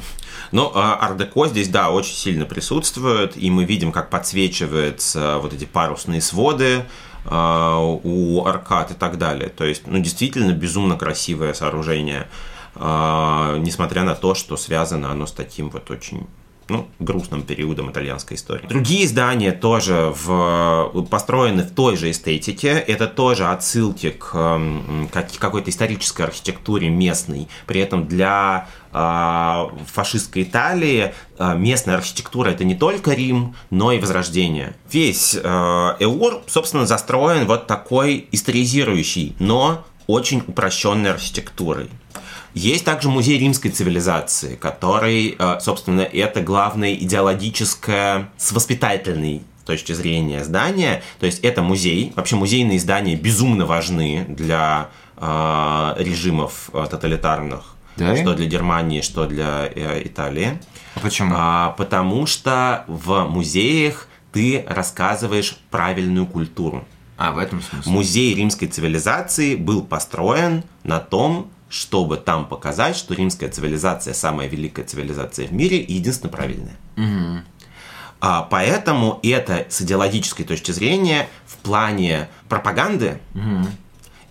Ну, 0.53 0.71
а 0.75 0.95
ардеко 0.97 1.47
здесь, 1.47 1.69
да, 1.69 1.91
очень 1.91 2.15
сильно 2.15 2.45
присутствует, 2.45 3.37
и 3.37 3.51
мы 3.51 3.65
видим, 3.65 3.93
как 3.93 4.11
подсвечиваются 4.11 5.39
вот 5.39 5.53
эти 5.53 5.65
парусные 5.65 6.21
своды, 6.21 6.85
а, 7.25 7.79
у 7.81 8.45
аркад 8.45 8.91
и 8.91 8.95
так 8.95 9.19
далее. 9.19 9.49
То 9.49 9.65
есть, 9.65 9.87
ну, 9.87 9.99
действительно 9.99 10.53
безумно 10.53 10.97
красивое 10.97 11.55
сооружение. 11.55 12.29
А, 12.77 13.57
несмотря 13.59 14.05
на 14.05 14.15
то, 14.15 14.35
что 14.35 14.57
связано 14.57 15.11
оно 15.11 15.27
с 15.27 15.33
таким 15.33 15.71
вот 15.71 15.91
очень 15.91 16.27
ну, 16.69 16.89
грустным 16.99 17.43
периодом 17.43 17.91
итальянской 17.91 18.37
истории. 18.37 18.67
Другие 18.67 19.07
здания 19.07 19.53
тоже 19.53 20.13
в, 20.25 21.07
построены 21.11 21.63
в 21.63 21.71
той 21.71 21.97
же 21.97 22.11
эстетике. 22.11 22.71
Это 22.71 23.07
тоже 23.07 23.47
отсылки 23.47 24.11
к, 24.11 24.33
к 25.13 25.39
какой-то 25.39 25.71
исторической 25.71 26.23
архитектуре 26.23 26.89
местной. 26.89 27.49
При 27.67 27.81
этом 27.81 28.07
для 28.07 28.69
э, 28.93 29.67
фашистской 29.93 30.45
Италии 30.45 31.15
э, 31.39 31.57
местная 31.57 31.97
архитектура 31.97 32.51
это 32.51 32.65
не 32.65 32.75
только 32.75 33.13
Рим, 33.13 33.55
но 33.71 33.93
и 33.93 33.99
Возрождение. 33.99 34.75
Весь 34.91 35.35
э, 35.35 35.41
Эур, 35.43 36.43
собственно, 36.47 36.87
застроен 36.87 37.47
вот 37.47 37.67
такой 37.67 38.29
историзирующей, 38.33 39.35
но 39.39 39.85
очень 40.07 40.43
упрощенной 40.47 41.11
архитектурой. 41.11 41.89
Есть 42.55 42.85
также 42.85 43.09
музей 43.09 43.39
римской 43.39 43.71
цивилизации, 43.71 44.55
который, 44.55 45.37
э, 45.39 45.59
собственно, 45.61 46.03
это 46.03 46.41
главное 46.41 46.95
идеологическое 46.95 48.31
с 48.37 48.53
воспитательной 48.53 49.43
точки 49.65 49.93
зрения 49.93 50.45
здания. 50.45 51.03
То 51.19 51.27
есть 51.27 51.41
это 51.41 51.63
музей. 51.63 52.13
Вообще 52.17 52.37
музейные 52.37 52.79
здания 52.79 53.17
безумно 53.17 53.67
важны 53.67 54.25
для 54.29 54.89
э, 55.17 55.95
режимов 55.99 56.71
э, 56.73 56.87
тоталитарных. 56.89 57.75
Да? 57.97 58.17
Что 58.17 58.35
для 58.35 58.47
Германии, 58.47 59.01
что 59.01 59.27
для 59.27 59.69
э, 59.75 60.03
Италии. 60.05 60.59
Почему? 61.01 61.35
А, 61.37 61.71
потому 61.77 62.27
что 62.27 62.85
в 62.87 63.25
музеях 63.25 64.09
ты 64.33 64.65
рассказываешь 64.69 65.57
правильную 65.71 66.27
культуру. 66.27 66.85
А, 67.17 67.33
в 67.33 67.39
этом 67.39 67.63
смысле. 67.63 67.93
Музей 67.93 68.35
римской 68.35 68.69
цивилизации 68.69 69.55
был 69.55 69.83
построен 69.83 70.65
на 70.83 70.99
том, 70.99 71.51
чтобы 71.75 72.19
там 72.19 72.47
показать, 72.47 72.97
что 72.97 73.15
римская 73.15 73.51
цивилизация 73.51 74.15
самая 74.15 74.47
великая 74.47 74.85
цивилизация 74.85 75.49
в 75.49 75.53
мире 75.53 75.79
и 75.79 75.95
единственно 75.95 76.31
правильная. 76.31 76.77
Угу. 76.97 77.43
А, 78.21 78.43
поэтому 78.49 79.19
это 79.25 79.67
с 79.69 79.83
идеологической 79.83 80.47
точки 80.47 80.71
зрения 80.71 81.29
в 81.47 81.57
плане 81.57 82.29
пропаганды 82.49 83.19
угу. 83.35 83.67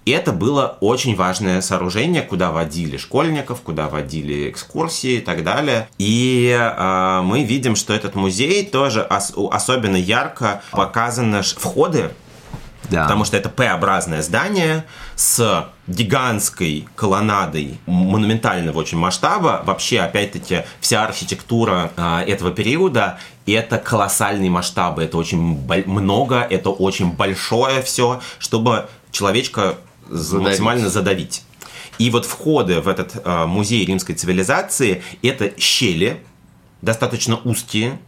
это 0.05 0.31
было 0.31 0.77
очень 0.79 1.17
важное 1.17 1.59
сооружение, 1.59 2.21
куда 2.21 2.51
водили 2.51 2.95
школьников, 2.95 3.59
куда 3.59 3.89
водили 3.89 4.49
экскурсии 4.49 5.15
и 5.15 5.21
так 5.21 5.43
далее. 5.43 5.89
И 5.97 6.57
а, 6.57 7.23
мы 7.23 7.43
видим, 7.43 7.75
что 7.75 7.93
этот 7.93 8.15
музей 8.15 8.65
тоже 8.65 9.01
ос- 9.01 9.33
особенно 9.51 9.97
ярко 9.97 10.61
показаны 10.71 11.41
входы 11.41 12.11
да. 12.89 13.03
Потому 13.03 13.25
что 13.25 13.37
это 13.37 13.49
П-образное 13.49 14.21
здание 14.21 14.85
с 15.15 15.69
гигантской 15.87 16.87
колоннадой 16.95 17.77
монументального 17.85 18.79
очень 18.79 18.97
масштаба. 18.97 19.61
Вообще, 19.65 19.99
опять-таки, 19.99 20.63
вся 20.79 21.03
архитектура 21.03 21.91
э, 21.97 22.23
этого 22.27 22.51
периода 22.51 23.19
это 23.45 23.77
колоссальные 23.77 24.49
масштабы, 24.49 25.03
это 25.03 25.17
очень 25.17 25.37
много, 25.85 26.39
это 26.49 26.69
очень 26.69 27.11
большое 27.11 27.81
все, 27.81 28.21
чтобы 28.39 28.87
человечка 29.11 29.75
задавить. 30.09 30.45
максимально 30.45 30.89
задавить. 30.89 31.43
И 31.99 32.09
вот 32.09 32.25
входы 32.25 32.81
в 32.81 32.87
этот 32.87 33.21
э, 33.23 33.45
музей 33.45 33.85
римской 33.85 34.15
цивилизации 34.15 35.03
это 35.21 35.59
щели, 35.59 36.23
достаточно 36.81 37.37
узкие 37.43 37.99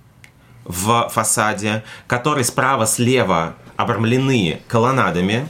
в 0.63 1.09
фасаде, 1.13 1.83
которые 2.07 2.43
справа-слева 2.45 3.55
обрамлены 3.75 4.61
колоннадами, 4.67 5.47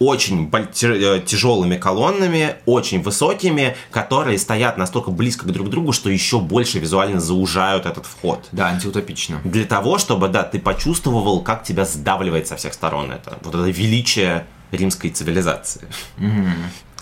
очень 0.00 0.50
э, 0.52 1.20
тяжелыми 1.24 1.76
колоннами, 1.76 2.56
очень 2.66 3.02
высокими, 3.02 3.76
которые 3.92 4.38
стоят 4.38 4.78
настолько 4.78 5.10
близко 5.10 5.46
друг 5.46 5.68
к 5.68 5.70
другу, 5.70 5.92
что 5.92 6.10
еще 6.10 6.40
больше 6.40 6.80
визуально 6.80 7.20
заужают 7.20 7.86
этот 7.86 8.06
вход. 8.06 8.48
Да, 8.50 8.66
антиутопично. 8.68 9.40
Для 9.44 9.64
того, 9.64 9.98
чтобы, 9.98 10.28
да, 10.28 10.42
ты 10.42 10.58
почувствовал, 10.58 11.42
как 11.42 11.62
тебя 11.62 11.84
сдавливает 11.84 12.48
со 12.48 12.56
всех 12.56 12.72
сторон 12.72 13.12
это. 13.12 13.38
Вот 13.42 13.54
это 13.54 13.68
величие 13.68 14.46
римской 14.72 15.10
цивилизации. 15.10 15.82
Угу. 16.18 16.46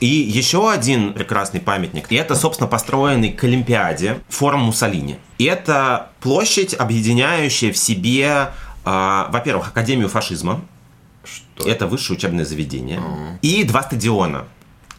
И 0.00 0.06
еще 0.06 0.70
один 0.70 1.12
прекрасный 1.12 1.60
памятник, 1.60 2.10
и 2.10 2.16
это, 2.16 2.34
собственно, 2.34 2.68
построенный 2.68 3.32
к 3.32 3.42
Олимпиаде 3.44 4.20
форум 4.28 4.62
Муссолини. 4.62 5.18
И 5.38 5.44
это 5.44 6.10
площадь, 6.20 6.74
объединяющая 6.74 7.72
в 7.72 7.76
себе 7.76 8.50
а, 8.90 9.28
во-первых, 9.30 9.68
Академию 9.68 10.08
фашизма. 10.08 10.62
Что? 11.56 11.68
Это 11.68 11.86
высшее 11.86 12.16
учебное 12.16 12.44
заведение. 12.44 12.98
Uh-huh. 12.98 13.38
И 13.42 13.64
два 13.64 13.82
стадиона. 13.82 14.44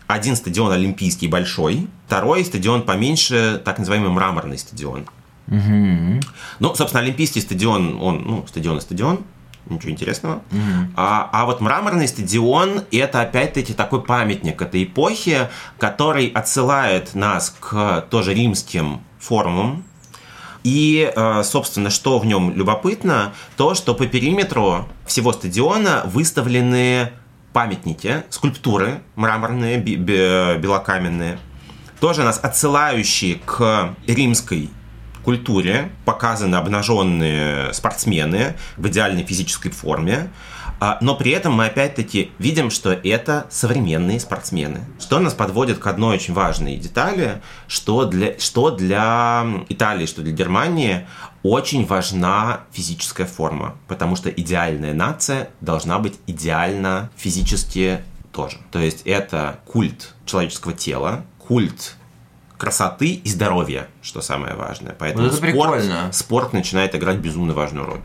Один 0.08 0.36
стадион 0.36 0.72
олимпийский 0.72 1.28
большой, 1.28 1.88
второй 2.08 2.44
стадион 2.44 2.84
поменьше, 2.84 3.62
так 3.64 3.78
называемый 3.78 4.10
мраморный 4.10 4.58
стадион. 4.58 5.06
Uh-huh. 5.48 6.24
Ну, 6.60 6.76
собственно, 6.76 7.04
олимпийский 7.04 7.42
стадион, 7.42 8.02
он, 8.02 8.24
ну, 8.24 8.46
стадион 8.48 8.78
и 8.78 8.82
стадион, 8.82 9.24
ничего 9.68 9.92
интересного. 9.92 10.42
Uh-huh. 10.50 10.88
А, 10.96 11.30
а 11.32 11.46
вот 11.46 11.62
мраморный 11.62 12.08
стадион 12.08 12.82
это 12.92 13.22
опять-таки 13.22 13.74
такой 13.74 14.02
памятник 14.04 14.62
этой 14.62 14.84
эпохи, 14.84 15.50
который 15.78 16.28
отсылает 16.28 17.14
нас 17.14 17.56
к 17.60 18.08
тоже 18.10 18.34
римским 18.34 19.02
форумам, 19.20 19.84
и, 20.64 21.12
э, 21.16 21.44
собственно, 21.44 21.90
что 21.90 22.20
в 22.20 22.26
нем 22.26 22.54
любопытно, 22.56 23.34
то, 23.58 23.76
что 23.76 23.96
по 23.96 24.06
периметру 24.06 24.88
всего 25.06 25.32
стадиона 25.32 26.04
выставлены 26.06 27.12
памятники, 27.54 28.24
скульптуры 28.30 29.02
мраморные, 29.16 29.78
белокаменные, 29.78 31.40
тоже 32.00 32.24
нас 32.24 32.40
отсылающие 32.42 33.36
к 33.46 33.96
римской 34.08 34.70
культуре, 35.24 35.92
показаны 36.06 36.56
обнаженные 36.56 37.74
спортсмены 37.74 38.56
в 38.78 38.88
идеальной 38.88 39.24
физической 39.24 39.70
форме, 39.70 40.30
а, 40.80 40.98
но 41.02 41.16
при 41.16 41.32
этом 41.32 41.54
мы 41.54 41.66
опять-таки 41.66 42.32
видим, 42.40 42.72
что 42.72 42.92
это 42.92 43.48
современные 43.50 44.20
спортсмены. 44.20 44.86
Что 45.00 45.20
нас 45.20 45.34
подводит 45.34 45.80
к 45.80 45.88
одной 45.88 46.16
очень 46.16 46.34
важной 46.34 46.78
детали, 46.78 47.42
что 47.68 48.06
для, 48.06 48.40
что 48.40 48.72
для 48.72 49.46
Италии, 49.68 50.06
что 50.06 50.22
для 50.22 50.32
Германии 50.32 51.06
очень 51.44 51.86
важна 51.86 52.62
физическая 52.72 53.28
форма, 53.28 53.76
потому 53.88 54.16
что 54.16 54.30
идеальная 54.30 54.94
нация 54.94 55.50
должна 55.62 56.00
быть 56.00 56.16
идеально 56.28 57.10
физически 57.18 58.02
тоже. 58.32 58.58
То 58.72 58.80
есть 58.80 59.02
это 59.06 59.60
культ 59.66 60.14
человеческого 60.26 60.74
тела, 60.74 61.26
культ 61.40 61.96
красоты 62.58 63.14
и 63.14 63.30
здоровья, 63.30 63.88
что 64.02 64.22
самое 64.22 64.56
важное. 64.56 64.96
Поэтому 65.00 65.24
вот 65.24 65.34
это 65.34 65.38
спорт, 65.38 65.54
прикольно. 65.54 66.12
спорт 66.12 66.54
начинает 66.54 66.94
играть 66.94 67.18
безумно 67.18 67.54
важную 67.54 67.86
роль. 67.86 68.02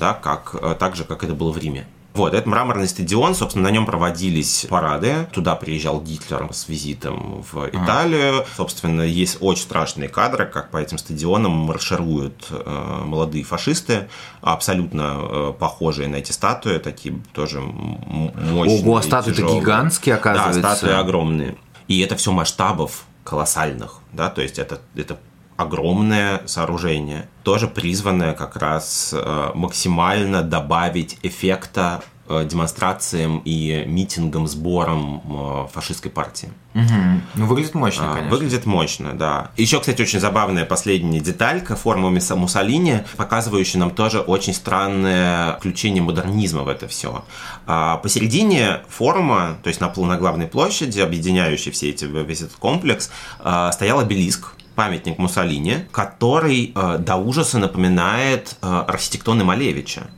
Да, 0.00 0.14
как, 0.14 0.56
э, 0.60 0.74
так 0.78 0.96
же, 0.96 1.04
как 1.04 1.22
это 1.22 1.34
было 1.34 1.52
в 1.52 1.58
Риме. 1.58 1.86
Вот, 2.12 2.34
это 2.34 2.48
мраморный 2.48 2.88
стадион, 2.88 3.36
собственно, 3.36 3.68
на 3.68 3.72
нем 3.72 3.86
проводились 3.86 4.66
парады. 4.68 5.28
Туда 5.32 5.54
приезжал 5.54 6.00
Гитлер 6.00 6.48
с 6.52 6.68
визитом 6.68 7.44
в 7.52 7.68
Италию. 7.68 8.40
А. 8.40 8.46
Собственно, 8.56 9.02
есть 9.02 9.38
очень 9.40 9.62
страшные 9.62 10.08
кадры, 10.08 10.46
как 10.46 10.70
по 10.70 10.78
этим 10.78 10.98
стадионам 10.98 11.52
маршируют 11.52 12.48
э, 12.50 13.02
молодые 13.04 13.44
фашисты, 13.44 14.08
абсолютно 14.40 15.18
э, 15.20 15.52
похожие 15.58 16.08
на 16.08 16.16
эти 16.16 16.32
статуи, 16.32 16.78
такие 16.78 17.14
тоже 17.32 17.60
мощные. 17.60 18.82
Ого, 18.82 19.00
статуи-то 19.02 19.42
гигантские, 19.42 20.16
оказывается. 20.16 20.60
Да, 20.60 20.74
статуи 20.74 20.94
огромные. 20.94 21.56
И 21.86 22.00
это 22.00 22.16
все 22.16 22.32
масштабов 22.32 23.04
колоссальных, 23.22 24.00
да, 24.12 24.30
то 24.30 24.40
есть 24.40 24.58
это, 24.58 24.80
это 24.96 25.18
огромное 25.60 26.40
сооружение, 26.46 27.28
тоже 27.42 27.68
призванное 27.68 28.32
как 28.32 28.56
раз 28.56 29.14
э, 29.14 29.50
максимально 29.54 30.42
добавить 30.42 31.18
эффекта 31.22 32.02
э, 32.28 32.46
демонстрациям 32.48 33.42
и 33.44 33.84
митингам, 33.86 34.46
сборам 34.46 35.22
э, 35.22 35.66
фашистской 35.70 36.10
партии. 36.10 36.48
Угу. 36.74 37.20
Ну, 37.34 37.46
выглядит 37.46 37.74
мощно, 37.74 38.12
а, 38.12 38.14
конечно. 38.14 38.30
Выглядит 38.30 38.64
мощно, 38.64 39.12
да. 39.12 39.50
Еще, 39.58 39.80
кстати, 39.80 40.00
очень 40.00 40.18
забавная 40.18 40.64
последняя 40.64 41.20
деталька, 41.20 41.76
форма 41.76 42.08
Муссолини, 42.08 43.00
показывающая 43.18 43.80
нам 43.80 43.90
тоже 43.90 44.20
очень 44.20 44.54
странное 44.54 45.58
включение 45.58 46.02
модернизма 46.02 46.62
в 46.62 46.68
это 46.68 46.88
все. 46.88 47.24
А 47.66 47.98
посередине 47.98 48.80
форума, 48.88 49.58
то 49.62 49.68
есть 49.68 49.80
на, 49.80 49.92
на 49.94 50.16
главной 50.16 50.46
площади, 50.46 51.00
объединяющей 51.00 51.70
все 51.70 51.90
эти, 51.90 52.06
весь 52.06 52.40
этот 52.40 52.54
комплекс, 52.54 53.10
стоял 53.38 53.98
обелиск, 53.98 54.54
памятник 54.74 55.18
Муссолини, 55.18 55.86
который 55.92 56.72
э, 56.74 56.98
до 56.98 57.16
ужаса 57.16 57.58
напоминает 57.58 58.56
э, 58.62 58.84
архитектоны 58.88 59.44
Малевича. 59.44 60.10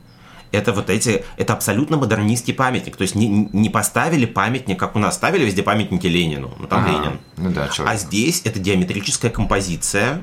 Это 0.51 0.71
вот 0.71 0.89
эти, 0.89 1.25
это 1.37 1.53
абсолютно 1.53 1.97
модернистский 1.97 2.53
памятник. 2.53 2.95
То 2.95 3.01
есть 3.01 3.15
не, 3.15 3.49
не 3.51 3.69
поставили 3.69 4.25
памятник, 4.25 4.79
как 4.79 4.95
у 4.95 4.99
нас 4.99 5.15
ставили 5.15 5.45
везде 5.45 5.63
памятники 5.63 6.05
Ленину, 6.05 6.53
ну 6.59 6.67
там 6.67 6.85
ага. 6.85 6.91
Ленин. 6.91 7.19
Ну, 7.37 7.51
да, 7.51 7.69
а 7.79 7.95
здесь 7.95 8.41
это 8.45 8.59
диаметрическая 8.59 9.31
композиция, 9.31 10.21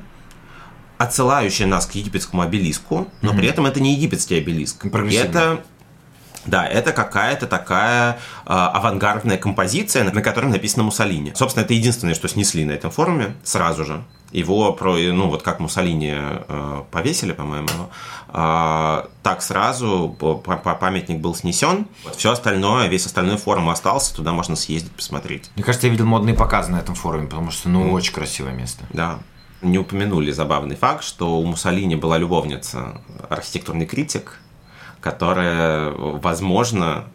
отсылающая 0.97 1.67
нас 1.67 1.85
к 1.85 1.95
египетскому 1.95 2.43
обелиску, 2.43 3.09
но 3.21 3.31
угу. 3.31 3.39
при 3.39 3.47
этом 3.47 3.65
это 3.65 3.81
не 3.81 3.93
египетский 3.93 4.37
обелиск. 4.37 4.85
Это 4.85 5.61
да, 6.45 6.65
это 6.65 6.91
какая-то 6.91 7.45
такая 7.45 8.13
э, 8.13 8.15
авангардная 8.45 9.37
композиция, 9.37 10.03
на, 10.03 10.11
на 10.11 10.21
которой 10.21 10.47
написано 10.47 10.83
Муссолини. 10.83 11.33
Собственно, 11.35 11.63
это 11.63 11.73
единственное, 11.73 12.15
что 12.15 12.27
снесли 12.27 12.65
на 12.65 12.71
этом 12.71 12.89
форуме 12.89 13.35
сразу 13.43 13.85
же. 13.85 14.03
Его, 14.31 14.71
про, 14.73 14.97
ну 14.97 15.27
вот 15.27 15.43
как 15.43 15.59
Муссолини 15.59 16.13
э, 16.15 16.83
повесили, 16.89 17.33
по-моему, 17.33 17.67
э, 18.29 19.03
так 19.23 19.41
сразу 19.41 20.15
памятник 20.79 21.19
был 21.19 21.35
снесен. 21.35 21.87
Все 22.15 22.31
остальное, 22.31 22.87
весь 22.87 23.05
остальной 23.05 23.37
форум 23.37 23.69
остался, 23.69 24.15
туда 24.15 24.31
можно 24.31 24.55
съездить, 24.55 24.91
посмотреть. 24.93 25.51
Мне 25.55 25.65
кажется, 25.65 25.87
я 25.87 25.91
видел 25.91 26.05
модные 26.05 26.35
показы 26.35 26.71
на 26.71 26.77
этом 26.77 26.95
форуме, 26.95 27.27
потому 27.27 27.51
что, 27.51 27.67
ну, 27.67 27.87
mm. 27.87 27.91
очень 27.91 28.13
красивое 28.13 28.53
место. 28.53 28.85
Да. 28.93 29.19
Не 29.61 29.77
упомянули 29.77 30.31
забавный 30.31 30.75
факт, 30.75 31.03
что 31.03 31.37
у 31.37 31.45
Муссолини 31.45 31.95
была 31.95 32.17
любовница, 32.17 33.01
архитектурный 33.29 33.85
критик, 33.85 34.39
которая, 35.01 35.91
возможно, 35.91 37.05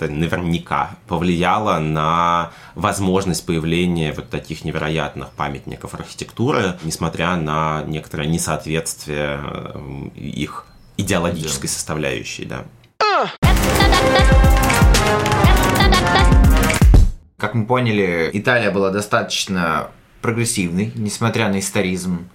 это 0.00 0.12
наверняка 0.12 0.96
повлияло 1.06 1.78
на 1.78 2.50
возможность 2.74 3.44
появления 3.44 4.12
вот 4.12 4.30
таких 4.30 4.64
невероятных 4.64 5.30
памятников 5.30 5.94
архитектуры, 5.94 6.78
несмотря 6.84 7.36
на 7.36 7.82
некоторое 7.86 8.28
несоответствие 8.28 9.40
э, 9.42 10.08
их 10.14 10.66
идеологической 10.96 11.68
составляющей, 11.68 12.44
да. 12.44 12.64
Как 17.36 17.54
мы 17.54 17.66
поняли, 17.66 18.30
Италия 18.32 18.70
была 18.70 18.90
достаточно 18.90 19.90
прогрессивной, 20.22 20.92
несмотря 20.94 21.48
на 21.48 21.60
историзм. 21.60 22.28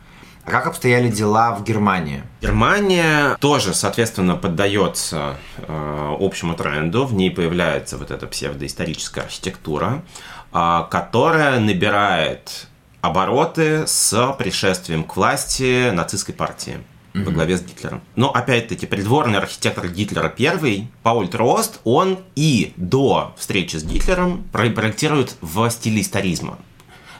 А 0.46 0.52
как 0.52 0.68
обстояли 0.68 1.10
дела 1.10 1.56
в 1.56 1.64
Германии? 1.64 2.24
Германия 2.42 3.38
тоже, 3.40 3.74
соответственно, 3.74 4.36
поддается 4.36 5.38
э, 5.58 6.16
общему 6.20 6.54
тренду. 6.56 7.06
В 7.06 7.14
ней 7.14 7.32
появляется 7.32 7.98
вот 7.98 8.12
эта 8.12 8.28
псевдоисторическая 8.28 9.24
архитектура, 9.24 10.04
э, 10.52 10.82
которая 10.92 11.60
набирает 11.62 12.68
обороты 13.00 13.88
с 13.88 14.36
пришествием 14.38 15.06
к 15.06 15.16
власти 15.16 15.92
нацистской 15.92 16.36
партии 16.36 16.80
во 17.14 17.32
главе 17.32 17.58
с 17.58 17.62
Гитлером. 17.62 18.02
Но 18.16 18.32
опять-таки 18.32 18.86
придворный 18.86 19.38
архитектор 19.38 19.88
Гитлера 19.88 20.30
первый, 20.30 20.90
Пауль 21.04 21.28
Трост, 21.28 21.80
он 21.84 22.20
и 22.36 22.74
до 22.76 23.34
встречи 23.38 23.78
с 23.78 23.84
Гитлером 23.84 24.44
проектирует 24.52 25.36
в 25.42 25.70
стиле 25.70 26.02
историзма 26.02 26.58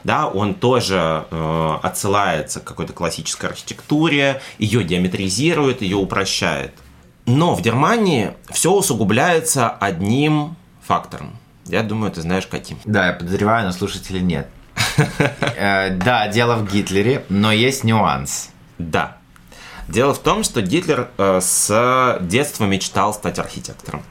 да, 0.04 0.28
он 0.28 0.54
тоже 0.54 1.24
э, 1.30 1.78
отсылается 1.82 2.60
к 2.60 2.64
какой-то 2.64 2.92
классической 2.92 3.50
архитектуре, 3.50 4.40
ее 4.58 4.84
диаметризирует, 4.84 5.82
ее 5.82 5.96
упрощает. 5.96 6.72
Но 7.26 7.54
в 7.54 7.62
Германии 7.62 8.34
все 8.50 8.70
усугубляется 8.72 9.70
одним 9.70 10.56
фактором. 10.82 11.38
Я 11.64 11.82
думаю, 11.82 12.12
ты 12.12 12.20
знаешь 12.20 12.46
каким. 12.46 12.78
Да, 12.84 13.06
я 13.06 13.12
подозреваю, 13.14 13.64
но 13.66 13.72
слушатели 13.72 14.20
нет. 14.20 14.48
Э, 15.56 15.90
да, 15.90 16.28
дело 16.28 16.56
в 16.56 16.70
Гитлере, 16.70 17.24
но 17.28 17.50
есть 17.52 17.84
нюанс. 17.84 18.50
Да. 18.78 19.16
Дело 19.88 20.12
в 20.14 20.18
том, 20.18 20.44
что 20.44 20.60
Гитлер 20.60 21.08
э, 21.16 21.40
с 21.40 22.18
детства 22.20 22.64
мечтал 22.64 23.14
стать 23.14 23.38
архитектором. 23.38 24.02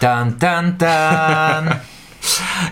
Тан-тан-тан! 0.00 1.80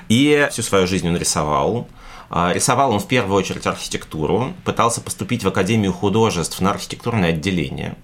И 0.08 0.48
всю 0.50 0.62
свою 0.62 0.86
жизнь 0.86 1.08
он 1.08 1.16
рисовал. 1.16 1.88
А, 2.30 2.52
рисовал 2.52 2.92
он 2.92 3.00
в 3.00 3.06
первую 3.06 3.36
очередь 3.36 3.66
архитектуру, 3.66 4.54
пытался 4.64 5.00
поступить 5.00 5.44
в 5.44 5.48
Академию 5.48 5.92
художеств 5.92 6.60
на 6.60 6.70
архитектурное 6.70 7.30
отделение, 7.30 7.96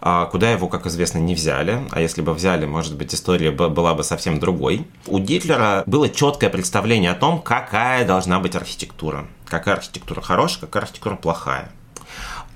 а, 0.00 0.26
куда 0.26 0.50
его, 0.50 0.68
как 0.68 0.86
известно, 0.86 1.18
не 1.18 1.34
взяли, 1.34 1.86
а 1.90 2.00
если 2.00 2.20
бы 2.20 2.34
взяли, 2.34 2.66
может 2.66 2.96
быть, 2.96 3.14
история 3.14 3.50
была 3.50 3.94
бы 3.94 4.04
совсем 4.04 4.38
другой. 4.38 4.86
У 5.06 5.18
Гитлера 5.18 5.82
было 5.86 6.08
четкое 6.08 6.50
представление 6.50 7.12
о 7.12 7.14
том, 7.14 7.40
какая 7.40 8.04
должна 8.04 8.40
быть 8.40 8.56
архитектура. 8.56 9.26
Какая 9.46 9.76
архитектура 9.76 10.20
хорошая, 10.20 10.60
какая 10.60 10.82
архитектура 10.82 11.16
плохая. 11.16 11.70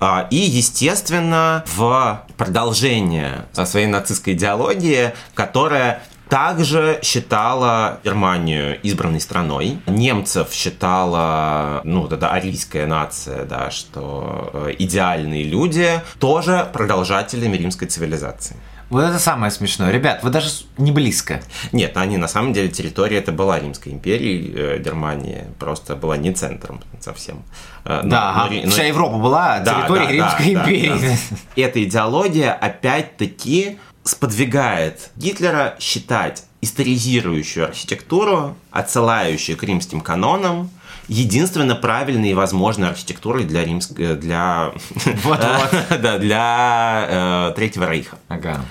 А, 0.01 0.27
и, 0.29 0.37
естественно, 0.37 1.63
в 1.67 2.23
продолжение 2.37 3.45
своей 3.65 3.87
нацистской 3.87 4.33
идеологии, 4.33 5.13
которая 5.33 6.03
также 6.29 6.99
считала 7.01 7.99
Германию 8.03 8.79
избранной 8.83 9.19
страной. 9.19 9.79
Немцев 9.87 10.53
считала, 10.53 11.81
ну, 11.83 12.07
эта 12.07 12.29
арийская 12.29 12.85
нация, 12.85 13.45
да, 13.45 13.71
что 13.71 14.51
э, 14.53 14.75
идеальные 14.77 15.43
люди 15.43 16.01
тоже 16.19 16.69
продолжателями 16.71 17.57
римской 17.57 17.87
цивилизации. 17.87 18.55
Вот 18.89 19.03
это 19.03 19.19
самое 19.19 19.51
смешное. 19.51 19.91
Ребят, 19.91 20.23
вы 20.23 20.31
даже 20.31 20.49
не 20.77 20.91
близко. 20.91 21.41
Нет, 21.71 21.95
они 21.95 22.17
на 22.17 22.27
самом 22.27 22.53
деле 22.53 22.69
территория 22.69 23.17
это 23.17 23.31
была 23.31 23.59
Римской 23.59 23.91
империи, 23.91 24.51
э, 24.55 24.79
Германия 24.79 25.47
просто 25.59 25.95
была 25.95 26.17
не 26.17 26.33
центром 26.33 26.81
совсем. 26.99 27.43
Э, 27.85 28.01
но, 28.03 28.09
да, 28.09 28.47
но, 28.49 28.61
но, 28.63 28.71
вся 28.71 28.83
Европа 28.85 29.17
была 29.17 29.59
да, 29.59 29.75
территорией 29.75 30.07
да, 30.07 30.13
Римской 30.13 30.55
да, 30.55 30.61
империи. 30.61 30.89
Да, 30.89 31.17
да. 31.55 31.61
Эта 31.61 31.83
идеология 31.83 32.51
опять-таки 32.51 33.77
сподвигает 34.09 35.11
Гитлера 35.15 35.75
считать 35.79 36.43
историзирующую 36.61 37.65
архитектуру, 37.67 38.55
отсылающую 38.71 39.57
к 39.57 39.63
римским 39.63 40.01
канонам, 40.01 40.69
единственно 41.07 41.75
правильной 41.75 42.31
и 42.31 42.33
возможной 42.33 42.89
архитектурой 42.89 43.45
для 43.45 43.63
римск... 43.63 43.99
Э, 43.99 44.15
для... 44.15 44.71
Вот, 45.23 45.39
вот. 45.39 45.99
да, 46.01 46.17
для 46.17 47.49
э, 47.51 47.53
Третьего 47.55 47.89
Рейха. 47.89 48.17
Ага. 48.27 48.61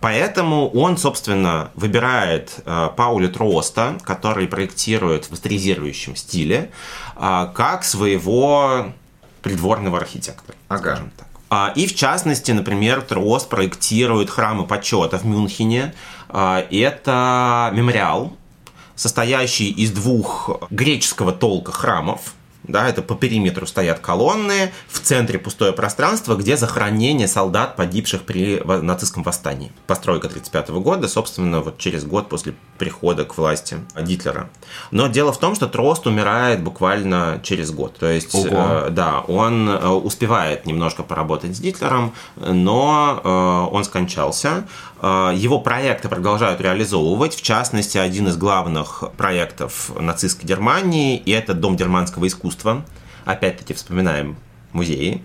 Поэтому 0.00 0.68
он, 0.70 0.98
собственно, 0.98 1.70
выбирает 1.74 2.60
э, 2.66 2.90
Пауля 2.96 3.28
Троста, 3.28 3.98
который 4.02 4.48
проектирует 4.48 5.30
в 5.30 5.34
историзирующем 5.34 6.16
стиле, 6.16 6.70
э, 7.16 7.48
как 7.54 7.84
своего 7.84 8.92
придворного 9.42 9.98
архитектора. 9.98 10.56
Ага. 10.68 10.80
Скажем 10.80 11.10
так. 11.16 11.26
А, 11.54 11.70
и 11.76 11.86
в 11.86 11.94
частности, 11.94 12.50
например, 12.50 13.02
Трос 13.02 13.44
проектирует 13.44 14.30
храмы 14.30 14.66
почета 14.66 15.18
в 15.18 15.26
Мюнхене. 15.26 15.92
А, 16.30 16.64
это 16.70 17.70
мемориал, 17.74 18.34
состоящий 18.94 19.70
из 19.70 19.90
двух 19.92 20.48
греческого 20.70 21.30
толка 21.30 21.70
храмов, 21.70 22.32
да, 22.72 22.88
это 22.88 23.02
по 23.02 23.14
периметру 23.14 23.66
стоят 23.66 24.00
колонны, 24.00 24.72
в 24.88 24.98
центре 24.98 25.38
пустое 25.38 25.72
пространство, 25.72 26.34
где 26.34 26.56
захоронение 26.56 27.28
солдат, 27.28 27.76
погибших 27.76 28.22
при 28.22 28.60
нацистском 28.60 29.22
восстании. 29.22 29.70
Постройка 29.86 30.26
1935 30.26 30.82
года, 30.82 31.06
собственно, 31.08 31.60
вот 31.60 31.78
через 31.78 32.04
год 32.04 32.28
после 32.28 32.54
прихода 32.78 33.24
к 33.24 33.36
власти 33.36 33.76
Гитлера. 34.00 34.50
Но 34.90 35.06
дело 35.06 35.32
в 35.32 35.38
том, 35.38 35.54
что 35.54 35.68
Трост 35.68 36.06
умирает 36.06 36.62
буквально 36.62 37.40
через 37.42 37.70
год. 37.70 37.96
То 37.98 38.10
есть, 38.10 38.34
э, 38.34 38.88
да, 38.90 39.20
он 39.20 39.68
э, 39.68 39.88
успевает 39.88 40.66
немножко 40.66 41.02
поработать 41.02 41.56
с 41.56 41.60
Гитлером, 41.60 42.14
но 42.36 43.20
э, 43.22 43.74
он 43.74 43.84
скончался. 43.84 44.66
Э, 45.02 45.32
его 45.34 45.58
проекты 45.58 46.08
продолжают 46.08 46.60
реализовывать. 46.60 47.34
В 47.34 47.42
частности, 47.42 47.98
один 47.98 48.28
из 48.28 48.36
главных 48.36 49.02
проектов 49.16 49.90
нацистской 49.98 50.48
Германии– 50.48 51.16
и 51.24 51.32
это 51.32 51.54
Дом 51.54 51.76
германского 51.76 52.26
искусства. 52.28 52.84
Опять-таки 53.24 53.74
вспоминаем 53.74 54.36
музеи. 54.72 55.22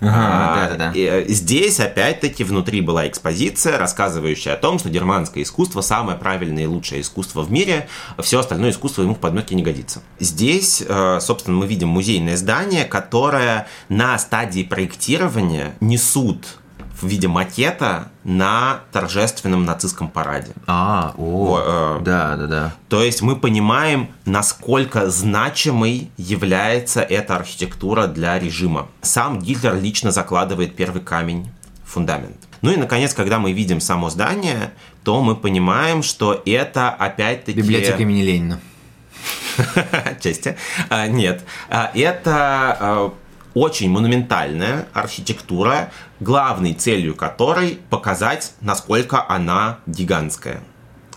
Ага, 0.00 0.12
а, 0.14 0.68
да, 0.68 0.76
да, 0.76 0.92
да. 0.92 1.24
Здесь, 1.28 1.80
опять-таки, 1.80 2.44
внутри 2.44 2.80
была 2.80 3.08
экспозиция, 3.08 3.78
рассказывающая 3.78 4.54
о 4.54 4.56
том, 4.56 4.78
что 4.78 4.88
германское 4.88 5.42
искусство 5.42 5.80
самое 5.80 6.16
правильное 6.16 6.64
и 6.64 6.66
лучшее 6.66 7.00
искусство 7.00 7.42
в 7.42 7.50
мире, 7.50 7.88
все 8.20 8.38
остальное 8.38 8.70
искусство 8.70 9.02
ему 9.02 9.14
в 9.14 9.18
подметке 9.18 9.54
не 9.54 9.62
годится. 9.62 10.02
Здесь, 10.20 10.84
э, 10.86 11.18
собственно, 11.20 11.56
мы 11.56 11.66
видим 11.66 11.88
музейное 11.88 12.36
здание, 12.36 12.84
которое 12.84 13.66
на 13.88 14.16
стадии 14.18 14.62
проектирования 14.62 15.74
несут 15.80 16.57
в 17.00 17.06
виде 17.06 17.28
макета 17.28 18.08
на 18.24 18.80
торжественном 18.92 19.64
нацистском 19.64 20.08
параде. 20.08 20.52
А, 20.66 21.14
о, 21.16 21.98
э, 21.98 22.02
да, 22.02 22.36
да, 22.36 22.46
да. 22.46 22.74
То 22.88 23.02
есть 23.02 23.22
мы 23.22 23.36
понимаем, 23.36 24.08
насколько 24.24 25.08
значимой 25.10 26.10
является 26.16 27.00
эта 27.00 27.36
архитектура 27.36 28.06
для 28.06 28.38
режима. 28.38 28.88
Сам 29.02 29.38
Гитлер 29.38 29.76
лично 29.76 30.10
закладывает 30.10 30.74
первый 30.74 31.02
камень, 31.02 31.48
фундамент. 31.84 32.36
Ну 32.62 32.72
и, 32.72 32.76
наконец, 32.76 33.14
когда 33.14 33.38
мы 33.38 33.52
видим 33.52 33.80
само 33.80 34.10
здание, 34.10 34.72
то 35.04 35.22
мы 35.22 35.36
понимаем, 35.36 36.02
что 36.02 36.42
это 36.44 36.90
опять-таки... 36.90 37.58
Библиотека 37.58 38.02
имени 38.02 38.22
Ленина. 38.22 38.60
Отчасти. 40.04 40.56
А, 40.88 41.06
нет. 41.06 41.44
А, 41.68 41.90
это 41.94 42.76
а, 42.80 43.12
очень 43.54 43.90
монументальная 43.90 44.86
архитектура, 44.92 45.90
главной 46.20 46.74
целью 46.74 47.14
которой 47.14 47.78
показать, 47.90 48.52
насколько 48.60 49.24
она 49.28 49.78
гигантская. 49.86 50.62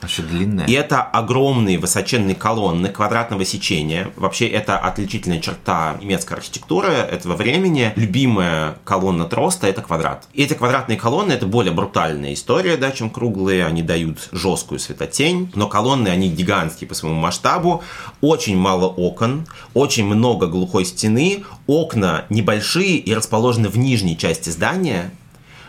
Еще 0.03 0.23
длинная. 0.23 0.65
И 0.65 0.73
это 0.73 1.01
огромные 1.01 1.77
высоченные 1.77 2.35
колонны 2.35 2.89
квадратного 2.89 3.45
сечения. 3.45 4.11
Вообще, 4.15 4.47
это 4.47 4.77
отличительная 4.77 5.39
черта 5.39 5.97
немецкой 6.01 6.33
архитектуры 6.33 6.89
этого 6.89 7.35
времени. 7.35 7.93
Любимая 7.95 8.77
колонна 8.83 9.25
Троста– 9.25 9.67
это 9.67 9.81
квадрат. 9.81 10.27
И 10.33 10.43
эти 10.43 10.53
квадратные 10.53 10.97
колонны– 10.97 11.31
это 11.33 11.45
более 11.45 11.73
брутальная 11.73 12.33
история, 12.33 12.77
да, 12.77 12.91
чем 12.91 13.09
круглые. 13.09 13.65
Они 13.65 13.81
дают 13.81 14.29
жесткую 14.31 14.79
светотень, 14.79 15.51
но 15.55 15.67
колонны, 15.67 16.07
они 16.09 16.29
гигантские 16.29 16.87
по 16.87 16.95
своему 16.95 17.19
масштабу. 17.19 17.83
Очень 18.21 18.57
мало 18.57 18.87
окон, 18.87 19.47
очень 19.73 20.05
много 20.05 20.47
глухой 20.47 20.85
стены. 20.85 21.43
Окна 21.67 22.25
небольшие 22.29 22.97
и 22.97 23.13
расположены 23.13 23.69
в 23.69 23.77
нижней 23.77 24.17
части 24.17 24.49
здания, 24.49 25.11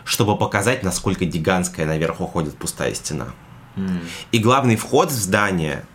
чтобы 0.05 0.37
показать, 0.37 0.83
насколько 0.83 1.25
гигантская 1.25 1.85
наверх 1.85 2.19
уходит 2.19 2.57
пустая 2.57 2.93
стена. 2.93 3.27
И 4.31 4.39
главный 4.39 4.75
вход 4.75 5.09
в 5.09 5.15
здание 5.15 5.85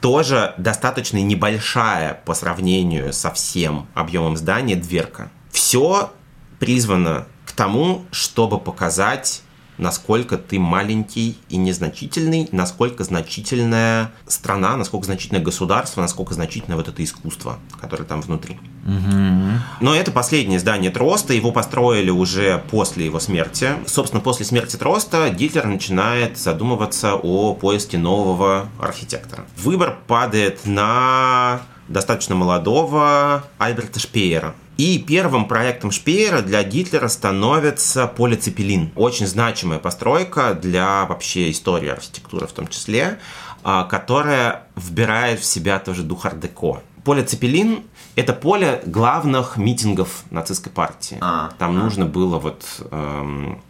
тоже 0.00 0.54
достаточно 0.56 1.18
небольшая 1.18 2.14
по 2.24 2.34
сравнению 2.34 3.12
со 3.12 3.30
всем 3.30 3.86
объемом 3.94 4.36
здания 4.36 4.76
дверка. 4.76 5.30
Все 5.50 6.12
призвано 6.58 7.26
к 7.46 7.52
тому, 7.52 8.04
чтобы 8.10 8.58
показать 8.58 9.42
насколько 9.80 10.36
ты 10.36 10.58
маленький 10.58 11.36
и 11.48 11.56
незначительный, 11.56 12.48
насколько 12.52 13.02
значительная 13.02 14.12
страна, 14.26 14.76
насколько 14.76 15.06
значительное 15.06 15.42
государство, 15.42 16.00
насколько 16.00 16.34
значительное 16.34 16.76
вот 16.76 16.88
это 16.88 17.02
искусство, 17.02 17.58
которое 17.80 18.04
там 18.04 18.20
внутри. 18.20 18.58
Угу. 18.84 19.80
Но 19.80 19.94
это 19.94 20.12
последнее 20.12 20.58
здание 20.58 20.90
Троста, 20.90 21.32
его 21.32 21.50
построили 21.50 22.10
уже 22.10 22.62
после 22.70 23.06
его 23.06 23.20
смерти. 23.20 23.70
Собственно, 23.86 24.20
после 24.20 24.44
смерти 24.46 24.76
Троста 24.76 25.30
Гитлер 25.30 25.66
начинает 25.66 26.38
задумываться 26.38 27.14
о 27.14 27.54
поиске 27.54 27.98
нового 27.98 28.68
архитектора. 28.78 29.44
Выбор 29.56 29.98
падает 30.06 30.66
на 30.66 31.62
достаточно 31.88 32.34
молодого 32.34 33.44
Альберта 33.58 33.98
Шпеера. 33.98 34.54
И 34.80 34.98
первым 34.98 35.44
проектом 35.44 35.90
Шпеера 35.90 36.40
для 36.40 36.62
Гитлера 36.62 37.08
становится 37.08 38.06
поле 38.06 38.34
Цепелин. 38.34 38.90
Очень 38.96 39.26
значимая 39.26 39.78
постройка 39.78 40.54
для 40.54 41.04
вообще 41.04 41.50
истории 41.50 41.90
архитектуры 41.90 42.46
в 42.46 42.52
том 42.52 42.66
числе, 42.66 43.18
а, 43.62 43.84
которая 43.84 44.68
вбирает 44.76 45.40
в 45.40 45.44
себя 45.44 45.80
тоже 45.80 46.02
дух 46.02 46.24
ар-деко. 46.24 46.80
Поле 47.04 47.22
Цепелин– 47.22 47.82
это 48.16 48.32
поле 48.32 48.82
главных 48.86 49.58
митингов 49.58 50.24
нацистской 50.30 50.72
партии. 50.72 51.18
А, 51.20 51.50
Там 51.58 51.76
а. 51.76 51.82
нужно 51.82 52.06
было 52.06 52.38
вот 52.38 52.64
эм, 52.90 53.60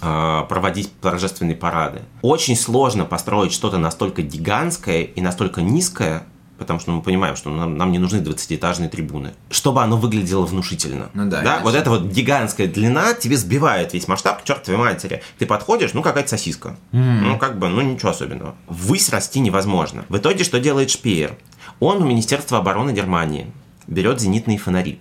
э, 0.00 0.42
проводить 0.48 0.92
торжественные 1.00 1.56
парады. 1.56 2.02
Очень 2.22 2.54
сложно 2.54 3.04
построить 3.04 3.52
что-то 3.52 3.78
настолько 3.78 4.22
гигантское 4.22 5.02
и 5.02 5.20
настолько 5.20 5.60
низкое, 5.60 6.22
потому 6.60 6.78
что 6.78 6.92
мы 6.92 7.00
понимаем, 7.00 7.36
что 7.36 7.48
нам, 7.50 7.76
нам 7.78 7.90
не 7.90 7.98
нужны 7.98 8.18
20-этажные 8.18 8.90
трибуны, 8.90 9.32
чтобы 9.48 9.82
оно 9.82 9.96
выглядело 9.96 10.44
внушительно. 10.44 11.08
Ну 11.14 11.28
да. 11.28 11.40
да? 11.40 11.60
Вот 11.64 11.74
эта 11.74 11.88
вот 11.88 12.04
гигантская 12.04 12.68
длина 12.68 13.14
тебе 13.14 13.38
сбивает 13.38 13.94
весь 13.94 14.06
масштаб 14.06 14.42
к 14.42 14.44
чертовой 14.44 14.78
матери. 14.78 15.22
Ты 15.38 15.46
подходишь, 15.46 15.94
ну 15.94 16.02
какая-то 16.02 16.28
сосиска. 16.28 16.76
Mm. 16.92 17.20
Ну 17.22 17.38
как 17.38 17.58
бы, 17.58 17.68
ну 17.68 17.80
ничего 17.80 18.10
особенного. 18.10 18.54
Ввысь 18.68 19.08
расти 19.08 19.40
невозможно. 19.40 20.04
В 20.10 20.18
итоге 20.18 20.44
что 20.44 20.60
делает 20.60 20.90
Шпеер? 20.90 21.34
Он 21.80 22.02
у 22.02 22.06
Министерства 22.06 22.58
обороны 22.58 22.90
Германии 22.90 23.50
берет 23.86 24.20
зенитные 24.20 24.58
фонари. 24.58 25.00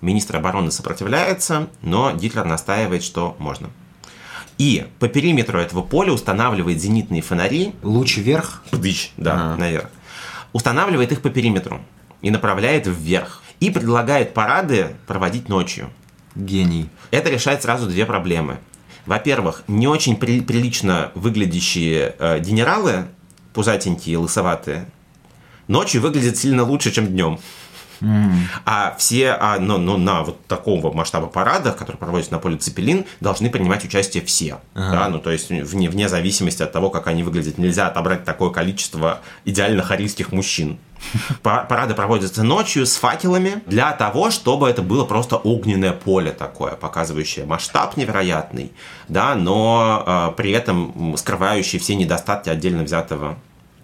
Министр 0.00 0.36
обороны 0.36 0.70
сопротивляется, 0.70 1.68
но 1.82 2.10
Гитлер 2.12 2.46
настаивает, 2.46 3.02
что 3.02 3.36
можно. 3.38 3.68
И 4.56 4.86
по 4.98 5.08
периметру 5.08 5.58
этого 5.58 5.82
поля 5.82 6.12
устанавливает 6.12 6.80
зенитные 6.80 7.20
фонари. 7.20 7.74
Луч 7.82 8.16
вверх? 8.16 8.62
Пдыщ, 8.70 9.12
да, 9.18 9.34
ага. 9.34 9.56
наверх 9.60 9.90
устанавливает 10.56 11.12
их 11.12 11.20
по 11.20 11.28
периметру 11.28 11.82
и 12.22 12.30
направляет 12.30 12.86
вверх. 12.86 13.42
И 13.60 13.70
предлагает 13.70 14.32
парады 14.32 14.96
проводить 15.06 15.50
ночью. 15.50 15.90
Гений. 16.34 16.88
Это 17.10 17.28
решает 17.28 17.62
сразу 17.62 17.86
две 17.86 18.06
проблемы. 18.06 18.56
Во-первых, 19.04 19.64
не 19.68 19.86
очень 19.86 20.16
при- 20.16 20.40
прилично 20.40 21.12
выглядящие 21.14 22.14
э, 22.18 22.38
генералы, 22.40 23.04
пузатенькие, 23.52 24.16
лысоватые, 24.16 24.86
ночью 25.68 26.00
выглядят 26.00 26.38
сильно 26.38 26.62
лучше, 26.64 26.90
чем 26.90 27.06
днем. 27.06 27.38
Mm. 28.00 28.32
А 28.64 28.94
все 28.98 29.32
а, 29.32 29.58
ну, 29.58 29.78
ну, 29.78 29.96
на 29.96 30.22
вот 30.22 30.44
такого 30.46 30.92
масштаба 30.92 31.26
парадах, 31.26 31.76
которые 31.76 31.98
проводятся 31.98 32.32
на 32.32 32.38
поле 32.38 32.56
Цепелин, 32.56 33.04
должны 33.20 33.50
принимать 33.50 33.84
участие 33.84 34.24
все. 34.24 34.60
Uh-huh. 34.74 34.90
Да? 34.90 35.08
Ну, 35.08 35.18
то 35.18 35.30
есть 35.30 35.48
вне, 35.50 35.88
вне 35.88 36.08
зависимости 36.08 36.62
от 36.62 36.72
того, 36.72 36.90
как 36.90 37.06
они 37.06 37.22
выглядят. 37.22 37.58
Нельзя 37.58 37.86
отобрать 37.86 38.24
такое 38.24 38.50
количество 38.50 39.20
идеально 39.44 39.82
харийских 39.82 40.32
мужчин. 40.32 40.78
Парады 41.42 41.94
проводятся 41.94 42.42
ночью 42.42 42.86
с 42.86 42.96
факелами 42.96 43.62
для 43.66 43.92
того, 43.92 44.30
чтобы 44.30 44.68
это 44.68 44.82
было 44.82 45.04
просто 45.04 45.36
огненное 45.36 45.92
поле 45.92 46.32
такое, 46.32 46.72
показывающее 46.72 47.44
масштаб 47.44 47.96
невероятный, 47.96 48.72
да, 49.08 49.34
но 49.34 50.02
э, 50.06 50.36
при 50.36 50.52
этом 50.52 51.16
скрывающий 51.16 51.78
все 51.78 51.94
недостатки 51.94 52.48
отдельно 52.48 52.82
взятого 52.82 53.38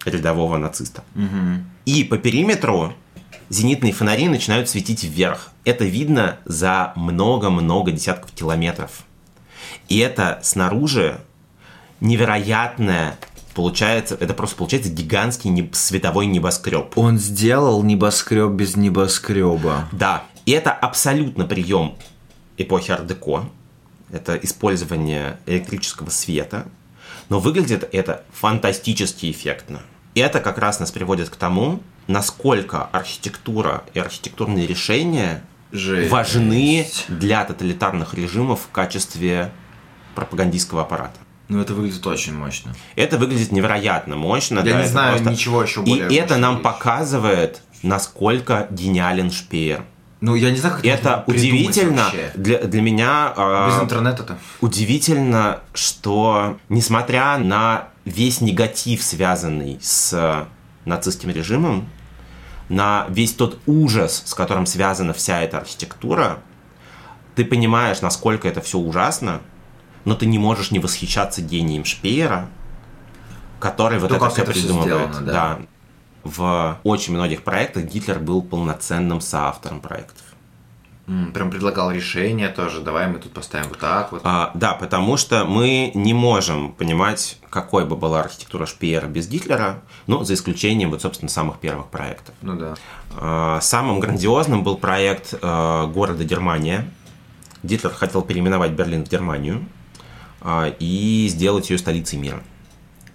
рядового 0.05 0.57
нациста. 0.57 1.05
Угу. 1.15 1.65
И 1.87 2.05
по 2.05 2.19
периметру 2.19 2.93
зенитные 3.49 3.93
фонари 3.93 4.29
начинают 4.29 4.69
светить 4.69 5.05
вверх. 5.05 5.51
Это 5.65 5.85
видно 5.85 6.39
за 6.45 6.93
много-много 6.97 7.93
десятков 7.93 8.33
километров. 8.33 9.05
И 9.89 9.99
это 9.99 10.41
снаружи 10.43 11.21
невероятное 12.01 13.17
получается, 13.55 14.17
это 14.19 14.35
просто 14.35 14.57
получается 14.57 14.91
гигантский 14.91 15.51
неб- 15.51 15.75
световой 15.75 16.27
небоскреб. 16.27 16.97
Он 16.97 17.19
сделал 17.19 17.83
небоскреб 17.83 18.51
без 18.51 18.77
небоскреба. 18.77 19.89
Да, 19.93 20.25
и 20.47 20.53
это 20.53 20.73
абсолютно 20.73 21.45
прием 21.45 21.95
эпохи 22.57 22.91
ар-деко. 22.91 23.45
Это 24.11 24.37
использование 24.37 25.39
электрического 25.47 26.11
света. 26.11 26.67
Но 27.29 27.41
выглядит 27.41 27.89
это 27.93 28.25
фантастически 28.33 29.31
эффектно. 29.31 29.83
И 30.15 30.21
это 30.21 30.41
как 30.41 30.59
раз 30.59 30.81
нас 30.81 30.91
приводит 30.91 31.31
к 31.31 31.37
тому, 31.37 31.81
насколько 32.07 32.85
архитектура 32.93 33.83
и 33.95 33.99
архитектурные 33.99 34.67
решения 34.67 35.43
Жесть. 35.71 36.11
важны 36.11 36.87
для 37.09 37.45
тоталитарных 37.45 38.15
режимов 38.15 38.61
в 38.69 38.71
качестве 38.73 39.51
пропагандистского 40.15 40.83
аппарата. 40.83 41.19
Ну, 41.49 41.61
это 41.61 41.75
выглядит 41.75 42.07
очень 42.07 42.35
мощно. 42.35 42.75
Это 42.97 43.19
выглядит 43.19 43.53
невероятно 43.53 44.17
мощно. 44.17 44.59
Я 44.61 44.65
да, 44.65 44.71
не 44.73 44.79
это 44.83 44.89
знаю 44.89 45.13
просто- 45.15 45.31
ничего 45.31 45.63
еще 45.63 45.81
И 45.83 45.85
более 45.85 46.19
это 46.19 46.37
нам 46.37 46.55
мощного. 46.55 46.73
показывает, 46.73 47.63
насколько 47.83 48.67
гениален 48.71 49.31
Шпеер. 49.31 49.85
Ну, 50.21 50.35
я 50.37 50.51
не 50.51 50.57
знаю, 50.57 50.77
как 50.77 50.85
Это 50.85 51.25
придумать 51.27 51.43
удивительно 51.71 52.03
вообще. 52.05 52.31
для, 52.37 52.59
для 52.63 52.81
меня. 52.81 53.33
а, 53.37 53.69
Без 53.69 53.83
интернета-то. 53.83 54.39
удивительно, 54.61 55.61
что 55.75 56.59
несмотря 56.69 57.39
на 57.39 57.89
весь 58.05 58.41
негатив, 58.41 59.03
связанный 59.03 59.79
с 59.81 60.47
нацистским 60.85 61.31
режимом, 61.31 61.89
на 62.69 63.07
весь 63.09 63.33
тот 63.33 63.61
ужас, 63.67 64.23
с 64.25 64.35
которым 64.35 64.67
связана 64.67 65.13
вся 65.13 65.41
эта 65.41 65.59
архитектура, 65.59 66.39
ты 67.35 67.45
понимаешь, 67.45 68.01
насколько 68.01 68.49
это 68.49 68.61
все 68.61 68.79
ужасно, 68.79 69.41
но 70.05 70.15
ты 70.15 70.27
не 70.27 70.39
можешь 70.39 70.71
не 70.71 70.79
восхищаться 70.79 71.43
гением 71.43 71.85
Шпеера, 71.85 72.49
который 73.61 73.99
вот 73.99 74.09
То, 74.09 74.17
это 74.17 74.29
все 74.31 74.43
это 74.43 74.53
придумывает. 74.53 75.15
сделано, 75.15 75.33
да. 75.33 75.59
В 76.25 76.79
очень 76.85 77.15
многих 77.15 77.43
проектах 77.43 77.85
Гитлер 77.85 78.21
был 78.21 78.43
полноценным 78.43 79.21
соавтором 79.21 79.81
проектов. 79.81 80.22
Прям 81.07 81.51
предлагал 81.51 81.91
решение 81.91 82.49
тоже. 82.49 82.81
Давай 82.81 83.09
мы 83.09 83.19
тут 83.19 83.33
поставим 83.33 83.69
вот 83.69 83.79
так 83.79 84.13
вот. 84.13 84.21
А, 84.25 84.53
да, 84.55 84.75
потому 84.75 85.17
что 85.17 85.45
мы 85.45 85.91
не 85.95 86.15
можем 86.15 86.73
понимать, 86.73 87.39
какой 87.51 87.85
бы 87.85 87.97
была 87.97 88.21
архитектура 88.21 88.67
Шпеера 88.67 89.07
без 89.07 89.29
Гитлера, 89.29 89.83
ну, 90.07 90.23
за 90.23 90.35
исключением, 90.35 90.91
вот, 90.91 91.03
собственно, 91.03 91.29
самых 91.29 91.59
первых 91.59 91.89
проектов. 91.89 92.35
Ну 92.41 92.57
да. 92.57 92.75
А, 93.17 93.61
Самым 93.61 93.99
грандиозным 93.99 94.63
был 94.63 94.77
проект 94.77 95.35
э, 95.35 95.87
города 95.93 96.23
Германия. 96.25 96.89
Гитлер 97.65 97.93
хотел 97.93 98.23
переименовать 98.23 98.71
Берлин 98.73 99.05
в 99.05 99.09
Германию 99.09 99.65
а, 100.41 100.73
и 100.79 101.27
сделать 101.29 101.69
ее 101.71 101.79
столицей 101.79 102.19
мира. 102.19 102.41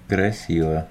Красиво. 0.09 0.87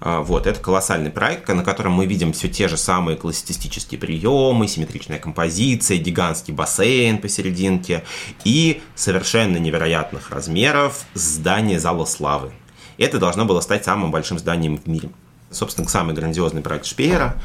А, 0.00 0.20
Вот, 0.20 0.46
это 0.46 0.60
колоссальный 0.60 1.10
проект, 1.10 1.48
на 1.48 1.64
котором 1.64 1.92
мы 1.92 2.06
видим 2.06 2.32
все 2.32 2.48
те 2.48 2.68
же 2.68 2.76
самые 2.76 3.16
классицистические 3.16 3.98
приемы, 3.98 4.68
симметричная 4.68 5.18
композиция, 5.18 5.98
гигантский 5.98 6.52
бассейн 6.52 7.18
посерединке 7.18 8.04
и 8.44 8.82
совершенно 8.94 9.56
невероятных 9.56 10.30
размеров 10.30 11.04
здание 11.14 11.80
Зала 11.80 12.04
Славы. 12.04 12.52
Это 12.98 13.18
должно 13.18 13.44
было 13.44 13.60
стать 13.60 13.84
самым 13.84 14.10
большим 14.10 14.38
зданием 14.38 14.78
в 14.78 14.86
мире. 14.86 15.10
Собственно, 15.50 15.88
самый 15.88 16.14
грандиозный 16.14 16.60
проект 16.60 16.86
Шпеера, 16.86 17.40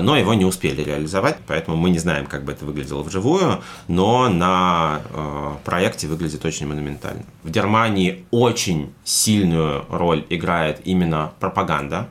но 0.00 0.16
его 0.16 0.34
не 0.34 0.44
успели 0.44 0.82
реализовать, 0.82 1.38
поэтому 1.46 1.76
мы 1.76 1.90
не 1.90 1.98
знаем, 1.98 2.26
как 2.26 2.44
бы 2.44 2.52
это 2.52 2.64
выглядело 2.64 3.02
вживую, 3.02 3.62
но 3.88 4.28
на 4.28 5.00
э, 5.08 5.52
проекте 5.64 6.06
выглядит 6.06 6.44
очень 6.44 6.66
монументально. 6.66 7.24
В 7.42 7.50
Германии 7.50 8.26
очень 8.30 8.92
сильную 9.04 9.86
роль 9.88 10.26
играет 10.28 10.82
именно 10.84 11.32
пропаганда, 11.40 12.08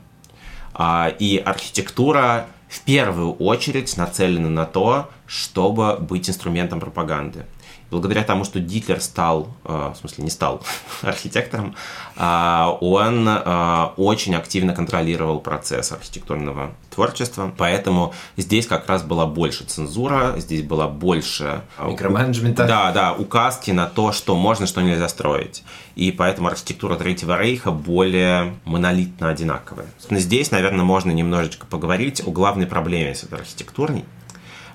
а, 0.74 1.12
и 1.20 1.38
архитектура 1.38 2.48
в 2.70 2.82
первую 2.82 3.34
очередь 3.34 3.96
нацелена 3.98 4.50
на 4.50 4.66
то, 4.66 5.10
чтобы 5.26 5.98
быть 5.98 6.30
инструментом 6.30 6.80
пропаганды. 6.80 7.46
Благодаря 7.90 8.24
тому, 8.24 8.44
что 8.44 8.60
Гитлер 8.60 9.00
стал, 9.02 9.50
э, 9.64 9.92
в 9.94 9.98
смысле 9.98 10.26
не 10.26 10.30
стал 10.30 10.62
архитектором, 11.02 11.76
а, 12.16 12.78
он 12.82 13.28
э, 13.28 13.88
очень 13.98 14.36
активно 14.36 14.74
контролировал 14.74 15.40
процесс 15.40 15.92
архитектурного 15.92 16.72
творчества, 16.94 17.52
поэтому 17.58 18.14
здесь 18.36 18.68
как 18.68 18.88
раз 18.88 19.04
была 19.04 19.26
больше 19.26 19.64
цензура, 19.64 20.34
здесь 20.38 20.64
была 20.64 20.88
больше... 20.88 21.62
э, 21.78 21.88
Микроменеджмента. 21.88 22.66
Да, 22.66 22.92
да, 22.92 23.14
указки 23.14 23.72
на 23.72 23.86
то, 23.88 24.12
что 24.12 24.36
можно, 24.36 24.68
что 24.68 24.82
нельзя 24.82 25.08
строить. 25.08 25.64
И 25.96 26.12
поэтому 26.12 26.50
архитектура 26.50 26.96
Третьего 26.96 27.40
Рейха 27.40 27.72
более 27.72 28.56
монолитно 28.66 29.30
одинаковая. 29.30 29.88
Здесь, 30.10 30.52
наверное, 30.52 30.84
можно 30.84 31.12
немножечко 31.12 31.66
поговорить 31.66 32.22
о 32.26 32.32
главной 32.32 32.68
проблеме 32.68 33.16
с 33.16 33.24
этой 33.24 33.40
архитектурой. 33.40 34.04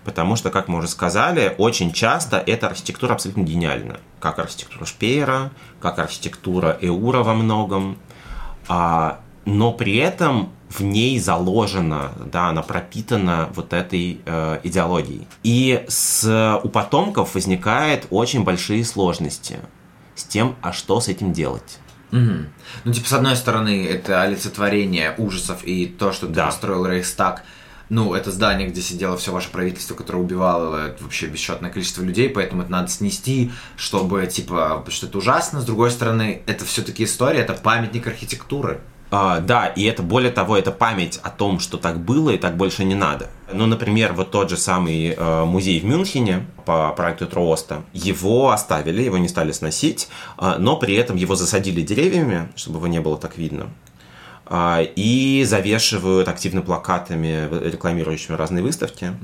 Потому 0.04 0.34
что, 0.36 0.50
как 0.50 0.68
мы 0.68 0.78
уже 0.78 0.88
сказали, 0.88 1.54
очень 1.58 1.92
часто 1.92 2.38
эта 2.38 2.66
архитектура 2.66 3.12
абсолютно 3.12 3.42
гениальна. 3.42 4.00
Как 4.20 4.38
архитектура 4.38 4.84
Шпеера, 4.84 5.52
как 5.80 5.98
архитектура 5.98 6.76
Эура 6.80 7.22
во 7.22 7.34
многом. 7.34 7.98
А, 8.68 9.20
но 9.44 9.72
при 9.72 9.96
этом 9.96 10.52
в 10.68 10.82
ней 10.82 11.18
заложена, 11.18 12.12
да, 12.24 12.48
она 12.48 12.62
пропитана 12.62 13.50
вот 13.54 13.72
этой 13.72 14.20
э, 14.24 14.60
идеологией. 14.62 15.26
И 15.42 15.84
с, 15.86 16.58
у 16.62 16.68
потомков 16.68 17.34
возникает 17.34 18.06
очень 18.10 18.42
большие 18.42 18.84
сложности 18.84 19.58
с 20.14 20.24
тем, 20.24 20.56
а 20.62 20.72
что 20.72 21.00
с 21.00 21.08
этим 21.08 21.32
делать. 21.32 21.78
Мгм. 22.10 22.48
Ну, 22.84 22.92
типа, 22.92 23.08
с 23.08 23.12
одной 23.12 23.36
стороны, 23.36 23.86
это 23.86 24.22
олицетворение 24.22 25.14
ужасов 25.18 25.64
и 25.64 25.86
то, 25.86 26.12
что 26.12 26.26
ты 26.26 26.34
Да. 26.34 26.46
построил 26.46 26.86
Рейхстаг. 26.86 27.42
Ну, 27.94 28.14
это 28.14 28.30
здание, 28.30 28.68
где 28.68 28.80
сидело 28.80 29.18
все 29.18 29.32
ваше 29.32 29.50
правительство, 29.50 29.94
которое 29.94 30.16
убивало 30.16 30.94
вообще 30.98 31.26
бесчетное 31.26 31.68
количество 31.68 32.02
людей, 32.02 32.30
поэтому 32.30 32.62
это 32.62 32.72
надо 32.72 32.88
снести, 32.88 33.52
чтобы, 33.76 34.26
типа, 34.26 34.82
что 34.88 35.08
это 35.08 35.18
ужасно. 35.18 35.60
С 35.60 35.66
другой 35.66 35.90
стороны, 35.90 36.40
это 36.46 36.64
все-таки 36.64 37.04
история, 37.04 37.40
это 37.40 37.52
памятник 37.52 38.06
архитектуры. 38.06 38.80
А, 39.10 39.40
да, 39.40 39.66
и 39.66 39.84
это 39.84 40.02
более 40.02 40.32
того, 40.32 40.56
это 40.56 40.72
память 40.72 41.20
о 41.22 41.28
том, 41.28 41.60
что 41.60 41.76
так 41.76 42.00
было 42.00 42.30
и 42.30 42.38
так 42.38 42.56
больше 42.56 42.82
не 42.84 42.94
надо. 42.94 43.28
Ну, 43.52 43.66
например, 43.66 44.14
вот 44.14 44.30
тот 44.30 44.48
же 44.48 44.56
самый 44.56 45.08
э, 45.10 45.44
музей 45.44 45.78
в 45.78 45.84
Мюнхене 45.84 46.46
по 46.64 46.94
проекту 46.96 47.26
Трооста, 47.26 47.82
его 47.92 48.52
оставили, 48.52 49.02
его 49.02 49.18
не 49.18 49.28
стали 49.28 49.52
сносить, 49.52 50.08
а, 50.38 50.56
но 50.56 50.78
при 50.78 50.94
этом 50.94 51.16
его 51.16 51.34
засадили 51.34 51.82
деревьями, 51.82 52.48
чтобы 52.56 52.78
его 52.78 52.86
не 52.86 53.02
было 53.02 53.18
так 53.18 53.36
видно. 53.36 53.68
А, 54.54 54.82
и 54.82 55.44
завешивают 55.44 56.28
активно 56.28 56.60
плакатами, 56.60 57.48
рекламирующими 57.70 58.36
разные 58.36 58.62
выставки, 58.62 59.14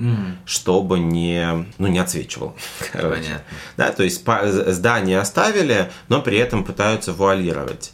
чтобы 0.46 1.00
не, 1.00 1.66
ну, 1.76 1.86
не 1.86 1.98
отсвечивал. 1.98 2.56
короче. 2.92 3.20
Понятно. 3.20 3.44
Да, 3.76 3.92
то 3.92 4.04
есть 4.04 4.24
здание 4.72 5.18
оставили, 5.18 5.90
но 6.08 6.22
при 6.22 6.38
этом 6.38 6.64
пытаются 6.64 7.12
вуалировать. 7.12 7.92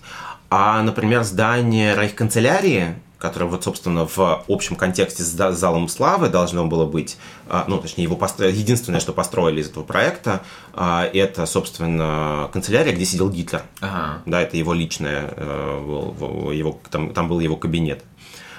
А, 0.49 0.80
например, 0.85 1.24
здание 1.24 1.95
райхканцелярии, 1.95 2.95
которое 3.25 3.47
вот, 3.47 3.64
собственно, 3.64 4.07
в 4.07 4.45
общем 4.49 4.77
контексте 4.77 5.22
с 5.22 5.27
залом 5.57 5.89
славы 5.89 6.29
должно 6.29 6.66
было 6.66 6.85
быть, 6.85 7.16
а, 7.49 7.64
ну, 7.66 7.79
точнее, 7.79 8.05
его 8.05 8.16
построили, 8.16 8.55
единственное, 8.55 9.01
что 9.01 9.12
построили 9.14 9.61
из 9.62 9.70
этого 9.70 9.83
проекта, 9.83 10.43
а, 10.75 11.05
это, 11.12 11.47
собственно, 11.47 12.51
канцелярия, 12.53 12.93
где 12.95 13.05
сидел 13.07 13.31
Гитлер. 13.31 13.62
Ага. 13.81 14.22
Да, 14.27 14.43
это 14.43 14.57
его 14.59 14.75
личное, 14.75 15.33
э, 15.37 15.81
был- 15.87 16.51
его, 16.51 16.79
там, 16.91 17.14
там 17.14 17.29
был 17.29 17.41
его 17.41 17.57
кабинет. 17.57 18.05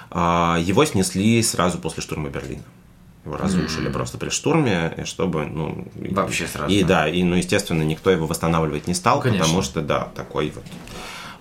А, 0.10 0.58
Его 0.60 0.84
снесли 0.86 1.42
сразу 1.44 1.78
после 1.78 2.02
штурма 2.02 2.30
Берлина. 2.30 2.64
Его 3.26 3.38
разрушили 3.38 3.90
просто 3.90 4.18
при 4.18 4.30
штурме, 4.30 4.94
и 4.98 5.04
чтобы, 5.04 5.46
ну... 5.46 5.88
и- 5.96 6.14
Вообще 6.14 6.48
сразу, 6.48 6.72
И 6.72 6.84
да. 6.84 6.88
да, 7.04 7.08
и, 7.10 7.24
ну, 7.24 7.36
естественно, 7.36 7.84
никто 7.84 8.10
его 8.12 8.26
восстанавливать 8.28 8.88
не 8.88 8.94
стал, 8.94 9.18
Ну, 9.18 9.22
конечно. 9.24 9.44
потому 9.46 9.62
что, 9.64 9.82
да, 9.82 10.08
такой 10.16 10.52
вот... 10.56 10.64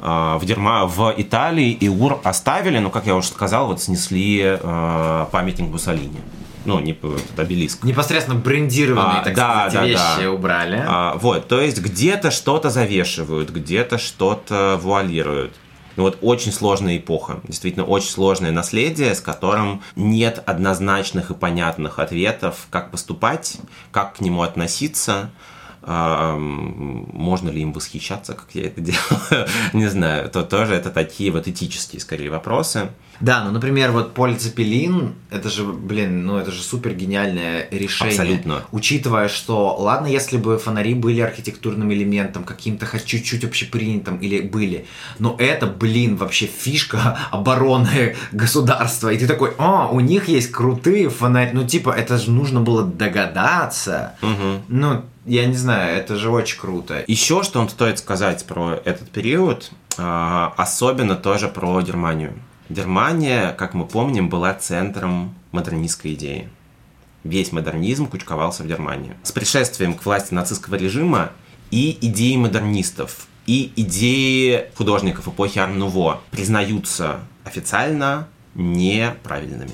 А, 0.07 0.39
В, 0.39 0.45
Дерма, 0.45 0.85
в 0.87 1.15
Италии 1.17 1.77
Иур 1.81 2.21
оставили, 2.25 2.79
но, 2.79 2.91
как 2.91 3.07
я 3.07 3.17
уже 3.17 3.29
сказал, 3.29 3.69
вот 3.69 3.81
снесли 3.81 4.43
э, 4.45 5.27
памятник 5.33 5.69
Муссолини. 5.71 6.21
Ну, 6.67 6.79
не 6.81 6.93
п- 6.93 7.09
обелиск. 7.39 7.85
Непосредственно 7.85 8.39
брендированные, 8.39 9.21
А, 9.21 9.25
так 9.25 9.35
да, 9.35 9.71
сказать, 9.71 9.73
да, 9.73 9.85
вещи 9.87 10.23
да. 10.25 10.31
убрали. 10.31 10.85
А, 10.87 11.15
вот, 11.17 11.49
то 11.49 11.59
есть 11.61 11.81
где-то 11.81 12.31
что-то 12.31 12.69
завешивают, 12.69 13.49
где-то 13.51 13.97
что-то 13.97 14.79
вуалируют. 14.83 15.55
Ну 15.97 16.03
вот 16.03 16.19
очень 16.23 16.53
сложная 16.53 16.97
эпоха, 16.99 17.41
действительно 17.45 17.85
очень 17.87 18.09
сложное 18.11 18.51
наследие, 18.51 19.15
с 19.15 19.21
которым 19.21 19.81
нет 19.97 20.43
однозначных 20.45 21.31
и 21.31 21.35
понятных 21.35 21.99
ответов, 21.99 22.67
как 22.71 22.91
поступать, 22.91 23.59
как 23.93 24.17
к 24.17 24.21
нему 24.21 24.43
относиться, 24.43 25.13
а, 25.13 25.54
можно 25.87 27.51
ли 27.51 27.63
им 27.63 27.73
восхищаться, 27.73 28.35
как 28.35 28.47
я 28.55 28.67
это 28.67 28.81
делаю, 28.81 29.49
не 29.73 29.87
знаю, 29.89 30.31
то 30.31 30.43
тоже 30.43 30.75
это 30.75 30.91
такие 30.91 31.31
вот 31.31 31.49
этические 31.49 32.01
скорее 32.01 32.31
вопросы. 32.31 32.91
Да, 33.21 33.45
ну, 33.45 33.53
например, 33.53 33.93
вот 33.93 34.13
Поль 34.13 34.35
Цепелин, 34.35 35.15
это 35.31 35.49
же, 35.49 35.65
блин, 35.65 36.27
ну, 36.27 36.37
это 36.37 36.51
же 36.51 36.63
супер 36.63 36.95
гениальное 36.95 37.69
решение. 37.71 38.13
Абсолютно. 38.13 38.63
Учитывая, 38.73 39.29
что, 39.29 39.77
ладно, 39.79 40.07
если 40.07 40.37
бы 40.37 40.59
фонари 40.59 40.95
были 40.95 41.21
архитектурным 41.21 41.93
элементом, 41.93 42.45
каким-то 42.45 42.87
хоть 42.87 43.05
чуть-чуть 43.05 43.45
общепринятым 43.45 44.17
или 44.17 44.41
были, 44.41 44.87
но 45.19 45.37
это, 45.39 45.67
блин, 45.67 46.17
вообще 46.17 46.47
фишка 46.47 47.19
обороны 47.31 48.17
государства. 48.33 49.11
И 49.11 49.19
ты 49.19 49.29
такой, 49.29 49.53
а, 49.59 49.89
у 49.89 50.01
них 50.01 50.29
есть 50.29 50.51
крутые 50.51 51.09
фонари. 51.09 51.51
Ну, 51.53 51.67
типа, 51.67 51.91
это 51.91 52.19
же 52.19 52.31
нужно 52.31 52.61
было 52.61 52.85
догадаться. 52.85 54.17
Ну, 54.69 55.05
я 55.27 55.47
не 55.47 55.57
знаю, 55.57 55.97
это 55.97 56.17
же 56.17 56.31
очень 56.31 56.59
круто. 56.59 57.05
Еще 57.07 57.43
что 57.43 57.59
вам 57.59 57.69
стоит 57.69 57.99
сказать 57.99 58.45
про 58.47 58.81
этот 58.85 59.11
период, 59.11 59.71
а, 59.97 60.53
особенно 60.57 61.17
тоже 61.17 61.49
про 61.49 61.81
Германию. 61.81 62.35
Германия, 62.69 63.53
как 63.53 63.75
мы 63.75 63.87
помним, 63.87 64.29
была 64.29 64.55
центром 64.55 65.35
модернистской 65.53 66.15
идеи. 66.15 66.49
Весь 67.23 67.53
модернизм 67.53 68.07
кучковался 68.07 68.63
в 68.63 68.67
Германии. 68.67 69.15
С 69.23 69.33
пришествием 69.33 69.95
к 69.95 70.05
власти 70.05 70.35
нацистского 70.35 70.75
режима 70.75 71.31
и 71.71 71.97
идеи 72.01 72.37
модернистов 72.37 73.27
и 73.47 73.73
идеи 73.77 74.71
художников 74.77 75.29
эпохи 75.29 75.59
Арнуво 75.59 76.21
признаются 76.31 77.21
официально 77.45 78.29
неправильными. 78.55 79.73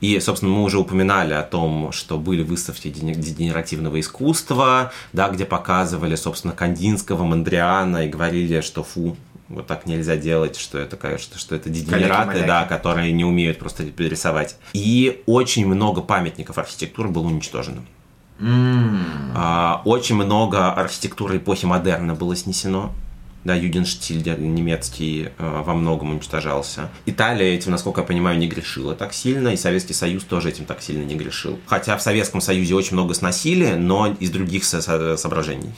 И, 0.00 0.20
собственно, 0.20 0.52
мы 0.52 0.62
уже 0.62 0.78
упоминали 0.78 1.34
о 1.34 1.42
том, 1.42 1.90
что 1.92 2.18
были 2.18 2.42
выставки 2.42 2.88
дегенеративного 2.88 3.98
искусства, 3.98 4.92
да, 5.12 5.28
где 5.28 5.44
показывали, 5.44 6.14
собственно, 6.14 6.52
Кандинского, 6.54 7.24
Мандриана 7.24 8.06
и 8.06 8.08
говорили, 8.08 8.60
что 8.60 8.84
фу, 8.84 9.16
вот 9.48 9.66
так 9.66 9.86
нельзя 9.86 10.16
делать, 10.16 10.56
что 10.56 10.78
это, 10.78 10.96
конечно, 10.96 11.38
что 11.38 11.56
это 11.56 11.68
дегенераты, 11.68 12.44
да, 12.46 12.64
которые 12.64 13.12
не 13.12 13.24
умеют 13.24 13.58
просто 13.58 13.84
рисовать. 13.98 14.56
И 14.72 15.22
очень 15.26 15.66
много 15.66 16.00
памятников 16.00 16.58
архитектуры 16.58 17.08
было 17.08 17.26
уничтожено. 17.26 17.82
Mm. 18.38 19.80
Очень 19.84 20.14
много 20.14 20.72
архитектуры 20.72 21.38
эпохи 21.38 21.64
модерна 21.64 22.14
было 22.14 22.36
снесено. 22.36 22.92
Да, 23.44 23.54
Юденштиль 23.54 24.22
немецкий 24.38 25.30
э, 25.38 25.62
во 25.64 25.74
многом 25.74 26.10
уничтожался. 26.10 26.90
Италия 27.06 27.54
этим, 27.54 27.70
насколько 27.70 28.00
я 28.00 28.06
понимаю, 28.06 28.36
не 28.36 28.48
грешила 28.48 28.94
так 28.94 29.12
сильно, 29.14 29.48
и 29.48 29.56
Советский 29.56 29.94
Союз 29.94 30.24
тоже 30.24 30.48
этим 30.50 30.64
так 30.64 30.82
сильно 30.82 31.04
не 31.04 31.14
грешил. 31.14 31.58
Хотя 31.66 31.96
в 31.96 32.02
Советском 32.02 32.40
Союзе 32.40 32.74
очень 32.74 32.94
много 32.94 33.14
сносили, 33.14 33.74
но 33.74 34.08
из 34.08 34.30
других 34.30 34.64
со 34.64 34.82
со 34.82 35.16
соображений. 35.16 35.72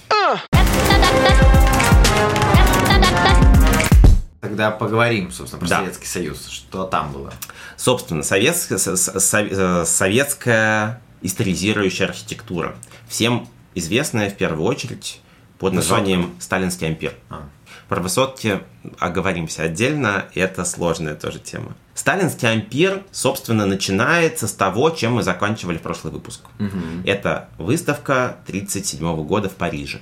Тогда 4.41 4.71
поговорим, 4.71 5.31
собственно, 5.31 5.61
про 5.61 5.69
да. 5.69 5.79
Советский 5.81 6.07
Союз. 6.07 6.49
Что 6.49 6.85
там 6.85 7.13
было? 7.13 7.33
Собственно, 7.77 8.23
советская, 8.23 8.79
э, 8.79 9.85
советская 9.87 11.03
историзирующая 11.23 12.07
архитектура. 12.07 12.75
Всем 13.09 13.47
известная 13.75 14.31
в 14.31 14.37
первую 14.37 14.67
очередь 14.67 15.20
под 15.61 15.75
названием 15.75 16.23
Высотка. 16.23 16.43
«Сталинский 16.43 16.87
ампир». 16.89 17.13
А. 17.29 17.43
Про 17.89 18.01
высотки 18.01 18.61
оговоримся 18.99 19.65
отдельно, 19.65 20.27
это 20.35 20.65
сложная 20.65 21.15
тоже 21.15 21.39
тема. 21.39 21.77
Сталинский 21.95 22.49
ампир, 22.49 23.03
собственно, 23.13 23.67
начинается 23.67 24.49
с 24.49 24.53
того, 24.53 24.91
чем 24.91 25.15
мы 25.15 25.23
заканчивали 25.23 25.77
прошлый 25.77 26.13
выпуск. 26.13 26.41
Угу. 26.59 27.05
Это 27.05 27.49
выставка 27.59 28.39
1937 28.47 29.25
года 29.25 29.49
в 29.49 29.55
Париже. 29.55 30.01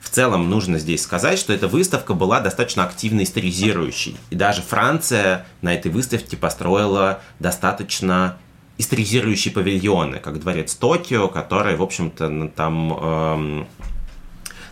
В 0.00 0.08
целом 0.08 0.48
нужно 0.48 0.78
здесь 0.78 1.02
сказать, 1.02 1.38
что 1.38 1.52
эта 1.52 1.68
выставка 1.68 2.14
была 2.14 2.40
достаточно 2.40 2.84
активно 2.84 3.24
историзирующей. 3.24 4.16
И 4.30 4.36
даже 4.36 4.62
Франция 4.62 5.44
на 5.60 5.74
этой 5.74 5.90
выставке 5.90 6.36
построила 6.36 7.20
достаточно 7.40 8.38
историзирующие 8.78 9.52
павильоны, 9.52 10.18
как 10.18 10.38
дворец 10.38 10.74
Токио, 10.74 11.28
который, 11.28 11.76
в 11.76 11.82
общем-то, 11.82 12.52
там 12.54 12.92
эм, 12.92 13.68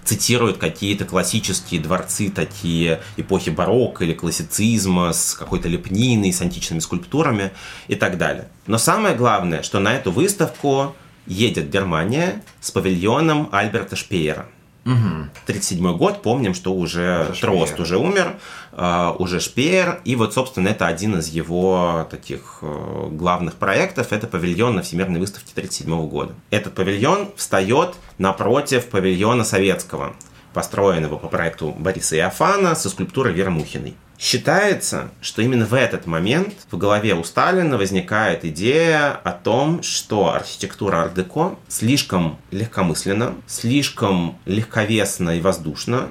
цитирует 0.05 0.59
какие-то 0.59 1.05
классические 1.05 1.80
дворцы, 1.80 2.30
такие 2.30 3.00
эпохи 3.16 3.50
барокко 3.50 4.05
или 4.05 4.12
классицизма 4.12 5.12
с 5.12 5.34
какой-то 5.34 5.68
лепниной, 5.68 6.32
с 6.32 6.40
античными 6.40 6.80
скульптурами 6.80 7.52
и 7.88 7.94
так 7.94 8.18
далее. 8.18 8.48
Но 8.66 8.78
самое 8.78 9.14
главное, 9.14 9.62
что 9.62 9.80
на 9.80 9.94
эту 9.94 10.11
выставку 10.11 10.94
едет 11.26 11.70
Германия 11.70 12.42
с 12.61 12.70
павильоном 12.70 13.48
Альберта 13.52 13.96
Шпеера. 13.96 14.46
Угу. 14.85 15.30
37 15.47 15.97
год, 15.97 16.22
помним, 16.22 16.53
что 16.55 16.74
уже 16.74 17.28
Это 17.30 17.41
Трост 17.41 17.72
Шпеер. 17.72 17.82
уже 17.82 17.97
умер, 17.99 18.37
э, 18.72 19.12
уже 19.18 19.41
Шпеер, 19.41 20.01
и 20.05 20.14
вот, 20.14 20.35
собственно, 20.35 20.68
это 20.68 20.87
один 20.87 21.18
из 21.18 21.28
его 21.28 22.07
таких 22.11 22.59
э, 22.61 23.09
главных 23.12 23.55
проектов, 23.55 24.12
это 24.12 24.26
павильон 24.26 24.76
на 24.76 24.82
Всемирной 24.82 25.20
выставке 25.20 25.53
37 25.55 26.09
года. 26.09 26.35
Этот 26.51 26.74
павильон 26.74 27.30
встает 27.37 27.95
напротив 28.18 28.87
павильона 28.91 29.45
советского, 29.45 30.14
построенного 30.53 31.16
по 31.16 31.28
проекту 31.28 31.74
Бориса 31.78 32.16
Иофана 32.16 32.74
со 32.74 32.91
скульптурой 32.91 33.32
Веры 33.32 33.51
Мухиной. 33.51 33.95
Считается, 34.25 35.11
что 35.20 35.43
именно 35.43 35.66
в 35.66 35.75
этот 35.75 36.07
момент 36.07 36.55
в 36.70 36.79
голове 36.79 37.14
у 37.14 37.22
Сталина 37.25 37.77
возникает 37.77 38.43
идея 38.47 39.11
о 39.11 39.33
том, 39.33 39.83
что 39.83 40.33
архитектура 40.33 41.03
ар-деко 41.03 41.57
слишком 41.68 42.39
легкомысленна, 42.51 43.35
слишком 43.47 44.39
легковесна 44.47 45.37
и 45.37 45.43
воздушна, 45.43 46.09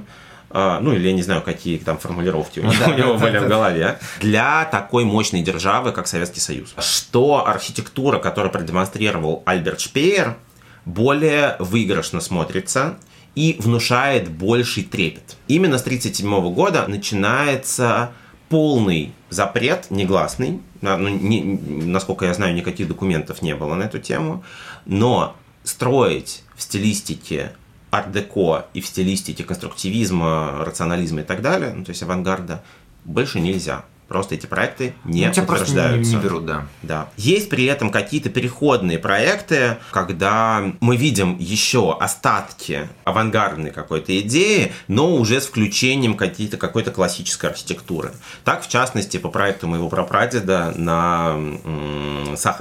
а, 0.51 0.79
ну 0.79 0.93
или 0.93 1.07
я 1.07 1.13
не 1.13 1.23
знаю, 1.23 1.41
какие 1.41 1.79
там 1.79 1.97
формулировки 1.97 2.59
у 2.59 2.63
него, 2.71 2.85
у 2.85 2.93
него 2.93 3.13
были 3.15 3.39
в 3.39 3.47
голове, 3.47 3.97
для 4.19 4.65
такой 4.65 5.05
мощной 5.05 5.41
державы, 5.41 5.91
как 5.91 6.05
Советский 6.05 6.39
Союз. 6.39 6.75
Что 6.77 7.47
архитектура, 7.47 8.19
которую 8.19 8.51
продемонстрировал 8.51 9.41
Альберт 9.47 9.79
Шпеер, 9.79 10.37
более 10.85 11.55
выигрышно 11.57 12.21
смотрится– 12.21 12.95
и 13.35 13.55
внушает 13.59 14.29
больший 14.29 14.83
трепет. 14.83 15.37
Именно 15.47 15.77
с 15.77 15.81
1937 15.81 16.53
года 16.53 16.85
начинается 16.87 18.11
полный 18.49 19.13
запрет, 19.29 19.87
негласный, 19.89 20.61
ну, 20.81 21.07
не, 21.07 21.41
насколько 21.41 22.25
я 22.25 22.33
знаю, 22.33 22.53
никаких 22.53 22.87
документов 22.87 23.41
не 23.41 23.55
было 23.55 23.73
на 23.73 23.83
эту 23.83 23.99
тему, 23.99 24.43
но 24.85 25.35
строить 25.63 26.43
в 26.55 26.61
стилистике 26.61 27.53
арт-деко 27.89 28.65
и 28.73 28.81
в 28.81 28.87
стилистике 28.87 29.43
конструктивизма, 29.43 30.63
рационализма 30.65 31.21
и 31.21 31.23
так 31.23 31.41
далее, 31.41 31.73
ну, 31.73 31.83
то 31.83 31.89
есть 31.89 32.03
авангарда, 32.03 32.63
больше 33.05 33.39
нельзя. 33.39 33.85
Просто 34.07 34.35
эти 34.35 34.45
проекты 34.45 34.93
не 35.05 35.25
ну, 35.25 35.43
утверждаются. 35.43 36.11
Не, 36.11 36.17
не 36.17 36.23
берут, 36.23 36.45
да. 36.45 36.67
Да. 36.81 37.09
Есть 37.17 37.49
при 37.49 37.65
этом 37.65 37.89
какие-то 37.89 38.29
переходные 38.29 38.99
проекты, 38.99 39.77
когда 39.91 40.73
мы 40.81 40.97
видим 40.97 41.37
еще 41.39 41.97
остатки 41.97 42.89
авангардной 43.05 43.71
какой-то 43.71 44.17
идеи, 44.19 44.73
но 44.87 45.15
уже 45.15 45.41
с 45.41 45.47
включением 45.47 46.15
какие-то 46.15 46.57
какой-то 46.57 46.91
классической 46.91 47.49
архитектуры. 47.49 48.11
Так, 48.43 48.63
в 48.63 48.69
частности, 48.69 49.17
по 49.17 49.29
проекту 49.29 49.67
моего 49.67 49.89
прапрадеда 49.89 50.73
на, 50.75 51.35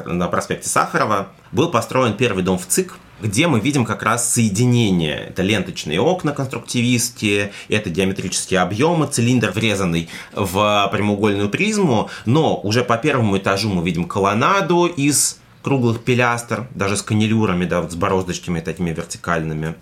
на 0.06 0.28
проспекте 0.28 0.68
Сахарова 0.68 1.28
был 1.50 1.70
построен 1.70 2.16
первый 2.16 2.44
дом 2.44 2.58
в 2.58 2.66
ЦИК, 2.66 2.94
где 3.22 3.46
мы 3.46 3.60
видим 3.60 3.84
как 3.84 4.02
раз 4.02 4.32
соединение. 4.32 5.28
Это 5.28 5.42
ленточные 5.42 6.00
окна 6.00 6.32
конструктивистские, 6.32 7.52
это 7.68 7.88
геометрические 7.88 8.60
объемы, 8.60 9.06
цилиндр 9.06 9.50
врезанный 9.50 10.08
в 10.34 10.88
прямоугольную 10.92 11.48
призму, 11.48 12.10
но 12.26 12.56
уже 12.56 12.84
по 12.84 12.98
первому 12.98 13.38
этажу 13.38 13.68
мы 13.68 13.84
видим 13.84 14.04
колоннаду 14.04 14.86
из 14.86 15.38
круглых 15.62 16.02
пилястр, 16.02 16.66
даже 16.74 16.96
с 16.96 17.02
канилюрами, 17.02 17.64
да, 17.64 17.88
с 17.88 17.94
бороздочками 17.94 18.60
такими 18.60 18.90
вертикальными. 18.90 19.76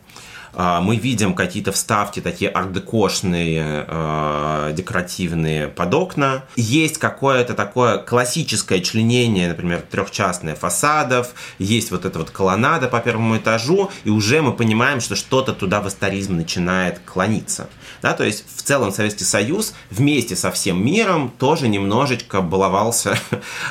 А, 0.54 0.80
мы 0.80 0.96
видим 0.96 1.34
какие-то 1.34 1.72
вставки 1.72 2.20
такие 2.20 2.50
ардекошные, 2.50 3.84
э, 3.86 4.72
декоративные 4.74 5.68
под 5.68 5.94
окна. 5.94 6.44
Есть 6.56 6.98
какое-то 6.98 7.54
такое 7.54 7.98
классическое 7.98 8.80
членение, 8.80 9.48
например, 9.48 9.82
трехчастное 9.90 10.54
фасадов, 10.54 11.34
есть 11.58 11.90
вот 11.90 12.04
эта 12.04 12.18
вот 12.18 12.30
колоннада 12.30 12.88
по 12.88 13.00
первому 13.00 13.36
этажу, 13.36 13.90
и 14.04 14.10
уже 14.10 14.42
мы 14.42 14.52
понимаем, 14.52 15.00
что 15.00 15.16
что-то 15.16 15.52
туда 15.52 15.80
в 15.80 15.88
историзм 15.88 16.36
начинает 16.36 17.00
клониться. 17.04 17.68
Да, 18.02 18.14
то 18.14 18.24
есть 18.24 18.44
в 18.56 18.62
целом 18.62 18.92
Советский 18.92 19.24
Союз 19.24 19.74
вместе 19.90 20.36
со 20.36 20.50
всем 20.50 20.84
миром 20.84 21.32
тоже 21.38 21.68
немножечко 21.68 22.40
баловался 22.40 23.16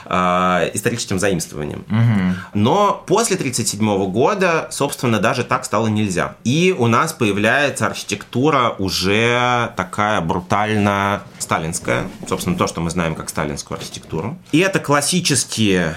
э, 0.05 0.71
историческим 0.73 1.19
заимствованием. 1.19 1.85
Угу. 1.89 2.59
Но 2.59 3.03
после 3.07 3.35
1937 3.35 4.11
года, 4.11 4.67
собственно, 4.71 5.19
даже 5.19 5.43
так 5.43 5.65
стало 5.65 5.87
нельзя. 5.87 6.35
И 6.43 6.68
у 6.71 6.87
нас 6.87 7.13
появляется 7.13 7.85
архитектура 7.85 8.75
уже 8.79 9.71
такая 9.75 10.21
брутально 10.21 11.23
сталинская. 11.37 12.07
Собственно, 12.27 12.57
то, 12.57 12.67
что 12.67 12.81
мы 12.81 12.89
знаем 12.89 13.15
как 13.15 13.29
сталинскую 13.29 13.77
архитектуру. 13.77 14.37
И 14.51 14.59
это 14.59 14.79
классические 14.79 15.95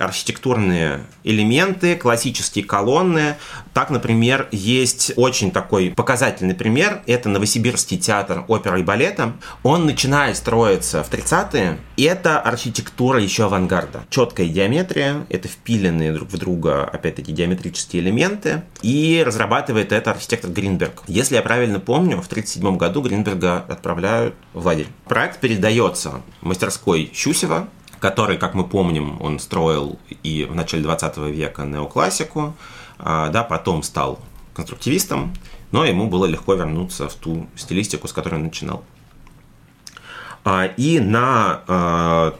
архитектурные 0.00 1.00
элементы, 1.24 1.96
классические 1.96 2.64
колонны. 2.64 3.36
Так, 3.74 3.90
например, 3.90 4.48
есть 4.50 5.12
очень 5.16 5.50
такой 5.50 5.90
показательный 5.90 6.54
пример. 6.54 7.02
Это 7.06 7.28
Новосибирский 7.28 7.98
театр 7.98 8.44
оперы 8.48 8.80
и 8.80 8.82
балета. 8.82 9.34
Он 9.62 9.86
начинает 9.86 10.36
строиться 10.36 11.04
в 11.04 11.10
30-е. 11.10 11.78
И 11.96 12.02
это 12.04 12.40
архитектура 12.40 13.20
еще 13.22 13.44
авангарда. 13.44 14.04
Четкая 14.10 14.46
геометрия, 14.46 15.26
это 15.28 15.48
впиленные 15.48 16.12
друг 16.12 16.30
в 16.30 16.38
друга, 16.38 16.84
опять-таки, 16.84 17.32
геометрические 17.32 18.02
элементы. 18.02 18.62
И 18.82 19.22
разрабатывает 19.24 19.92
это 19.92 20.10
архитектор 20.10 20.50
Гринберг. 20.50 21.02
Если 21.06 21.34
я 21.34 21.42
правильно 21.42 21.78
помню, 21.78 22.16
в 22.16 22.26
1937 22.26 22.76
году 22.76 23.02
Гринберга 23.02 23.58
отправляют 23.68 24.34
в 24.54 24.66
лагерь. 24.66 24.88
Проект 25.04 25.40
передается 25.40 26.22
мастерской 26.40 27.10
Щусева, 27.12 27.68
который, 28.00 28.38
как 28.38 28.54
мы 28.54 28.64
помним, 28.64 29.20
он 29.20 29.38
строил 29.38 29.98
и 30.22 30.44
в 30.44 30.54
начале 30.54 30.82
20 30.82 31.18
века 31.18 31.64
неоклассику, 31.64 32.54
а, 32.98 33.28
да, 33.28 33.44
потом 33.44 33.82
стал 33.82 34.18
конструктивистом, 34.54 35.34
но 35.70 35.84
ему 35.84 36.08
было 36.08 36.24
легко 36.24 36.54
вернуться 36.54 37.08
в 37.08 37.14
ту 37.14 37.46
стилистику, 37.54 38.08
с 38.08 38.12
которой 38.12 38.36
он 38.36 38.44
начинал. 38.44 38.84
А, 40.44 40.64
и 40.64 40.98
на 40.98 41.62
а, 41.68 42.34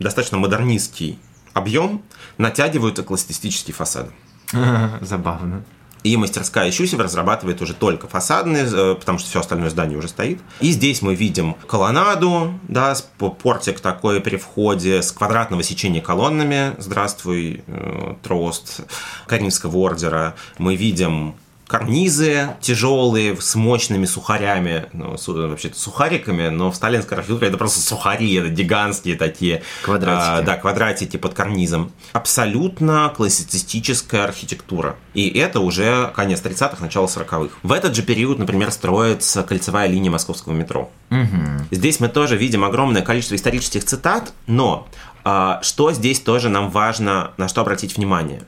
достаточно 0.00 0.38
модернистский 0.38 1.18
объем 1.54 2.02
натягиваются 2.36 3.04
классицистические 3.04 3.74
фасады. 3.74 4.10
Забавно. 5.00 5.64
И 6.04 6.16
мастерская 6.16 6.70
Щусев 6.70 6.98
разрабатывает 6.98 7.62
уже 7.62 7.74
только 7.74 8.08
фасадные, 8.08 8.66
э, 8.70 8.96
потому 8.98 9.18
что 9.18 9.28
все 9.28 9.40
остальное 9.40 9.70
здание 9.70 9.98
уже 9.98 10.08
стоит. 10.08 10.40
И 10.60 10.70
здесь 10.70 11.02
мы 11.02 11.14
видим 11.14 11.54
колоннаду, 11.66 12.58
да, 12.68 12.96
портик 13.18 13.80
такой 13.80 14.20
при 14.20 14.36
входе 14.36 15.02
с 15.02 15.12
квадратного 15.12 15.62
сечения 15.62 16.00
колоннами. 16.00 16.74
Здравствуй, 16.78 17.62
э, 17.66 18.14
Трост, 18.22 18.80
Каринского 19.26 19.76
ордера. 19.76 20.34
Мы 20.58 20.76
видим 20.76 21.34
карнизы 21.72 22.50
тяжелые 22.60 23.34
с 23.40 23.54
мощными 23.54 24.04
сухарями, 24.04 24.84
ну, 24.92 25.16
вообще 25.26 25.72
сухариками, 25.74 26.48
но 26.50 26.70
в 26.70 26.76
сталинской 26.76 27.16
архитектуре 27.16 27.48
это 27.48 27.56
просто 27.56 27.80
сухари, 27.80 28.34
это 28.34 28.50
гигантские 28.50 29.16
такие. 29.16 29.62
Квадратики. 29.80 30.28
А, 30.28 30.42
да, 30.42 30.56
квадратики 30.58 31.16
под 31.16 31.32
карнизом. 31.32 31.90
Абсолютно 32.12 33.10
классицистическая 33.16 34.24
архитектура. 34.24 34.96
И 35.14 35.30
это 35.30 35.60
уже 35.60 36.12
конец 36.14 36.42
30-х, 36.42 36.76
начало 36.80 37.06
40-х. 37.06 37.54
В 37.62 37.72
этот 37.72 37.96
же 37.96 38.02
период, 38.02 38.38
например, 38.38 38.70
строится 38.70 39.42
кольцевая 39.42 39.88
линия 39.88 40.10
московского 40.10 40.52
метро. 40.52 40.90
Угу. 41.10 41.68
Здесь 41.70 42.00
мы 42.00 42.10
тоже 42.10 42.36
видим 42.36 42.64
огромное 42.64 43.00
количество 43.00 43.34
исторических 43.34 43.82
цитат, 43.86 44.34
но 44.46 44.88
а, 45.24 45.58
что 45.62 45.90
здесь 45.92 46.20
тоже 46.20 46.50
нам 46.50 46.68
важно, 46.68 47.30
на 47.38 47.48
что 47.48 47.62
обратить 47.62 47.96
внимание? 47.96 48.42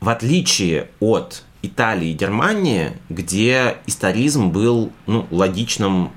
В 0.00 0.10
отличие 0.10 0.90
от 1.00 1.45
Италии 1.66 2.10
и 2.10 2.12
Германии, 2.14 2.92
где 3.08 3.76
историзм 3.86 4.50
был 4.50 4.92
ну, 5.06 5.26
логичным 5.30 6.10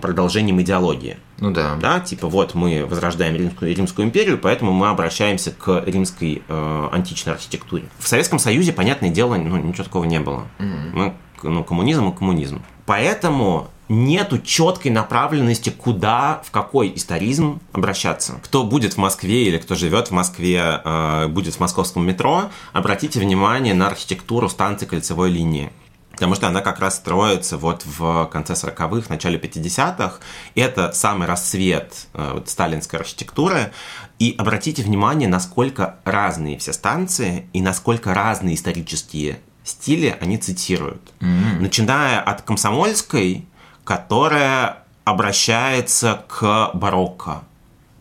продолжением 0.00 0.60
идеологии. 0.62 1.16
Ну 1.38 1.50
да. 1.50 1.76
Да, 1.80 1.98
типа 1.98 2.28
вот 2.28 2.54
мы 2.54 2.86
возрождаем 2.86 3.34
Римскую, 3.34 3.74
Римскую 3.74 4.06
империю, 4.06 4.38
поэтому 4.38 4.72
мы 4.72 4.88
обращаемся 4.88 5.50
к 5.50 5.82
римской 5.84 6.42
э, 6.46 6.88
античной 6.92 7.32
архитектуре. 7.32 7.84
В 7.98 8.06
Советском 8.06 8.38
Союзе, 8.38 8.72
понятное 8.72 9.10
дело, 9.10 9.34
ну, 9.34 9.56
ничего 9.56 9.82
такого 9.82 10.04
не 10.04 10.20
было. 10.20 10.46
Mm-hmm. 10.60 10.90
Мы, 10.92 11.14
ну, 11.42 11.64
коммунизм 11.64 12.10
и 12.10 12.16
коммунизм. 12.16 12.62
Поэтому 12.86 13.71
нету 13.88 14.38
четкой 14.38 14.90
направленности, 14.90 15.70
куда, 15.70 16.42
в 16.44 16.50
какой 16.50 16.92
историзм 16.94 17.60
обращаться. 17.72 18.40
Кто 18.42 18.64
будет 18.64 18.94
в 18.94 18.98
Москве 18.98 19.44
или 19.44 19.58
кто 19.58 19.74
живет 19.74 20.08
в 20.08 20.10
Москве, 20.12 20.80
э, 20.84 21.26
будет 21.28 21.54
в 21.54 21.60
московском 21.60 22.06
метро, 22.06 22.50
обратите 22.72 23.20
внимание 23.20 23.74
на 23.74 23.88
архитектуру 23.88 24.48
станции 24.48 24.86
кольцевой 24.86 25.30
линии. 25.30 25.70
Потому 26.12 26.34
что 26.34 26.46
она 26.46 26.60
как 26.60 26.78
раз 26.78 26.96
строится 26.96 27.56
вот 27.56 27.84
в 27.84 28.26
конце 28.26 28.52
40-х, 28.52 29.06
начале 29.08 29.38
50-х. 29.38 30.18
Это 30.54 30.92
самый 30.92 31.26
расцвет 31.26 32.06
э, 32.14 32.32
вот, 32.34 32.48
сталинской 32.48 33.00
архитектуры. 33.00 33.72
И 34.18 34.34
обратите 34.38 34.82
внимание, 34.82 35.28
насколько 35.28 35.96
разные 36.04 36.58
все 36.58 36.72
станции 36.72 37.46
и 37.52 37.60
насколько 37.60 38.14
разные 38.14 38.54
исторические 38.54 39.40
стили 39.64 40.16
они 40.20 40.38
цитируют. 40.38 41.12
Mm-hmm. 41.20 41.60
Начиная 41.60 42.20
от 42.20 42.42
комсомольской, 42.42 43.46
которая 43.84 44.78
обращается 45.04 46.24
к 46.28 46.70
барокко. 46.74 47.42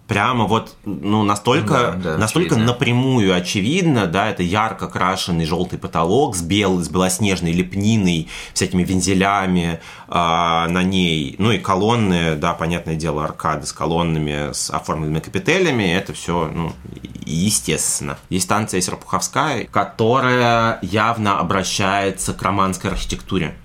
Прямо 0.08 0.44
вот, 0.44 0.76
ну, 0.84 1.24
настолько, 1.24 1.94
да, 1.96 2.12
да, 2.12 2.18
настолько 2.18 2.56
очевидно. 2.56 2.74
напрямую 2.74 3.34
очевидно, 3.34 4.08
да, 4.08 4.30
это 4.30 4.44
ярко 4.44 4.90
крашеный 4.90 5.46
желтый 5.46 5.80
потолок 5.80 6.36
с 6.36 6.42
белой, 6.42 6.84
с 6.84 6.90
белоснежной 6.90 7.54
лепниной, 7.54 8.28
всякими 8.54 8.84
вензелями 8.84 9.80
э, 10.10 10.14
на 10.14 10.84
ней, 10.84 11.36
ну 11.38 11.52
и 11.52 11.60
колонны, 11.60 12.36
да, 12.36 12.54
понятное 12.54 12.96
дело, 12.96 13.24
аркады 13.24 13.66
с 13.66 13.72
колоннами, 13.72 14.52
с 14.52 14.70
оформленными 14.70 15.22
капителями, 15.22 15.84
это 15.84 16.12
все, 16.12 16.52
ну, 16.54 16.74
естественно. 17.26 18.18
Есть 18.28 18.46
станция 18.46 18.82
Серпуховская, 18.82 19.64
которая 19.64 20.80
явно 20.82 21.40
обращается 21.40 22.34
к 22.34 22.42
романской 22.42 22.92
архитектуре. 22.92 23.56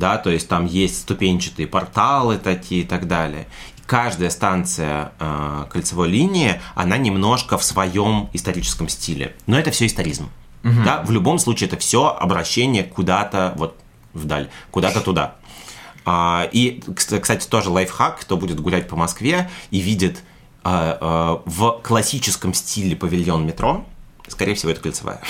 Да, 0.00 0.16
то 0.16 0.30
есть 0.30 0.48
там 0.48 0.64
есть 0.64 1.02
ступенчатые 1.02 1.68
порталы 1.68 2.38
такие 2.38 2.82
и 2.82 2.86
так 2.86 3.06
далее. 3.06 3.46
Каждая 3.86 4.30
станция 4.30 5.12
э, 5.18 5.66
кольцевой 5.70 6.08
линии, 6.08 6.58
она 6.74 6.96
немножко 6.96 7.58
в 7.58 7.62
своем 7.62 8.30
историческом 8.32 8.88
стиле. 8.88 9.36
Но 9.46 9.58
это 9.58 9.70
все 9.70 9.84
историзм. 9.84 10.30
Угу. 10.64 10.84
Да? 10.84 11.02
В 11.02 11.10
любом 11.10 11.38
случае 11.38 11.68
это 11.68 11.76
все 11.76 12.08
обращение 12.08 12.82
куда-то 12.82 13.52
вот 13.56 13.76
вдаль, 14.14 14.48
куда-то 14.70 15.02
туда. 15.02 15.34
А, 16.06 16.48
и, 16.50 16.82
кстати, 16.94 17.46
тоже 17.46 17.68
лайфхак, 17.68 18.20
кто 18.20 18.38
будет 18.38 18.58
гулять 18.58 18.88
по 18.88 18.96
Москве 18.96 19.50
и 19.70 19.80
видит 19.80 20.22
а, 20.64 20.96
а, 20.98 21.42
в 21.44 21.82
классическом 21.82 22.54
стиле 22.54 22.96
павильон 22.96 23.46
метро, 23.46 23.84
скорее 24.28 24.54
всего, 24.54 24.72
это 24.72 24.80
кольцевая. 24.80 25.20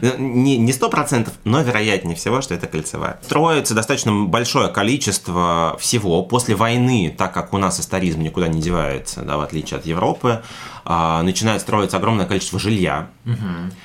Не 0.00 0.72
сто 0.72 0.88
процентов, 0.88 1.34
но 1.44 1.62
вероятнее 1.62 2.16
всего, 2.16 2.40
что 2.40 2.54
это 2.54 2.66
кольцевая. 2.66 3.18
Строится 3.22 3.74
достаточно 3.74 4.12
большое 4.24 4.68
количество 4.68 5.76
всего. 5.80 6.22
После 6.22 6.54
войны, 6.54 7.14
так 7.16 7.32
как 7.32 7.52
у 7.52 7.58
нас 7.58 7.80
историзм 7.80 8.22
никуда 8.22 8.48
не 8.48 8.60
девается, 8.60 9.22
да, 9.22 9.36
в 9.36 9.40
отличие 9.40 9.78
от 9.78 9.86
Европы, 9.86 10.42
а, 10.84 11.22
начинает 11.22 11.60
строиться 11.60 11.96
огромное 11.96 12.26
количество 12.26 12.58
жилья, 12.58 13.08
угу. 13.24 13.36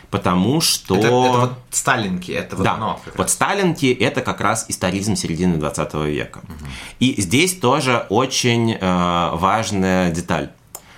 потому 0.10 0.62
что... 0.62 0.96
Это, 0.96 1.08
это 1.08 1.40
вот 1.40 1.54
Сталинки, 1.70 2.32
это 2.32 2.56
вот 2.56 2.64
да, 2.64 2.74
оно. 2.74 3.00
вот 3.16 3.30
Сталинки 3.30 3.86
это 3.94 4.22
как 4.22 4.42
раз 4.42 4.66
историзм 4.68 5.16
середины 5.16 5.58
20 5.58 5.94
века. 6.06 6.40
Угу. 6.40 6.66
И 7.00 7.22
здесь 7.22 7.56
тоже 7.58 8.08
очень 8.10 8.74
э, 8.74 9.30
важная 9.34 10.12
деталь. 10.12 10.50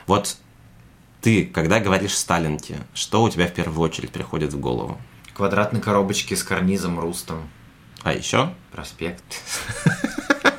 Вот 0.08 0.38
ты, 1.22 1.46
когда 1.46 1.80
говоришь 1.80 2.18
Сталинки, 2.18 2.78
что 2.94 3.24
у 3.24 3.30
тебя 3.30 3.48
в 3.48 3.54
первую 3.54 3.82
очередь 3.82 4.12
приходит 4.12 4.54
в 4.54 4.60
голову? 4.60 4.98
Квадратные 5.34 5.82
коробочки 5.82 6.34
с 6.34 6.44
карнизом, 6.44 7.00
рустом. 7.00 7.50
А 8.04 8.14
еще? 8.14 8.54
Проспект. 8.72 9.24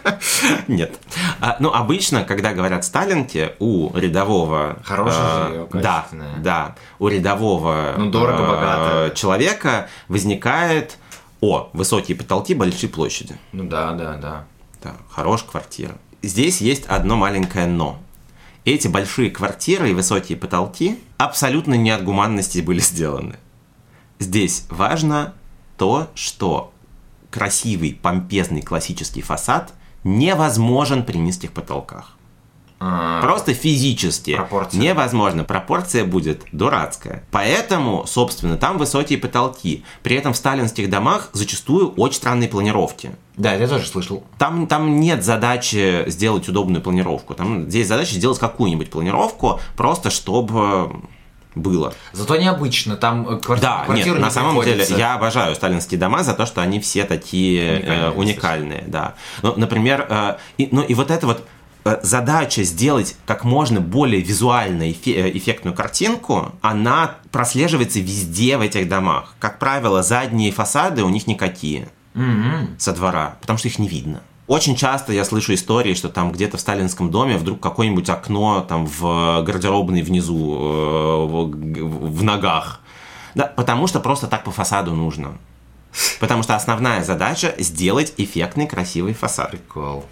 Нет. 0.68 0.98
А, 1.40 1.56
ну, 1.60 1.72
обычно, 1.72 2.24
когда 2.24 2.52
говорят 2.52 2.84
Сталинки, 2.84 3.52
у 3.58 3.96
рядового... 3.96 4.78
Хорошее 4.84 5.68
э, 5.72 5.80
Да, 5.80 6.06
да. 6.38 6.76
У 6.98 7.08
рядового 7.08 7.94
ну, 7.96 8.10
дорого, 8.10 8.46
богато. 8.46 9.12
человека 9.14 9.88
возникает... 10.08 10.98
О, 11.40 11.70
высокие 11.72 12.18
потолки, 12.18 12.54
большие 12.54 12.90
площади. 12.90 13.34
Ну 13.52 13.64
да, 13.64 13.92
да, 13.92 14.16
да. 14.18 14.44
Да, 14.82 14.92
хорошая 15.08 15.48
квартира. 15.48 15.94
Здесь 16.22 16.60
есть 16.60 16.84
одно 16.84 17.16
маленькое 17.16 17.66
«но» 17.66 17.98
эти 18.64 18.88
большие 18.88 19.30
квартиры 19.30 19.90
и 19.90 19.94
высокие 19.94 20.36
потолки 20.36 20.98
абсолютно 21.18 21.74
не 21.74 21.90
от 21.90 22.04
гуманности 22.04 22.60
были 22.60 22.80
сделаны. 22.80 23.36
Здесь 24.18 24.66
важно 24.68 25.34
то, 25.78 26.08
что 26.14 26.72
красивый, 27.30 27.98
помпезный 28.00 28.60
классический 28.62 29.22
фасад 29.22 29.72
невозможен 30.04 31.04
при 31.04 31.18
низких 31.18 31.52
потолках. 31.52 32.16
А, 32.82 33.20
Просто 33.20 33.52
физически 33.52 34.36
пропорция. 34.36 34.80
невозможно. 34.80 35.44
Пропорция 35.44 36.04
будет 36.06 36.44
дурацкая. 36.50 37.24
Поэтому, 37.30 38.06
собственно, 38.06 38.56
там 38.56 38.78
высокие 38.78 39.18
потолки. 39.18 39.84
При 40.02 40.16
этом 40.16 40.32
в 40.32 40.36
сталинских 40.36 40.88
домах 40.88 41.28
зачастую 41.34 41.92
очень 41.92 42.16
странные 42.16 42.48
планировки. 42.48 43.10
Да, 43.40 43.54
я 43.54 43.66
тоже 43.66 43.86
слышал. 43.86 44.22
Там, 44.36 44.66
там 44.66 45.00
нет 45.00 45.24
задачи 45.24 46.04
сделать 46.08 46.46
удобную 46.46 46.82
планировку. 46.82 47.32
Там 47.32 47.70
здесь 47.70 47.88
задача 47.88 48.14
сделать 48.14 48.38
какую-нибудь 48.38 48.90
планировку, 48.90 49.60
просто 49.76 50.10
чтобы 50.10 50.92
было. 51.54 51.94
Зато 52.12 52.36
необычно, 52.36 52.96
там 52.96 53.26
э, 53.26 53.38
кварти... 53.40 53.62
да, 53.62 53.84
квартиры 53.86 54.10
нет, 54.10 54.18
не 54.18 54.24
на 54.24 54.30
самом 54.30 54.60
приходится. 54.60 54.88
деле 54.88 55.00
я 55.00 55.14
обожаю 55.14 55.54
сталинские 55.54 55.98
дома 55.98 56.22
за 56.22 56.34
то, 56.34 56.44
что 56.44 56.60
они 56.60 56.80
все 56.80 57.04
такие 57.04 57.78
Уникальные, 57.78 58.10
уникальные, 58.10 58.12
э, 58.12 58.20
уникальные 58.20 58.84
да. 58.86 59.14
Ну, 59.42 59.54
например, 59.56 60.06
э, 60.08 60.36
и, 60.58 60.68
ну 60.70 60.82
и 60.82 60.92
вот 60.92 61.10
это 61.10 61.26
вот 61.26 61.44
э, 61.86 61.98
задача 62.02 62.62
сделать 62.62 63.16
как 63.26 63.44
можно 63.44 63.80
более 63.80 64.20
визуально 64.20 64.82
э, 64.82 64.92
эффектную 64.92 65.74
картинку, 65.74 66.52
она 66.60 67.16
прослеживается 67.32 68.00
везде 68.00 68.58
в 68.58 68.60
этих 68.60 68.86
домах. 68.86 69.34
Как 69.38 69.58
правило, 69.58 70.02
задние 70.02 70.52
фасады 70.52 71.04
у 71.04 71.08
них 71.08 71.26
никакие 71.26 71.88
Мгм. 72.14 72.76
со 72.78 72.92
двора, 72.92 73.36
потому 73.40 73.58
что 73.58 73.68
их 73.68 73.78
не 73.78 73.88
видно. 73.88 74.22
Очень 74.46 74.74
часто 74.74 75.12
я 75.12 75.24
слышу 75.24 75.54
истории, 75.54 75.94
что 75.94 76.08
там 76.08 76.32
где-то 76.32 76.56
в 76.56 76.60
сталинском 76.60 77.10
доме 77.10 77.36
вдруг 77.36 77.60
какое-нибудь 77.60 78.08
окно 78.10 78.66
там 78.68 78.86
в 78.86 79.42
гардеробной 79.42 80.02
внизу 80.02 80.56
э, 80.58 81.26
в, 81.26 82.16
в 82.18 82.22
ногах. 82.24 82.80
Да, 83.36 83.46
потому 83.46 83.86
что 83.86 84.00
просто 84.00 84.26
так 84.26 84.42
по 84.42 84.50
фасаду 84.50 84.92
нужно. 84.92 85.38
Потому 86.18 86.42
что 86.42 86.56
основная 86.56 87.04
задача 87.04 87.54
сделать 87.58 88.14
эффектный 88.16 88.66
красивый 88.66 89.14
фасад. 89.14 89.52
Прикол. 89.52 90.04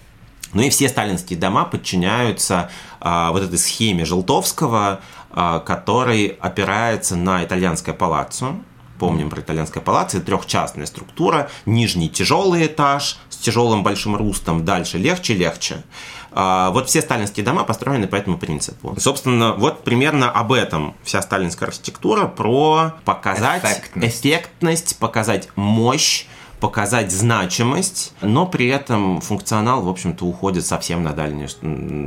Ну 0.52 0.62
и 0.62 0.70
все 0.70 0.88
сталинские 0.88 1.38
дома 1.38 1.64
подчиняются 1.64 2.70
а, 3.00 3.32
вот 3.32 3.42
этой 3.42 3.58
схеме 3.58 4.04
Желтовского, 4.04 5.00
а, 5.30 5.58
который 5.60 6.26
опирается 6.40 7.16
на 7.16 7.44
итальянское 7.44 7.92
палаццо. 7.92 8.56
Помним 8.98 9.30
про 9.30 9.40
итальянское 9.40 9.80
палаццо, 9.80 10.20
трехчастная 10.20 10.86
структура, 10.86 11.50
нижний 11.66 12.08
тяжелый 12.08 12.66
этаж 12.66 13.18
с 13.28 13.36
тяжелым 13.36 13.82
большим 13.82 14.16
рустом 14.16 14.64
дальше 14.64 14.98
легче-легче. 14.98 15.84
А, 16.32 16.70
вот 16.70 16.88
все 16.88 17.00
сталинские 17.00 17.44
дома 17.44 17.64
построены 17.64 18.06
по 18.06 18.16
этому 18.16 18.38
принципу. 18.38 18.94
Собственно, 18.98 19.54
вот 19.54 19.84
примерно 19.84 20.30
об 20.30 20.52
этом 20.52 20.94
вся 21.02 21.22
сталинская 21.22 21.68
архитектура, 21.68 22.26
про 22.26 22.94
показать 23.04 23.62
эффектность, 23.64 24.20
эффектность 24.20 24.98
показать 24.98 25.48
мощь, 25.56 26.26
показать 26.60 27.12
значимость, 27.12 28.12
но 28.20 28.46
при 28.46 28.68
этом 28.68 29.20
функционал, 29.20 29.82
в 29.82 29.88
общем-то, 29.88 30.24
уходит 30.24 30.66
совсем 30.66 31.02
на 31.02 31.12
дальнюю. 31.12 31.48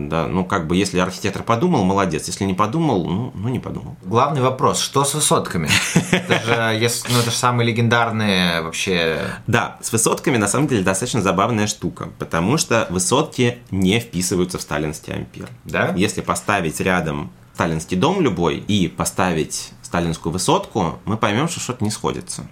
Да, 0.09 0.27
ну, 0.27 0.45
как 0.45 0.67
бы, 0.67 0.75
если 0.75 0.99
архитектор 0.99 1.43
подумал, 1.43 1.83
молодец. 1.83 2.27
Если 2.27 2.43
не 2.43 2.53
подумал, 2.53 3.05
ну, 3.07 3.31
ну 3.33 3.49
не 3.49 3.59
подумал. 3.59 3.95
Главный 4.03 4.41
вопрос, 4.41 4.79
что 4.79 5.03
с 5.03 5.13
высотками? 5.13 5.69
Это 6.11 6.41
же, 6.45 6.89
ну, 7.09 7.19
это 7.19 7.31
же 7.31 7.35
самые 7.35 7.67
легендарные 7.67 8.61
вообще... 8.61 9.21
Да, 9.47 9.77
с 9.81 9.91
высотками, 9.91 10.37
на 10.37 10.47
самом 10.47 10.67
деле, 10.67 10.83
достаточно 10.83 11.21
забавная 11.21 11.67
штука, 11.67 12.09
потому 12.19 12.57
что 12.57 12.87
высотки 12.89 13.59
не 13.71 13.99
вписываются 13.99 14.57
в 14.57 14.61
сталинский 14.61 15.13
ампир. 15.13 15.49
Да? 15.65 15.93
Если 15.95 16.21
поставить 16.21 16.79
рядом 16.79 17.31
сталинский 17.53 17.97
дом 17.97 18.21
любой 18.21 18.57
и 18.57 18.87
поставить 18.87 19.71
сталинскую 19.81 20.33
высотку, 20.33 20.99
мы 21.05 21.17
поймем, 21.17 21.47
что 21.47 21.59
что-то 21.59 21.83
не 21.83 21.91
сходится 21.91 22.47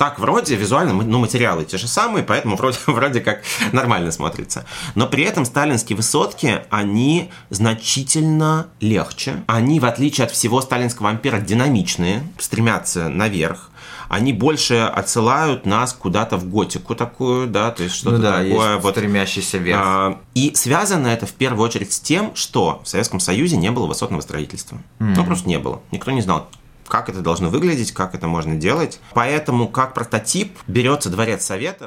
так 0.00 0.18
вроде 0.18 0.56
визуально, 0.56 0.94
ну, 0.94 1.18
материалы 1.18 1.66
те 1.66 1.76
же 1.76 1.86
самые, 1.86 2.24
поэтому 2.24 2.56
вроде, 2.56 2.78
вроде 2.86 3.20
как 3.20 3.42
нормально 3.72 4.10
смотрится. 4.12 4.64
Но 4.94 5.06
при 5.06 5.24
этом 5.24 5.44
сталинские 5.44 5.94
высотки, 5.94 6.62
они 6.70 7.30
значительно 7.50 8.68
легче. 8.80 9.44
Они, 9.46 9.78
в 9.78 9.84
отличие 9.84 10.24
от 10.24 10.30
всего 10.30 10.62
сталинского 10.62 11.10
ампира, 11.10 11.38
динамичные, 11.38 12.22
стремятся 12.38 13.10
наверх. 13.10 13.68
Они 14.08 14.32
больше 14.32 14.78
отсылают 14.78 15.66
нас 15.66 15.92
куда-то 15.92 16.38
в 16.38 16.48
готику 16.48 16.94
такую, 16.94 17.46
да, 17.46 17.70
то 17.70 17.82
есть 17.82 17.94
что-то 17.94 18.16
ну, 18.16 18.22
да, 18.22 18.42
такое 18.42 18.78
вот 18.78 18.94
стремящийся 18.94 19.58
вверх. 19.58 19.82
А, 19.84 20.20
и 20.34 20.54
связано 20.54 21.08
это 21.08 21.26
в 21.26 21.32
первую 21.32 21.66
очередь 21.66 21.92
с 21.92 22.00
тем, 22.00 22.34
что 22.34 22.80
в 22.82 22.88
Советском 22.88 23.20
Союзе 23.20 23.58
не 23.58 23.70
было 23.70 23.86
высотного 23.86 24.22
строительства. 24.22 24.78
Mm. 24.98 25.14
Ну 25.14 25.24
просто 25.26 25.46
не 25.46 25.58
было. 25.58 25.82
Никто 25.92 26.10
не 26.10 26.22
знал, 26.22 26.48
как 26.90 27.08
это 27.08 27.20
должно 27.20 27.48
выглядеть, 27.48 27.92
как 27.92 28.14
это 28.14 28.26
можно 28.26 28.56
делать. 28.56 29.00
Поэтому 29.14 29.68
как 29.68 29.94
прототип 29.94 30.58
берется 30.66 31.08
Дворец 31.08 31.46
Совета. 31.46 31.86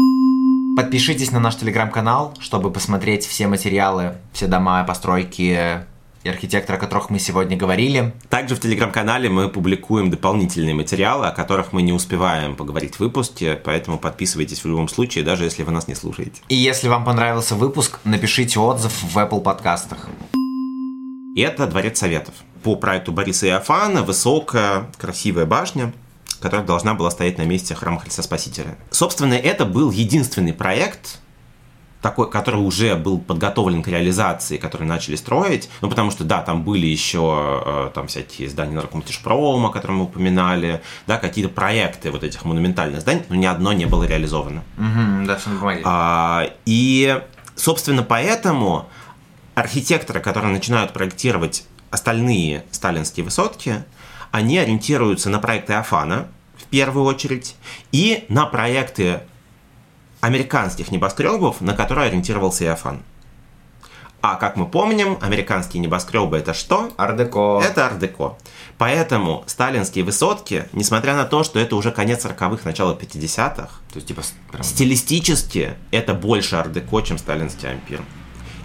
Подпишитесь 0.75 1.31
на 1.31 1.39
наш 1.39 1.57
телеграм-канал, 1.57 2.33
чтобы 2.39 2.71
посмотреть 2.71 3.27
все 3.27 3.45
материалы, 3.47 4.15
все 4.31 4.47
дома, 4.47 4.83
постройки 4.83 5.85
и 6.23 6.29
архитектора, 6.29 6.77
о 6.77 6.79
которых 6.79 7.09
мы 7.09 7.19
сегодня 7.19 7.57
говорили. 7.57 8.13
Также 8.29 8.55
в 8.55 8.59
телеграм-канале 8.61 9.29
мы 9.29 9.49
публикуем 9.49 10.09
дополнительные 10.09 10.73
материалы, 10.73 11.27
о 11.27 11.31
которых 11.31 11.73
мы 11.73 11.81
не 11.81 11.91
успеваем 11.91 12.55
поговорить 12.55 12.95
в 12.95 13.01
выпуске, 13.01 13.59
поэтому 13.61 13.99
подписывайтесь 13.99 14.63
в 14.63 14.67
любом 14.67 14.87
случае, 14.87 15.25
даже 15.25 15.43
если 15.43 15.63
вы 15.63 15.73
нас 15.73 15.87
не 15.87 15.95
слушаете. 15.95 16.41
И 16.47 16.55
если 16.55 16.87
вам 16.87 17.03
понравился 17.03 17.55
выпуск, 17.55 17.99
напишите 18.05 18.57
отзыв 18.59 18.93
в 19.03 19.17
Apple 19.17 19.41
подкастах. 19.41 20.07
И 21.35 21.41
это 21.41 21.67
Дворец 21.67 21.99
Советов 21.99 22.33
по 22.63 22.75
проекту 22.75 23.11
Бориса 23.11 23.47
Иофана 23.47 24.03
высокая, 24.03 24.87
красивая 24.97 25.45
башня, 25.45 25.93
которая 26.39 26.65
должна 26.65 26.93
была 26.93 27.11
стоять 27.11 27.37
на 27.37 27.43
месте 27.43 27.75
храма 27.75 27.99
Христа 27.99 28.23
Спасителя. 28.23 28.77
Собственно, 28.89 29.33
это 29.33 29.65
был 29.65 29.91
единственный 29.91 30.53
проект, 30.53 31.19
такой, 32.01 32.29
который 32.29 32.59
уже 32.59 32.95
был 32.95 33.17
подготовлен 33.17 33.81
к 33.81 33.87
реализации, 33.87 34.57
который 34.57 34.85
начали 34.85 35.15
строить, 35.15 35.69
ну, 35.81 35.89
потому 35.89 36.11
что, 36.11 36.25
да, 36.25 36.41
там 36.41 36.63
были 36.63 36.85
еще 36.85 37.61
э, 37.65 37.91
там 37.93 38.07
всякие 38.07 38.49
здания 38.49 38.75
наркомтишпрома, 38.75 39.71
которые 39.71 39.99
мы 39.99 40.03
упоминали, 40.03 40.81
да, 41.07 41.17
какие-то 41.17 41.49
проекты 41.49 42.11
вот 42.11 42.23
этих 42.23 42.43
монументальных 42.43 43.01
зданий, 43.01 43.23
но 43.29 43.35
ни 43.35 43.45
одно 43.45 43.71
не 43.71 43.85
было 43.85 44.03
реализовано. 44.03 44.63
Угу, 44.77 45.25
да, 45.27 45.39
а, 45.85 46.49
И, 46.65 47.21
собственно, 47.55 48.03
поэтому 48.03 48.89
архитекторы, 49.55 50.19
которые 50.19 50.51
начинают 50.51 50.91
проектировать 50.91 51.63
остальные 51.93 52.65
сталинские 52.71 53.23
высотки, 53.23 53.83
они 54.31 54.57
ориентируются 54.57 55.29
на 55.29 55.37
проекты 55.37 55.73
Афана 55.73 56.27
в 56.57 56.63
первую 56.63 57.05
очередь 57.05 57.55
и 57.91 58.25
на 58.29 58.47
проекты 58.47 59.21
американских 60.19 60.89
небоскребов, 60.89 61.61
на 61.61 61.75
которые 61.75 62.07
ориентировался 62.07 62.65
Иофан. 62.65 63.03
А 64.21 64.35
как 64.37 64.55
мы 64.55 64.65
помним, 64.65 65.19
американские 65.21 65.83
небоскребы 65.83 66.37
это 66.37 66.55
что? 66.55 66.91
Ардеко. 66.97 67.61
Это 67.63 67.85
ардеко. 67.85 68.37
Поэтому 68.79 69.43
сталинские 69.45 70.03
высотки, 70.03 70.65
несмотря 70.73 71.13
на 71.15 71.25
то, 71.25 71.43
что 71.43 71.59
это 71.59 71.75
уже 71.75 71.91
конец 71.91 72.25
40-х, 72.25 72.61
начало 72.63 72.95
50-х, 72.95 73.67
то 73.67 73.95
есть 73.95 74.07
типа 74.07 74.23
прям... 74.51 74.63
стилистически 74.63 75.75
это 75.91 76.15
больше 76.15 76.55
ардеко, 76.55 77.01
чем 77.01 77.19
сталинский 77.19 77.69
ампир. 77.69 78.01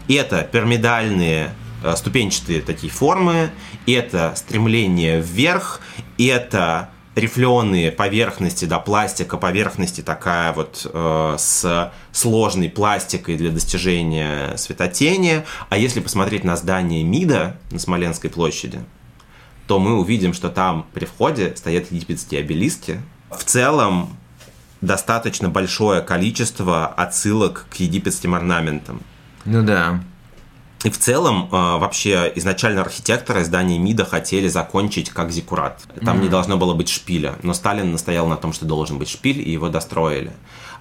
Это 0.08 0.42
пирамидальные 0.44 1.52
ступенчатые 1.96 2.60
такие 2.60 2.92
формы, 2.92 3.50
это 3.86 4.32
стремление 4.36 5.20
вверх, 5.20 5.80
это 6.18 6.90
рифленые 7.18 7.90
поверхности, 7.90 8.64
да, 8.64 8.78
пластика, 8.78 9.36
поверхности 9.36 10.00
такая 10.00 10.52
вот 10.52 10.88
э, 10.92 11.34
с 11.38 11.92
сложной 12.12 12.70
пластикой 12.70 13.36
для 13.36 13.50
достижения 13.50 14.56
светотени. 14.56 15.44
А 15.68 15.76
если 15.76 16.00
посмотреть 16.00 16.44
на 16.44 16.56
здание 16.56 17.02
МИДа 17.02 17.56
на 17.70 17.78
Смоленской 17.78 18.30
площади, 18.30 18.80
то 19.66 19.78
мы 19.78 19.98
увидим, 19.98 20.32
что 20.32 20.48
там 20.48 20.86
при 20.94 21.04
входе 21.04 21.54
стоят 21.56 21.90
египетские 21.90 22.40
обелиски. 22.40 23.02
В 23.30 23.44
целом 23.44 24.16
достаточно 24.80 25.48
большое 25.48 26.00
количество 26.00 26.86
отсылок 26.86 27.66
к 27.70 27.74
египетским 27.76 28.34
орнаментам. 28.34 29.02
Ну 29.44 29.62
да. 29.62 30.02
И 30.84 30.90
в 30.90 30.98
целом, 30.98 31.48
а, 31.50 31.78
вообще, 31.78 32.32
изначально 32.36 32.82
архитекторы 32.82 33.44
здания 33.44 33.78
МИДа 33.78 34.04
хотели 34.04 34.48
закончить 34.48 35.10
как 35.10 35.30
зиккурат. 35.32 35.82
Там 36.04 36.18
mm-hmm. 36.18 36.22
не 36.22 36.28
должно 36.28 36.56
было 36.56 36.74
быть 36.74 36.88
шпиля, 36.88 37.34
но 37.42 37.52
Сталин 37.52 37.90
настоял 37.90 38.26
на 38.28 38.36
том, 38.36 38.52
что 38.52 38.64
должен 38.64 38.98
быть 38.98 39.08
шпиль, 39.08 39.40
и 39.40 39.50
его 39.50 39.68
достроили. 39.68 40.32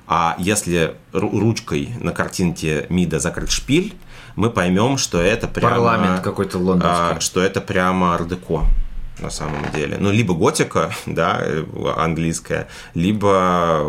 А 0.07 0.35
если 0.39 0.95
ручкой 1.11 1.89
на 1.99 2.11
картинке 2.11 2.85
МИДа 2.89 3.19
закрыть 3.19 3.51
шпиль, 3.51 3.95
мы 4.35 4.51
поймем, 4.51 4.97
что 4.97 5.19
это 5.19 5.47
прямо... 5.47 5.75
Парламент 5.75 6.21
какой-то 6.21 6.59
лондонский. 6.59 7.17
А, 7.17 7.19
что 7.19 7.41
это 7.41 7.59
прямо 7.59 8.13
ардеко 8.13 8.65
на 9.19 9.31
самом 9.31 9.71
деле. 9.73 9.97
Ну, 9.99 10.11
либо 10.11 10.33
готика, 10.33 10.91
да, 11.05 11.41
английская, 11.97 12.67
либо 12.93 13.79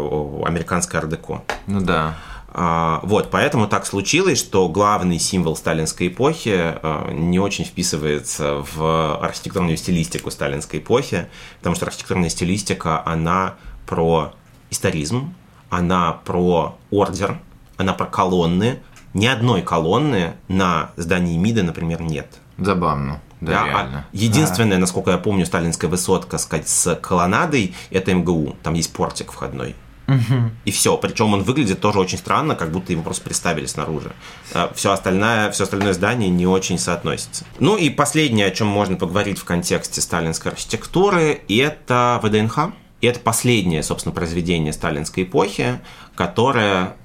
американская 0.47 1.03
ардеко. 1.03 1.45
Ну 1.67 1.81
да. 1.83 2.15
А, 2.51 3.01
вот, 3.03 3.31
поэтому 3.31 3.69
так 3.69 3.85
случилось, 3.85 4.39
что 4.39 4.69
главный 4.69 5.19
символ 5.19 5.55
сталинской 5.55 6.09
эпохи 6.09 6.55
а, 6.57 7.11
не 7.13 7.39
очень 7.39 7.65
вписывается 7.65 8.65
в 8.75 9.19
архитектурную 9.23 9.77
стилистику 9.77 10.31
сталинской 10.31 10.81
эпохи, 10.81 11.29
потому 11.59 11.77
что 11.77 11.87
архитектурная 11.87 12.31
стилистика, 12.31 13.03
она 13.05 13.57
про 13.87 14.33
историзм, 14.71 15.35
она 15.69 16.13
про 16.13 16.79
ордер, 16.91 17.39
она 17.77 17.93
про 17.93 18.07
колонны. 18.07 18.81
Ни 19.15 19.27
одной 19.27 19.63
колонны 19.63 20.35
на 20.49 20.91
здании 20.97 21.37
МИДа, 21.37 21.63
например, 21.63 22.03
нет. 22.03 22.39
Забавно. 22.57 23.21
Да, 23.41 23.53
да, 23.53 23.63
а 23.63 23.67
реально. 23.67 23.99
А 23.99 24.17
единственное, 24.17 24.77
а. 24.79 24.81
насколько 24.81 25.11
я 25.11 25.19
помню, 25.19 25.47
сталинская 25.47 25.91
высотка 25.91 26.39
сказать, 26.39 26.69
с 26.69 26.95
колоннадой, 26.97 27.75
это 27.91 28.13
МГУ. 28.15 28.57
Там 28.63 28.75
есть 28.75 28.93
портик 28.93 29.33
входной. 29.33 29.75
Угу. 30.09 30.51
И 30.65 30.71
все. 30.71 30.97
Причем 30.97 31.35
он 31.35 31.43
выглядит 31.43 31.81
тоже 31.81 32.01
очень 32.01 32.17
странно, 32.17 32.55
как 32.55 32.73
будто 32.73 32.93
его 32.93 33.03
просто 33.03 33.23
представили 33.25 33.67
снаружи. 33.67 34.13
А 34.55 34.73
все 34.75 34.93
остальное, 34.93 35.51
все 35.51 35.65
остальное 35.65 35.93
здание 35.93 36.31
не 36.31 36.47
очень 36.47 36.79
соотносится. 36.79 37.45
Ну 37.61 37.77
и 37.77 37.91
последнее, 37.91 38.47
о 38.47 38.51
чем 38.51 38.69
можно 38.69 38.97
поговорить 38.97 39.39
в 39.39 39.45
контексте 39.45 40.01
сталинской 40.01 40.53
архитектуры, 40.53 41.43
это 41.49 42.21
ВДНХ. 42.23 42.71
И 43.03 43.07
это 43.07 43.21
последнее, 43.21 43.83
собственно, 43.83 44.15
произведение 44.15 44.73
сталинской 44.73 45.23
эпохи, 45.23 45.79
которое 46.17 46.97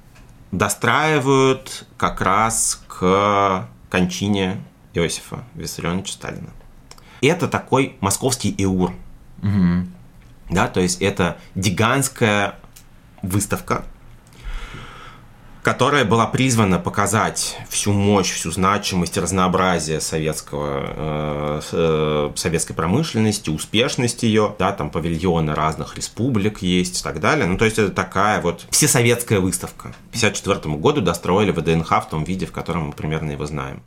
достраивают 0.51 1.85
как 1.97 2.21
раз 2.21 2.81
к 2.87 3.67
кончине 3.89 4.63
Иосифа 4.93 5.43
Виссарионовича 5.55 6.13
Сталина. 6.13 6.49
Это 7.21 7.47
такой 7.47 7.95
московский 7.99 8.55
Эур. 8.57 8.93
Угу. 9.43 9.87
Да, 10.51 10.67
то 10.67 10.79
есть 10.79 11.01
это 11.01 11.37
гигантская 11.55 12.55
выставка, 13.23 13.85
которая 15.63 16.03
была 16.03 16.27
призвана 16.27 16.77
показать 16.77 17.57
всю 17.69 17.93
мощь, 17.93 18.29
всю 18.31 18.51
значимость, 18.51 19.17
разнообразие 19.17 20.01
советского, 20.01 21.61
э, 21.61 21.61
э, 21.71 22.31
советской 22.35 22.73
промышленности, 22.73 23.49
успешность 23.49 24.23
ее, 24.23 24.53
да, 24.59 24.73
там 24.73 24.89
павильоны 24.89 25.55
разных 25.55 25.95
республик 25.95 26.61
есть 26.61 26.99
и 26.99 27.03
так 27.03 27.21
далее. 27.21 27.47
Ну, 27.47 27.57
то 27.57 27.63
есть 27.63 27.79
это 27.79 27.91
такая 27.91 28.41
вот 28.41 28.65
всесоветская 28.69 29.39
выставка. 29.39 29.93
К 30.11 30.17
1954 30.17 30.75
году 30.75 31.01
достроили 31.01 31.51
ВДНХ 31.51 31.89
в 31.89 32.09
том 32.09 32.25
виде, 32.25 32.45
в 32.45 32.51
котором 32.51 32.87
мы 32.87 32.91
примерно 32.91 33.31
его 33.31 33.45
знаем. 33.45 33.83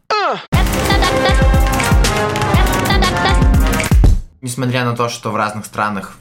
Несмотря 4.41 4.84
на 4.84 4.97
то, 4.97 5.11
что 5.11 5.30
в 5.30 5.37
разных 5.37 5.66
странах 5.66 6.16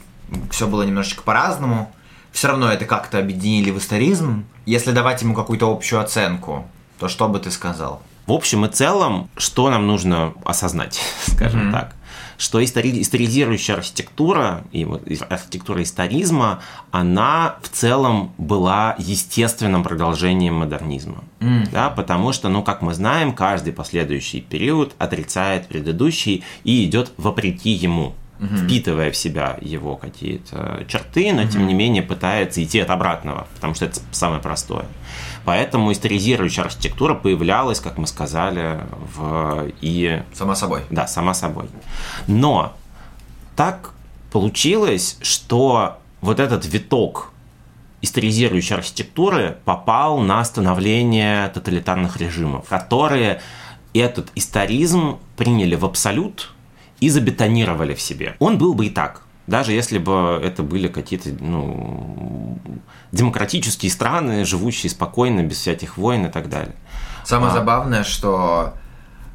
все 0.52 0.68
было 0.68 0.84
немножечко 0.84 1.22
по-разному, 1.22 1.95
все 2.36 2.50
равно 2.50 2.70
это 2.70 2.84
как-то 2.84 3.18
объединили 3.18 3.72
в 3.72 3.78
историзм. 3.78 4.46
Если 4.66 4.92
давать 4.92 5.22
ему 5.22 5.34
какую-то 5.34 5.72
общую 5.72 6.02
оценку, 6.02 6.68
то 7.00 7.08
что 7.08 7.30
бы 7.30 7.40
ты 7.40 7.50
сказал? 7.50 8.02
В 8.28 8.34
общем 8.34 8.66
и 8.66 8.70
целом, 8.70 9.30
что 9.38 9.70
нам 9.70 9.88
нужно 9.88 10.34
осознать, 10.44 11.00
скажем 11.28 11.70
mm-hmm. 11.70 11.72
так, 11.72 11.96
что 12.38 12.62
истори- 12.62 13.00
историзирующая 13.00 13.76
архитектура 13.76 14.66
и 14.74 14.84
вот 14.84 15.04
архитектура 15.30 15.82
историзма, 15.82 16.60
она 16.92 17.56
в 17.62 17.70
целом 17.70 18.34
была 18.38 18.96
естественным 18.98 19.84
продолжением 19.84 20.56
модернизма. 20.56 21.24
Mm. 21.40 21.70
Да, 21.72 21.90
потому 21.90 22.34
что, 22.34 22.50
ну, 22.50 22.64
как 22.64 22.82
мы 22.82 22.94
знаем, 22.94 23.32
каждый 23.32 23.72
последующий 23.72 24.42
период 24.42 24.94
отрицает 24.98 25.70
предыдущий 25.70 26.44
и 26.66 26.84
идет 26.84 27.14
вопреки 27.16 27.70
ему 27.70 28.14
угу. 28.40 28.56
впитывая 28.58 29.12
в 29.12 29.18
себя 29.18 29.58
его 29.62 29.96
какие-то 29.96 30.84
черты, 30.88 31.32
но 31.34 31.44
угу. 31.44 31.52
тем 31.52 31.68
не 31.68 31.74
менее 31.74 32.04
пытается 32.04 32.64
идти 32.64 32.80
от 32.80 32.90
обратного, 32.90 33.48
потому 33.56 33.74
что 33.76 33.86
это 33.86 34.00
самое 34.12 34.42
простое. 34.42 34.86
Поэтому 35.46 35.92
историзирующая 35.92 36.64
архитектура 36.64 37.14
появлялась, 37.14 37.80
как 37.80 37.98
мы 37.98 38.08
сказали, 38.08 38.80
в 39.16 39.68
и 39.82 40.24
сама 40.34 40.56
собой. 40.56 40.82
Да, 40.90 41.08
сама 41.08 41.34
собой. 41.34 41.66
Но 42.28 42.76
так 43.56 43.92
получилось, 44.32 45.18
что 45.22 46.00
вот 46.22 46.40
этот 46.40 46.66
виток 46.66 47.32
историзирующей 48.02 48.76
архитектуры 48.76 49.58
попал 49.66 50.20
на 50.20 50.44
становление 50.44 51.48
тоталитарных 51.50 52.18
режимов, 52.18 52.68
которые 52.68 53.42
этот 53.94 54.30
историзм 54.36 55.20
приняли 55.38 55.76
в 55.76 55.86
абсолют 55.86 56.55
и 57.00 57.10
забетонировали 57.10 57.94
в 57.94 58.02
себе. 58.02 58.36
Он 58.40 58.58
был 58.58 58.74
бы 58.74 58.88
и 58.88 58.90
так. 58.90 59.22
Даже 59.48 59.74
если 59.74 60.00
бы 60.00 60.40
это 60.44 60.64
были 60.64 60.88
какие-то 60.88 61.30
ну, 61.40 62.58
демократические 63.12 63.92
страны, 63.92 64.44
живущие 64.44 64.90
спокойно, 64.90 65.44
без 65.44 65.58
всяких 65.58 65.98
войн 65.98 66.26
и 66.26 66.32
так 66.32 66.50
далее. 66.50 66.76
Самое 67.24 67.52
а... 67.52 67.54
забавное, 67.54 68.04
что 68.04 68.74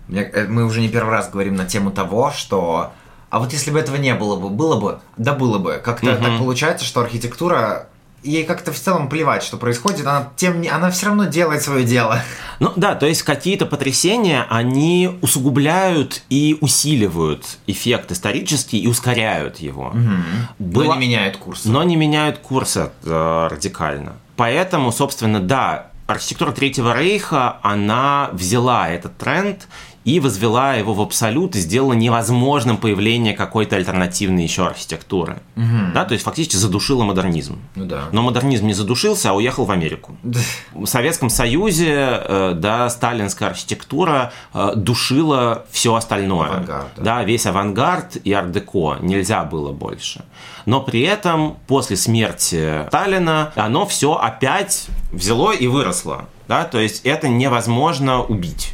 э, 0.09 0.47
мы 0.49 0.65
уже 0.65 0.81
не 0.81 0.89
первый 0.89 1.11
раз 1.11 1.31
говорим 1.31 1.55
на 1.55 1.65
тему 1.65 1.91
того, 1.93 2.33
что 2.33 2.93
а 3.31 3.39
вот 3.39 3.53
если 3.53 3.71
бы 3.71 3.79
этого 3.79 3.97
не 3.97 4.15
было 4.15 4.35
бы, 4.37 4.49
было 4.49 4.79
бы, 4.79 5.01
да 5.17 5.33
было 5.33 5.59
бы. 5.59 5.81
Как-то 5.83 6.15
угу. 6.15 6.25
так 6.25 6.39
получается, 6.39 6.85
что 6.85 7.01
архитектура 7.01 7.89
ей 8.23 8.45
как-то 8.45 8.73
в 8.73 8.79
целом 8.79 9.09
плевать, 9.09 9.43
что 9.43 9.57
происходит, 9.57 10.07
она, 10.07 10.29
тем 10.37 10.61
не, 10.61 10.69
она 10.69 10.91
все 10.91 11.07
равно 11.07 11.25
делает 11.25 11.63
свое 11.63 11.85
дело. 11.85 12.23
Ну 12.59 12.73
да, 12.77 12.95
то 12.95 13.07
есть 13.07 13.23
какие-то 13.23 13.67
потрясения, 13.67 14.47
они 14.51 15.19
усугубляют 15.23 16.23
и 16.29 16.59
усиливают 16.61 17.59
эффект 17.67 18.13
исторический 18.13 18.79
и 18.79 18.87
ускоряют 18.87 19.59
его. 19.59 19.89
Угу. 19.89 20.01
Было... 20.59 20.85
Но 20.85 20.95
не 20.95 21.01
меняют 21.01 21.37
курс. 21.39 21.65
Но 21.65 21.83
не 21.83 21.97
меняют 21.97 22.39
курса 22.39 22.93
э, 23.05 23.49
радикально. 23.51 24.15
Поэтому, 24.37 24.93
собственно, 24.93 25.41
да, 25.41 25.91
архитектура 26.07 26.53
Третьего 26.53 26.97
Рейха, 26.97 27.59
она 27.63 28.31
взяла 28.33 28.89
этот 28.89 29.17
тренд 29.17 29.69
и 30.05 30.19
возвела 30.19 30.75
его 30.75 30.95
в 30.95 31.01
абсолют 31.01 31.57
и 31.57 31.61
сделала 31.61 31.93
невозможным 31.93 32.79
появление 32.79 33.35
какой-то 33.35 33.77
альтернативной 33.77 34.43
еще 34.43 34.67
архитектуры. 34.67 35.39
Угу. 35.57 35.93
Да, 35.95 36.05
то 36.05 36.13
есть 36.13 36.25
фактически 36.25 36.57
задушила 36.57 37.05
модернизм. 37.05 37.59
Ну, 37.75 37.85
да. 37.85 38.05
Но 38.13 38.23
модернизм 38.23 38.67
не 38.67 38.73
задушился, 38.73 39.31
а 39.31 39.35
уехал 39.35 39.67
в 39.67 39.71
Америку. 39.71 40.17
В 40.73 40.87
Советском 40.87 41.29
Союзе 41.29 41.97
э, 41.97 42.53
да, 42.57 42.89
сталинская 42.89 43.51
архитектура 43.51 44.33
э, 44.55 44.73
душила 44.75 45.67
все 45.71 45.95
остальное. 45.95 46.49
Авангард, 46.49 46.89
да. 46.97 47.03
да, 47.03 47.25
весь 47.25 47.45
авангард 47.45 48.17
и 48.25 48.33
арт-деко. 48.33 48.97
Нельзя 49.01 49.45
было 49.45 49.73
больше. 49.73 50.25
Но 50.65 50.81
при 50.81 51.03
этом 51.03 51.59
после 51.67 51.97
смерти 51.97 52.87
Сталина 52.89 53.53
оно 53.55 53.87
все 53.87 54.15
опять 54.15 54.87
взяло 55.13 55.53
и 55.53 55.67
выросло. 55.67 56.27
Да, 56.49 56.65
то 56.65 56.81
есть 56.81 57.03
это 57.05 57.29
невозможно 57.29 58.23
убить. 58.23 58.73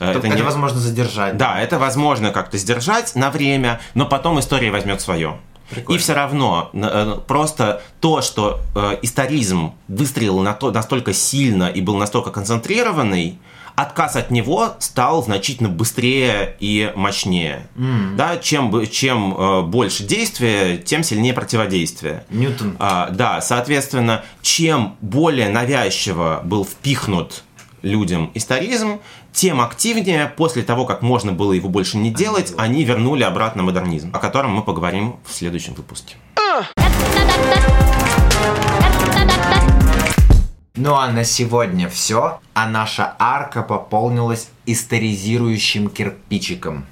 Э, 0.00 0.10
это, 0.10 0.26
это 0.26 0.28
невозможно 0.28 0.80
задержать. 0.80 1.36
Да, 1.36 1.60
это 1.60 1.78
возможно 1.78 2.30
как-то 2.30 2.58
сдержать 2.58 3.14
на 3.14 3.30
время, 3.30 3.80
но 3.94 4.06
потом 4.06 4.40
история 4.40 4.70
возьмет 4.70 5.00
свое. 5.00 5.38
Прикольно. 5.68 5.98
И 5.98 6.02
все 6.02 6.14
равно 6.14 6.70
э, 6.72 7.18
просто 7.28 7.82
то, 8.00 8.22
что 8.22 8.60
э, 8.74 8.98
историзм 9.02 9.74
выстрелил 9.86 10.40
на 10.40 10.54
то, 10.54 10.72
настолько 10.72 11.12
сильно 11.12 11.68
и 11.68 11.80
был 11.80 11.96
настолько 11.96 12.30
концентрированный, 12.30 13.38
отказ 13.76 14.16
от 14.16 14.30
него 14.30 14.74
стал 14.80 15.22
значительно 15.22 15.68
быстрее 15.68 16.56
и 16.58 16.92
мощнее. 16.96 17.68
Mm. 17.76 18.16
Да, 18.16 18.36
чем, 18.38 18.86
чем 18.88 19.70
больше 19.70 20.02
действия, 20.02 20.76
тем 20.76 21.02
сильнее 21.02 21.32
противодействие. 21.32 22.24
Ньютон. 22.30 22.76
А, 22.78 23.08
да, 23.10 23.40
соответственно, 23.40 24.24
чем 24.42 24.96
более 25.00 25.48
навязчиво 25.48 26.40
был 26.44 26.64
впихнут 26.64 27.44
людям 27.82 28.30
историзм, 28.34 29.00
тем 29.32 29.60
активнее 29.60 30.26
после 30.26 30.62
того, 30.62 30.84
как 30.84 31.02
можно 31.02 31.32
было 31.32 31.52
его 31.52 31.68
больше 31.68 31.96
не 31.96 32.10
делать, 32.10 32.52
они 32.56 32.84
вернули 32.84 33.22
обратно 33.22 33.62
модернизм, 33.62 34.10
о 34.14 34.18
котором 34.18 34.52
мы 34.52 34.62
поговорим 34.62 35.16
в 35.26 35.32
следующем 35.32 35.74
выпуске. 35.74 36.16
Ну 40.76 40.94
а 40.94 41.08
на 41.08 41.24
сегодня 41.24 41.88
все, 41.88 42.40
а 42.54 42.68
наша 42.68 43.14
арка 43.18 43.62
пополнилась 43.62 44.48
историзирующим 44.66 45.90
кирпичиком. 45.90 46.86